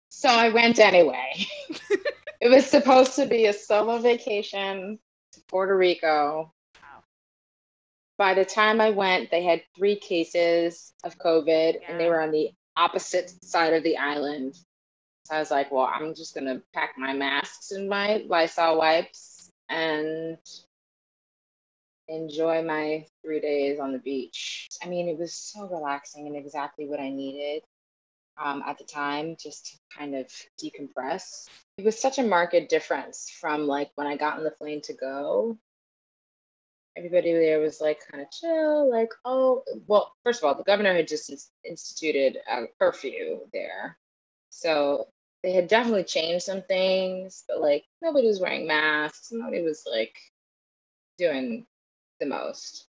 So 0.09 0.29
I 0.29 0.49
went 0.49 0.79
anyway. 0.79 1.47
it 2.39 2.49
was 2.49 2.65
supposed 2.65 3.15
to 3.15 3.25
be 3.25 3.47
a 3.47 3.53
solo 3.53 3.97
vacation 3.97 4.99
to 5.33 5.41
Puerto 5.49 5.75
Rico. 5.75 6.53
Wow. 6.75 7.03
By 8.17 8.33
the 8.35 8.45
time 8.45 8.79
I 8.79 8.91
went, 8.91 9.31
they 9.31 9.43
had 9.43 9.63
three 9.75 9.95
cases 9.95 10.93
of 11.03 11.17
COVID 11.17 11.73
yeah. 11.73 11.79
and 11.89 11.99
they 11.99 12.07
were 12.07 12.21
on 12.21 12.31
the 12.31 12.51
opposite 12.77 13.33
side 13.43 13.73
of 13.73 13.83
the 13.83 13.97
island. 13.97 14.55
So 15.25 15.35
I 15.35 15.39
was 15.39 15.51
like, 15.51 15.71
well, 15.71 15.89
I'm 15.91 16.13
just 16.13 16.35
going 16.35 16.47
to 16.47 16.61
pack 16.73 16.91
my 16.97 17.13
masks 17.13 17.71
and 17.71 17.89
my 17.89 18.23
Lysol 18.27 18.77
wipes 18.77 19.49
and 19.69 20.37
enjoy 22.07 22.63
my 22.63 23.05
three 23.23 23.39
days 23.39 23.79
on 23.79 23.91
the 23.91 23.99
beach. 23.99 24.69
I 24.83 24.87
mean, 24.87 25.07
it 25.07 25.17
was 25.17 25.33
so 25.33 25.67
relaxing 25.67 26.27
and 26.27 26.35
exactly 26.35 26.87
what 26.87 26.99
I 26.99 27.09
needed 27.09 27.63
um, 28.37 28.63
at 28.65 28.77
the 28.77 28.83
time 28.83 29.35
just 29.39 29.65
to 29.67 29.97
kind 29.97 30.15
of 30.15 30.27
decompress. 30.61 31.47
It 31.77 31.85
was 31.85 31.99
such 31.99 32.17
a 32.17 32.23
marked 32.23 32.69
difference 32.69 33.29
from 33.39 33.67
like 33.67 33.91
when 33.95 34.07
I 34.07 34.17
got 34.17 34.37
on 34.37 34.43
the 34.43 34.51
plane 34.51 34.81
to 34.83 34.93
go. 34.93 35.57
Everybody 36.95 37.33
there 37.33 37.59
was 37.59 37.81
like 37.81 37.99
kind 38.11 38.21
of 38.23 38.29
chill, 38.31 38.89
like, 38.89 39.09
oh, 39.25 39.63
well, 39.87 40.13
first 40.23 40.41
of 40.41 40.45
all, 40.45 40.55
the 40.55 40.63
governor 40.63 40.93
had 40.93 41.07
just 41.07 41.49
instituted 41.63 42.37
a 42.47 42.65
curfew 42.79 43.39
there. 43.51 43.97
So 44.49 45.07
they 45.41 45.53
had 45.53 45.67
definitely 45.67 46.03
changed 46.03 46.45
some 46.45 46.61
things, 46.61 47.45
but 47.47 47.59
like 47.59 47.83
nobody 48.01 48.27
was 48.27 48.39
wearing 48.39 48.67
masks. 48.67 49.29
Nobody 49.31 49.63
was 49.63 49.83
like 49.91 50.15
doing 51.17 51.65
the 52.23 52.29
most. 52.29 52.87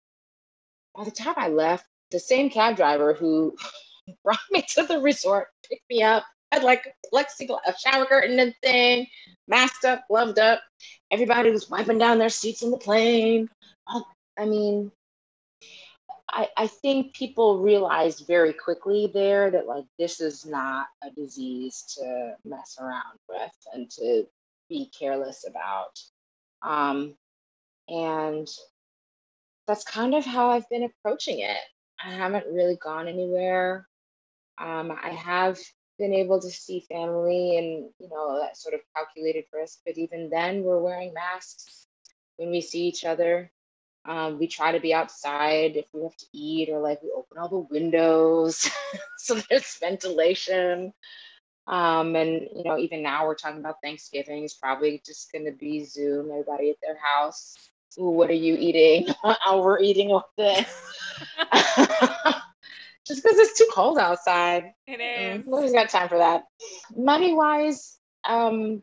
By 0.95 1.03
the 1.05 1.11
time 1.11 1.33
I 1.37 1.49
left, 1.49 1.85
the 2.11 2.19
same 2.19 2.49
cab 2.49 2.75
driver 2.75 3.13
who 3.13 3.55
brought 4.23 4.39
me 4.51 4.63
to 4.75 4.83
the 4.83 4.99
resort, 4.99 5.47
picked 5.67 5.89
me 5.89 6.03
up, 6.03 6.23
had 6.51 6.63
like 6.63 6.93
plexiglass, 7.11 7.59
a 7.65 7.73
shower 7.77 8.05
curtain 8.05 8.39
and 8.39 8.53
thing, 8.61 9.07
masked 9.47 9.85
up, 9.85 10.03
gloved 10.07 10.39
up. 10.39 10.61
Everybody 11.11 11.49
was 11.51 11.69
wiping 11.69 11.97
down 11.97 12.19
their 12.19 12.29
seats 12.29 12.61
in 12.61 12.71
the 12.71 12.77
plane. 12.77 13.49
I 14.37 14.45
mean, 14.45 14.91
I, 16.29 16.49
I 16.57 16.67
think 16.67 17.13
people 17.13 17.59
realized 17.59 18.25
very 18.27 18.53
quickly 18.53 19.11
there 19.13 19.51
that 19.51 19.67
like 19.67 19.85
this 19.99 20.19
is 20.19 20.45
not 20.45 20.87
a 21.03 21.11
disease 21.11 21.83
to 21.97 22.35
mess 22.43 22.77
around 22.79 23.19
with 23.29 23.51
and 23.73 23.89
to 23.91 24.25
be 24.69 24.89
careless 24.97 25.45
about. 25.47 25.99
Um, 26.63 27.15
and 27.87 28.47
that's 29.67 29.83
kind 29.83 30.13
of 30.13 30.25
how 30.25 30.49
I've 30.49 30.69
been 30.69 30.83
approaching 30.83 31.39
it. 31.39 31.57
I 32.03 32.11
haven't 32.11 32.47
really 32.47 32.77
gone 32.81 33.07
anywhere. 33.07 33.87
Um, 34.57 34.91
I 34.91 35.09
have 35.09 35.59
been 35.97 36.13
able 36.13 36.41
to 36.41 36.49
see 36.49 36.85
family 36.89 37.57
and 37.57 37.89
you 37.99 38.09
know 38.09 38.39
that 38.41 38.57
sort 38.57 38.73
of 38.73 38.81
calculated 38.95 39.45
risk, 39.53 39.79
but 39.85 39.97
even 39.97 40.29
then 40.29 40.63
we're 40.63 40.81
wearing 40.81 41.13
masks 41.13 41.87
when 42.37 42.49
we 42.51 42.61
see 42.61 42.87
each 42.87 43.05
other. 43.05 43.51
Um, 44.05 44.37
we 44.37 44.47
try 44.47 44.73
to 44.73 44.81
be 44.81 44.93
outside 44.93 45.77
if 45.77 45.85
we 45.93 46.03
have 46.03 46.17
to 46.17 46.25
eat, 46.33 46.69
or 46.69 46.79
like 46.79 47.01
we 47.01 47.11
open 47.15 47.37
all 47.37 47.47
the 47.47 47.73
windows 47.73 48.69
so 49.17 49.35
there's 49.49 49.77
ventilation. 49.79 50.93
Um, 51.65 52.15
and 52.17 52.41
you 52.53 52.63
know, 52.65 52.77
even 52.77 53.01
now 53.01 53.25
we're 53.25 53.35
talking 53.35 53.59
about 53.59 53.77
Thanksgiving. 53.81 54.43
It's 54.43 54.55
probably 54.55 55.01
just 55.05 55.31
going 55.31 55.45
to 55.45 55.53
be 55.53 55.85
Zoom. 55.85 56.29
Everybody 56.31 56.71
at 56.71 56.75
their 56.81 56.97
house 56.97 57.55
Ooh, 57.99 58.09
what 58.09 58.29
are 58.29 58.33
you 58.33 58.55
eating? 58.59 59.13
we're 59.51 59.79
eating 59.79 60.11
all 60.11 60.29
this. 60.37 60.67
Just 63.05 63.21
because 63.21 63.37
it's 63.37 63.57
too 63.57 63.67
cold 63.73 63.97
outside. 63.97 64.71
It 64.87 65.01
is. 65.01 65.45
Nobody's 65.45 65.73
got 65.73 65.89
time 65.89 66.07
for 66.07 66.17
that. 66.17 66.43
Money 66.95 67.33
wise, 67.33 67.97
um, 68.27 68.81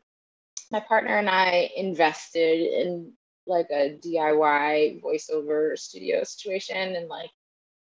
my 0.71 0.81
partner 0.81 1.19
and 1.19 1.29
I 1.29 1.71
invested 1.77 2.61
in 2.61 3.13
like 3.47 3.69
a 3.71 3.99
DIY 4.05 5.03
voiceover 5.03 5.77
studio 5.79 6.23
situation 6.23 6.95
and 6.95 7.09
like 7.09 7.31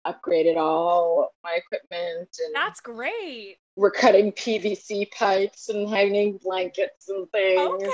upgraded 0.06 0.58
all 0.58 1.34
my 1.44 1.58
equipment 1.58 2.30
and 2.46 2.54
that's 2.54 2.80
great. 2.82 3.58
We're 3.76 3.92
cutting 3.92 4.32
PVC 4.32 5.10
pipes 5.12 5.70
and 5.70 5.90
hanging 5.90 6.38
blankets 6.44 7.10
and 7.10 7.30
things. 7.32 7.60
Okay 7.60 7.92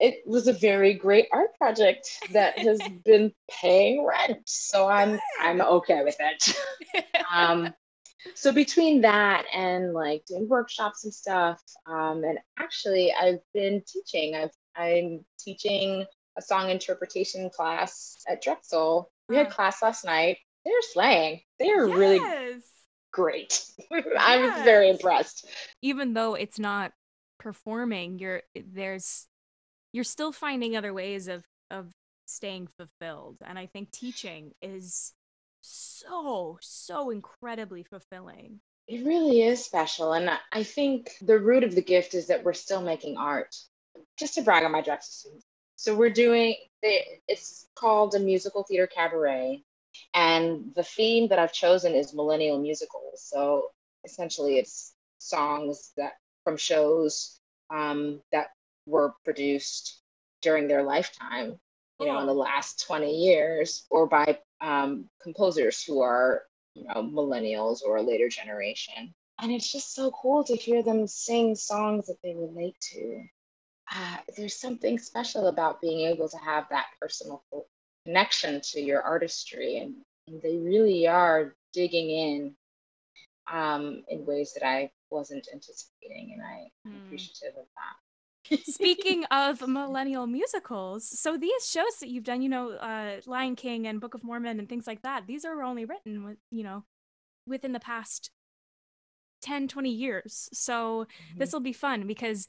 it 0.00 0.22
was 0.26 0.48
a 0.48 0.52
very 0.52 0.94
great 0.94 1.28
art 1.32 1.54
project 1.56 2.08
that 2.32 2.58
has 2.58 2.80
been 3.04 3.32
paying 3.50 4.04
rent 4.04 4.40
so 4.46 4.88
i'm 4.88 5.18
i'm 5.40 5.60
okay 5.60 6.02
with 6.04 6.16
it. 6.18 6.56
Um, 7.32 7.72
so 8.34 8.52
between 8.52 9.00
that 9.00 9.44
and 9.52 9.92
like 9.92 10.24
doing 10.26 10.48
workshops 10.48 11.04
and 11.04 11.12
stuff 11.12 11.60
um, 11.86 12.24
and 12.24 12.38
actually 12.58 13.12
i've 13.12 13.40
been 13.54 13.82
teaching. 13.86 14.34
I've 14.34 14.50
i'm 14.76 15.24
teaching 15.38 16.06
a 16.38 16.42
song 16.42 16.70
interpretation 16.70 17.50
class 17.50 18.16
at 18.28 18.42
drexel. 18.42 19.10
We 19.28 19.36
had 19.36 19.50
class 19.50 19.82
last 19.82 20.04
night. 20.04 20.38
They're 20.64 20.74
slaying. 20.80 21.40
They're 21.58 21.86
yes. 21.86 21.96
really 21.96 22.60
great. 23.12 23.64
I 24.18 24.38
was 24.38 24.64
very 24.64 24.90
impressed. 24.90 25.46
Even 25.82 26.14
though 26.14 26.34
it's 26.34 26.58
not 26.58 26.92
performing 27.38 28.20
you're 28.20 28.42
there's 28.54 29.26
you're 29.92 30.04
still 30.04 30.32
finding 30.32 30.76
other 30.76 30.92
ways 30.92 31.28
of 31.28 31.44
of 31.70 31.88
staying 32.26 32.68
fulfilled 32.78 33.36
and 33.44 33.58
i 33.58 33.66
think 33.66 33.90
teaching 33.90 34.52
is 34.62 35.12
so 35.62 36.58
so 36.60 37.10
incredibly 37.10 37.84
fulfilling. 37.84 38.58
It 38.88 39.06
really 39.06 39.42
is 39.42 39.64
special 39.64 40.12
and 40.12 40.30
i 40.52 40.62
think 40.62 41.12
the 41.20 41.38
root 41.38 41.64
of 41.64 41.74
the 41.74 41.82
gift 41.82 42.14
is 42.14 42.26
that 42.26 42.42
we're 42.44 42.52
still 42.52 42.82
making 42.82 43.16
art. 43.16 43.54
Just 44.18 44.34
to 44.34 44.42
brag 44.42 44.64
on 44.64 44.72
my 44.72 44.82
drexel 44.82 45.12
students 45.12 45.46
so 45.76 45.94
we're 45.94 46.10
doing 46.10 46.54
it's 46.82 47.66
called 47.74 48.14
a 48.14 48.18
musical 48.18 48.64
theater 48.64 48.88
cabaret 48.88 49.62
and 50.14 50.72
the 50.74 50.82
theme 50.82 51.28
that 51.28 51.38
i've 51.38 51.52
chosen 51.52 51.94
is 51.94 52.14
millennial 52.14 52.58
musicals. 52.58 53.22
So 53.22 53.68
essentially 54.04 54.58
it's 54.58 54.94
songs 55.18 55.92
that 55.96 56.14
from 56.44 56.56
shows 56.56 57.38
um, 57.70 58.20
that 58.32 58.48
were 58.86 59.14
produced 59.24 60.02
during 60.40 60.68
their 60.68 60.82
lifetime, 60.82 61.58
you 62.00 62.06
know, 62.06 62.18
in 62.20 62.26
the 62.26 62.34
last 62.34 62.84
20 62.86 63.10
years, 63.10 63.86
or 63.90 64.06
by 64.06 64.38
um, 64.60 65.08
composers 65.22 65.82
who 65.82 66.00
are, 66.00 66.42
you 66.74 66.84
know, 66.84 67.02
millennials 67.02 67.82
or 67.82 67.96
a 67.96 68.02
later 68.02 68.28
generation. 68.28 69.14
And 69.40 69.50
it's 69.50 69.70
just 69.70 69.94
so 69.94 70.10
cool 70.10 70.44
to 70.44 70.56
hear 70.56 70.82
them 70.82 71.06
sing 71.06 71.54
songs 71.54 72.06
that 72.06 72.18
they 72.22 72.34
relate 72.34 72.76
to. 72.92 73.24
Uh, 73.94 74.16
there's 74.36 74.60
something 74.60 74.98
special 74.98 75.48
about 75.48 75.80
being 75.80 76.08
able 76.08 76.28
to 76.28 76.36
have 76.38 76.66
that 76.70 76.86
personal 77.00 77.42
connection 78.04 78.60
to 78.60 78.80
your 78.80 79.02
artistry, 79.02 79.78
and, 79.78 79.96
and 80.28 80.40
they 80.42 80.58
really 80.58 81.06
are 81.06 81.54
digging 81.72 82.10
in 82.10 82.54
um, 83.50 84.04
in 84.08 84.24
ways 84.24 84.52
that 84.54 84.66
I 84.66 84.90
wasn't 85.10 85.48
anticipating, 85.52 86.32
and 86.32 86.42
I, 86.42 86.68
am 86.86 86.92
mm. 86.92 87.06
appreciative 87.06 87.58
of 87.58 87.66
that. 87.76 88.01
Speaking 88.64 89.24
of 89.30 89.66
millennial 89.66 90.26
musicals, 90.26 91.08
so 91.18 91.36
these 91.36 91.68
shows 91.68 91.98
that 92.00 92.08
you've 92.08 92.24
done, 92.24 92.42
you 92.42 92.48
know, 92.48 92.72
uh, 92.72 93.20
Lion 93.26 93.56
King 93.56 93.86
and 93.86 94.00
Book 94.00 94.14
of 94.14 94.24
Mormon 94.24 94.58
and 94.58 94.68
things 94.68 94.86
like 94.86 95.02
that, 95.02 95.26
these 95.26 95.44
are 95.44 95.62
only 95.62 95.84
written 95.84 96.24
with, 96.24 96.38
you 96.50 96.62
know, 96.62 96.84
within 97.46 97.72
the 97.72 97.80
past 97.80 98.30
10, 99.42 99.68
20 99.68 99.90
years. 99.90 100.48
So 100.52 101.04
mm-hmm. 101.04 101.38
this 101.38 101.52
will 101.52 101.60
be 101.60 101.72
fun 101.72 102.06
because 102.06 102.46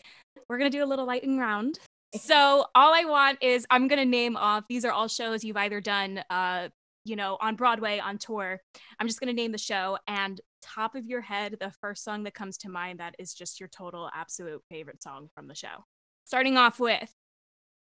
we're 0.47 0.58
going 0.58 0.72
to 0.72 0.78
do 0.78 0.84
a 0.84 0.88
little 0.88 1.06
lightning 1.06 1.38
round. 1.38 1.80
So 2.16 2.68
all 2.76 2.93
I 2.93 3.06
want 3.06 3.41
is 3.41 3.66
I'm 3.72 3.88
going 3.88 3.97
to 3.97 4.06
name 4.06 4.38
off, 4.38 4.66
these 4.70 4.86
are 4.86 4.91
all 4.91 5.08
shows 5.08 5.43
you've 5.43 5.58
either 5.58 5.82
done, 5.82 6.24
uh, 6.30 6.70
you 7.06 7.16
know, 7.16 7.39
on 7.41 7.56
Broadway, 7.56 7.97
on 7.97 8.20
tour. 8.20 8.60
I'm 8.99 9.08
just 9.08 9.20
going 9.20 9.36
to 9.36 9.41
name 9.41 9.51
the 9.51 9.58
show 9.58 9.97
and 10.08 10.39
top 10.62 10.93
of 10.93 11.08
your 11.08 11.22
head, 11.22 11.58
the 11.60 11.72
first 11.82 12.04
song 12.04 12.24
that 12.24 12.36
comes 12.36 12.58
to 12.60 12.70
mind 12.70 12.99
that 12.99 13.16
is 13.18 13.34
just 13.34 13.60
your 13.60 13.68
total 13.70 14.12
absolute 14.14 14.62
favorite 14.70 15.01
song 15.01 15.30
from 15.34 15.47
the 15.47 15.56
show. 15.56 15.86
Starting 16.26 16.57
off 16.57 16.80
with 16.80 17.13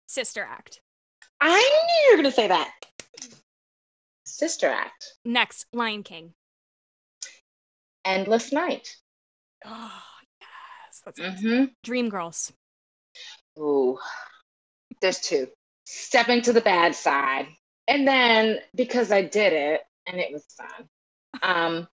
Sister 0.06 0.42
Act. 0.42 0.80
I 1.40 1.50
knew 1.50 2.10
you 2.10 2.16
were 2.16 2.22
going 2.22 2.30
to 2.30 2.36
say 2.36 2.48
that. 2.48 2.70
Sister 4.24 4.68
Act. 4.68 5.14
Next, 5.24 5.66
Lion 5.72 6.02
King. 6.02 6.32
Endless 8.04 8.52
Night. 8.52 8.96
Oh, 9.64 10.02
yes. 10.40 11.02
That's 11.04 11.20
mm-hmm. 11.20 11.64
Dreamgirls. 11.86 12.52
Ooh, 13.58 13.98
there's 15.00 15.20
two. 15.20 15.48
Stepping 15.84 16.42
to 16.42 16.52
the 16.52 16.60
bad 16.60 16.94
side. 16.94 17.46
And 17.86 18.06
then 18.06 18.58
because 18.74 19.12
I 19.12 19.22
did 19.22 19.52
it 19.52 19.82
and 20.06 20.18
it 20.18 20.32
was 20.32 20.44
fun, 20.56 20.88
um, 21.42 21.88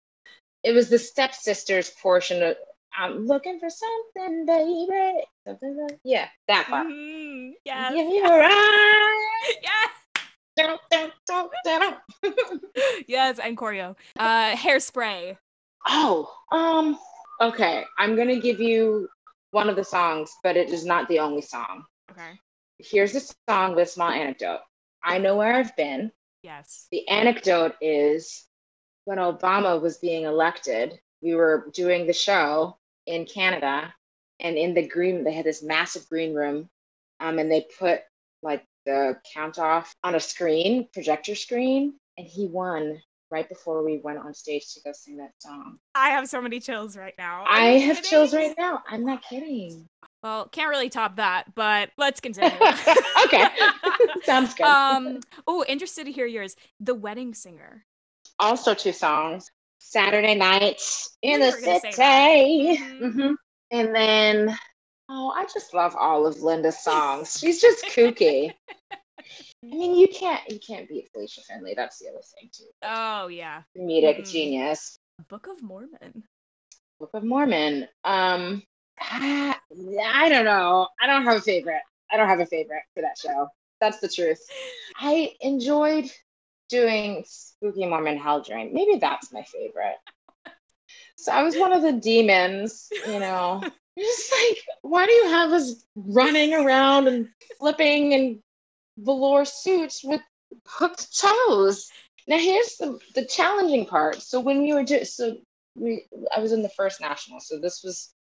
it 0.63 0.73
was 0.73 0.89
the 0.89 0.99
stepsisters 0.99 1.91
portion 1.91 2.43
of 2.43 2.57
I'm 2.97 3.27
looking 3.27 3.59
for 3.59 3.69
something, 3.71 4.47
baby. 4.47 5.25
Something 5.47 5.77
like, 5.81 5.99
yeah, 6.05 6.29
that 6.49 6.67
part. 6.67 6.87
Mm, 6.87 7.53
yes. 7.65 7.93
Give 7.93 8.07
me 8.07 8.21
a 8.21 8.29
ride. 8.29 9.55
yes. 9.63 9.91
yes, 13.09 13.41
and 13.41 13.57
choreo. 13.57 13.97
Uh, 14.19 14.55
hairspray. 14.55 15.37
Oh, 15.87 16.33
um, 16.53 16.97
Okay, 17.41 17.85
I'm 17.99 18.17
gonna 18.17 18.41
give 18.41 18.61
you 18.61 19.09
one 19.51 19.69
of 19.69 19.77
the 19.77 19.85
songs, 19.85 20.33
but 20.43 20.57
it 20.57 20.71
is 20.71 20.85
not 20.85 21.09
the 21.09 21.19
only 21.19 21.43
song. 21.43 21.85
Okay. 22.11 22.39
Here's 22.79 23.15
a 23.15 23.21
song 23.49 23.75
with 23.75 23.89
a 23.89 23.91
small 23.91 24.11
anecdote. 24.11 24.61
I 25.03 25.19
know 25.19 25.37
where 25.37 25.55
I've 25.55 25.75
been. 25.77 26.13
Yes. 26.43 26.87
The 26.93 27.07
anecdote 27.09 27.75
is 27.81 28.47
when 29.05 29.19
Obama 29.19 29.81
was 29.81 29.99
being 29.99 30.25
elected, 30.25 30.99
we 31.23 31.35
were 31.35 31.71
doing 31.75 32.07
the 32.07 32.13
show 32.13 32.79
in 33.07 33.27
Canada, 33.27 33.93
and 34.41 34.57
in 34.57 34.75
the 34.75 34.87
green, 34.89 35.25
they 35.25 35.33
had 35.33 35.45
this 35.47 35.63
massive 35.63 36.09
green 36.09 36.35
room, 36.35 36.69
um, 37.21 37.39
and 37.39 37.51
they 37.51 37.67
put 37.79 38.01
like 38.43 38.65
the 38.87 39.17
count 39.33 39.59
off 39.59 39.95
on 40.05 40.15
a 40.15 40.21
screen, 40.21 40.89
projector 40.93 41.35
screen, 41.35 41.95
and 42.19 42.27
he 42.27 42.47
won 42.47 43.01
right 43.31 43.49
before 43.49 43.83
we 43.85 43.99
went 44.05 44.19
on 44.19 44.35
stage 44.35 44.73
to 44.75 44.81
go 44.85 44.93
sing 44.93 45.17
that 45.17 45.33
song. 45.39 45.79
I 45.95 46.11
have 46.11 46.29
so 46.29 46.41
many 46.41 46.61
chills 46.61 46.97
right 46.97 47.15
now. 47.19 47.43
Are 47.43 47.49
I 47.49 47.65
have 47.79 47.97
kidding? 47.97 48.11
chills 48.11 48.35
right 48.35 48.55
now. 48.59 48.83
I'm 48.89 49.05
not 49.05 49.23
kidding. 49.23 49.87
Well, 50.23 50.49
can't 50.49 50.71
really 50.71 50.89
top 50.89 51.17
that, 51.17 51.55
but 51.55 51.91
let's 51.99 52.21
continue. 52.21 52.51
okay, 53.25 53.47
sounds 54.25 54.55
good. 54.55 54.65
um. 54.67 55.21
Oh, 55.47 55.65
interested 55.69 56.05
to 56.07 56.13
hear 56.13 56.27
yours. 56.27 56.57
The 56.81 56.95
Wedding 56.95 57.35
Singer. 57.35 57.85
also 58.39 58.75
two 58.75 58.93
songs. 58.93 59.51
Saturday 59.85 60.35
nights 60.35 61.17
in 61.23 61.41
Knew 61.41 61.47
the 61.47 61.51
you 61.51 61.55
were 61.57 61.61
gonna 61.61 61.81
say 61.81 61.93
city. 61.93 62.79
Mhm. 63.01 63.01
Mhm. 63.01 63.35
And 63.71 63.95
then, 63.95 64.59
oh, 65.09 65.31
I 65.31 65.45
just 65.53 65.75
love 65.75 65.95
all 65.97 66.27
of 66.27 66.43
Linda's 66.43 66.83
songs. 66.83 67.39
She's 67.39 67.61
just 67.61 67.85
kooky. 67.87 68.53
I 69.63 69.67
mean, 69.67 69.95
you 69.97 70.09
can't 70.09 70.41
you 70.49 70.59
can't 70.59 70.89
beat 70.89 71.11
Felicia 71.13 71.41
Finley. 71.43 71.75
That's 71.75 71.99
the 71.99 72.09
other 72.09 72.21
thing 72.23 72.51
too. 72.53 72.65
Oh 72.83 73.29
yeah. 73.29 73.63
Comedic 73.77 74.21
Mhm. 74.21 74.31
genius. 74.31 74.99
Book 75.29 75.47
of 75.47 75.63
Mormon. 75.63 76.25
Book 76.99 77.11
of 77.15 77.25
Mormon. 77.25 77.89
Um, 78.05 78.63
ah, 79.01 79.61
I 79.71 80.29
don't 80.29 80.45
know. 80.45 80.89
I 81.01 81.07
don't 81.07 81.25
have 81.25 81.37
a 81.39 81.41
favorite. 81.43 81.83
I 82.11 82.17
don't 82.17 82.29
have 82.29 82.41
a 82.41 82.47
favorite 82.47 82.83
for 82.95 83.03
that 83.03 83.19
show. 83.19 83.49
That's 83.81 84.01
the 84.01 84.09
truth. 84.09 84.41
I 84.97 85.35
enjoyed 85.41 86.11
doing 86.69 87.25
Spooky 87.27 87.87
Mormon 87.87 88.19
Hell 88.19 88.43
Dream. 88.43 88.73
Maybe 88.73 88.99
that's 88.99 89.33
my 89.33 89.43
favorite. 89.43 89.97
So 91.17 91.33
I 91.33 91.43
was 91.43 91.57
one 91.57 91.73
of 91.73 91.83
the 91.83 91.93
demons, 91.93 92.89
you 93.07 93.19
know. 93.19 93.63
Just 93.99 94.33
like, 94.33 94.59
why 94.83 95.07
do 95.07 95.13
you 95.13 95.29
have 95.29 95.53
us 95.53 95.85
running 95.95 96.53
around 96.53 97.07
and 97.07 97.29
flipping 97.61 98.13
in 98.13 98.43
velour 98.99 99.45
suits 99.45 100.03
with 100.03 100.21
hooked 100.67 101.17
toes? 101.17 101.89
Now 102.27 102.39
here's 102.39 102.77
the 102.77 102.99
the 103.15 103.25
challenging 103.25 103.87
part. 103.87 104.21
So 104.21 104.41
when 104.41 104.63
we 104.63 104.73
were 104.73 104.85
just 104.85 105.17
so 105.17 105.37
we 105.77 106.07
I 106.35 106.41
was 106.41 106.53
in 106.53 106.63
the 106.63 106.71
first 106.71 107.01
national, 107.01 107.39
so 107.41 107.61
this 107.61 107.83
was 107.85 108.13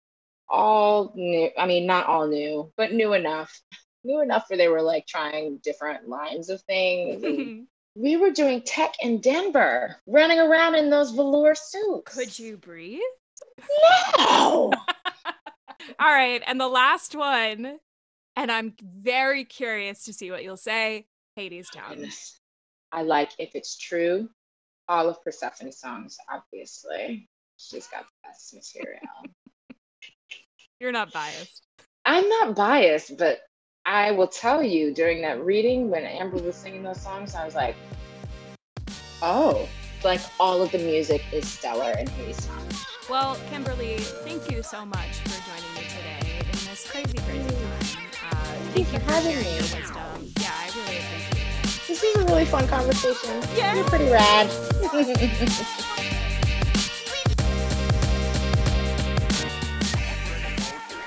all 0.48 1.12
new. 1.16 1.50
I 1.58 1.66
mean, 1.66 1.88
not 1.88 2.06
all 2.06 2.28
new, 2.28 2.72
but 2.78 2.94
new 2.94 3.14
enough. 3.14 3.60
New 4.04 4.22
enough 4.22 4.46
where 4.50 4.58
they 4.58 4.68
were 4.68 4.82
like 4.82 5.08
trying 5.08 5.60
different 5.64 6.08
lines 6.08 6.50
of 6.50 6.62
things. 6.64 7.24
and 7.24 7.68
we 7.96 8.18
were 8.18 8.32
doing 8.32 8.62
tech 8.62 8.94
in 9.02 9.20
Denver, 9.20 9.98
running 10.08 10.40
around 10.40 10.76
in 10.76 10.90
those 10.90 11.12
velour 11.12 11.56
suits. 11.56 12.16
Could 12.16 12.38
you 12.38 12.58
breathe? 12.58 13.00
No. 14.18 14.72
All 16.00 16.14
right, 16.14 16.42
and 16.48 16.60
the 16.60 16.68
last 16.68 17.16
one, 17.16 17.78
and 18.36 18.52
I'm 18.52 18.74
very 18.82 19.46
curious 19.46 20.06
to 20.06 20.14
see 20.14 20.32
what 20.32 20.44
you'll 20.44 20.58
say. 20.58 21.08
Hadestown. 21.38 22.14
I 22.92 23.02
like 23.02 23.32
if 23.40 23.56
it's 23.56 23.78
true. 23.78 24.30
All 24.88 25.10
of 25.10 25.24
Persephone's 25.24 25.80
songs, 25.80 26.18
obviously. 26.32 27.28
She's 27.58 27.88
got 27.88 28.02
the 28.02 28.30
best 28.30 28.54
material. 28.54 29.00
You're 30.80 30.92
not 30.92 31.12
biased. 31.12 31.64
I'm 32.06 32.28
not 32.28 32.56
biased, 32.56 33.18
but 33.18 33.40
I 33.86 34.12
will 34.12 34.28
tell 34.28 34.64
you 34.64 34.94
during 34.94 35.22
that 35.24 35.44
reading 35.44 35.90
when 35.90 36.06
Amber 36.06 36.38
was 36.38 36.56
singing 36.56 36.84
those 36.84 37.02
songs, 37.02 37.36
I 37.36 37.44
was 37.44 37.54
like, 37.54 37.76
oh, 39.22 39.68
like 40.06 40.22
all 40.40 40.62
of 40.62 40.72
the 40.72 40.78
music 40.78 41.22
is 41.34 41.46
stellar 41.50 41.92
in 41.92 42.08
Hadestown. 42.08 43.10
Well, 43.10 43.38
Kimberly, 43.50 43.98
thank 43.98 44.50
you 44.50 44.64
so 44.64 44.86
much 44.86 45.20
for 45.26 45.30
joining 45.52 45.74
me 45.76 45.82
today 45.90 46.40
in 46.40 46.70
this 46.70 46.90
crazy, 46.90 47.18
crazy 47.18 47.50
time. 47.50 48.32
Uh, 48.32 48.36
thank 48.72 48.88
you 48.88 48.94
you 48.94 49.00
for 49.00 49.06
for 49.06 49.12
having 49.12 49.36
me. 49.36 49.44
your 49.44 49.62
wisdom. 49.64 50.34
Yeah, 50.40 50.52
I 50.54 50.70
really 50.78 51.00
appreciate 51.00 51.44
it. 51.44 51.88
This 51.88 52.02
was 52.02 52.24
a 52.24 52.26
really 52.26 52.46
fun 52.46 52.68
conversation. 52.70 53.44
Yeah. 53.58 53.76
You're 53.76 53.84
pretty 53.86 54.10
rad. 54.10 54.50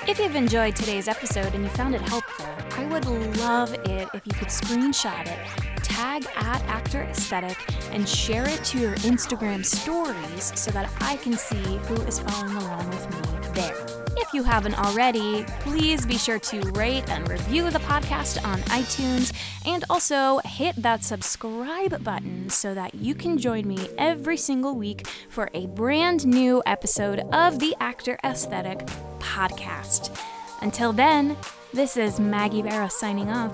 If 0.09 0.19
you've 0.19 0.35
enjoyed 0.37 0.73
today's 0.73 1.09
episode 1.09 1.53
and 1.53 1.65
you 1.65 1.69
found 1.71 1.93
it 1.93 1.99
helpful, 2.01 2.45
I 2.77 2.85
would 2.85 3.05
love 3.37 3.73
it 3.73 4.07
if 4.13 4.21
you 4.25 4.33
could 4.33 4.49
screenshot 4.49 5.25
it, 5.27 5.83
tag 5.83 6.27
at 6.35 6.61
Actor 6.65 7.01
Aesthetic, 7.01 7.57
and 7.91 8.07
share 8.07 8.47
it 8.47 8.63
to 8.65 8.79
your 8.79 8.93
Instagram 8.97 9.65
stories 9.65 10.53
so 10.55 10.69
that 10.71 10.87
I 11.01 11.17
can 11.17 11.33
see 11.33 11.55
who 11.55 11.95
is 12.03 12.19
following 12.19 12.55
along 12.55 12.87
with 12.89 13.09
me 13.09 13.51
there. 13.53 13.75
If 14.17 14.31
you 14.31 14.43
haven't 14.43 14.77
already, 14.77 15.43
please 15.61 16.05
be 16.05 16.19
sure 16.19 16.37
to 16.37 16.59
rate 16.71 17.09
and 17.09 17.27
review 17.27 17.71
the 17.71 17.79
podcast 17.79 18.45
on 18.45 18.59
iTunes 18.69 19.33
and 19.65 19.83
also 19.89 20.39
hit 20.45 20.75
that 20.75 21.03
subscribe 21.03 22.03
button 22.03 22.47
so 22.49 22.75
that 22.75 22.93
you 22.93 23.15
can 23.15 23.39
join 23.39 23.67
me 23.67 23.89
every 23.97 24.37
single 24.37 24.75
week 24.75 25.07
for 25.29 25.49
a 25.55 25.65
brand 25.65 26.27
new 26.27 26.61
episode 26.67 27.21
of 27.31 27.57
the 27.57 27.75
Actor 27.79 28.19
Aesthetic 28.23 28.85
podcast. 29.19 30.15
Until 30.61 30.93
then, 30.93 31.37
this 31.73 31.97
is 31.97 32.19
Maggie 32.19 32.61
Barrow 32.61 32.87
signing 32.87 33.29
off. 33.29 33.51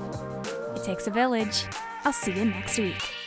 It 0.76 0.84
takes 0.84 1.08
a 1.08 1.12
village. 1.12 1.66
I'll 2.06 2.14
see 2.14 2.32
you 2.34 2.46
next 2.46 2.78
week. 2.78 3.23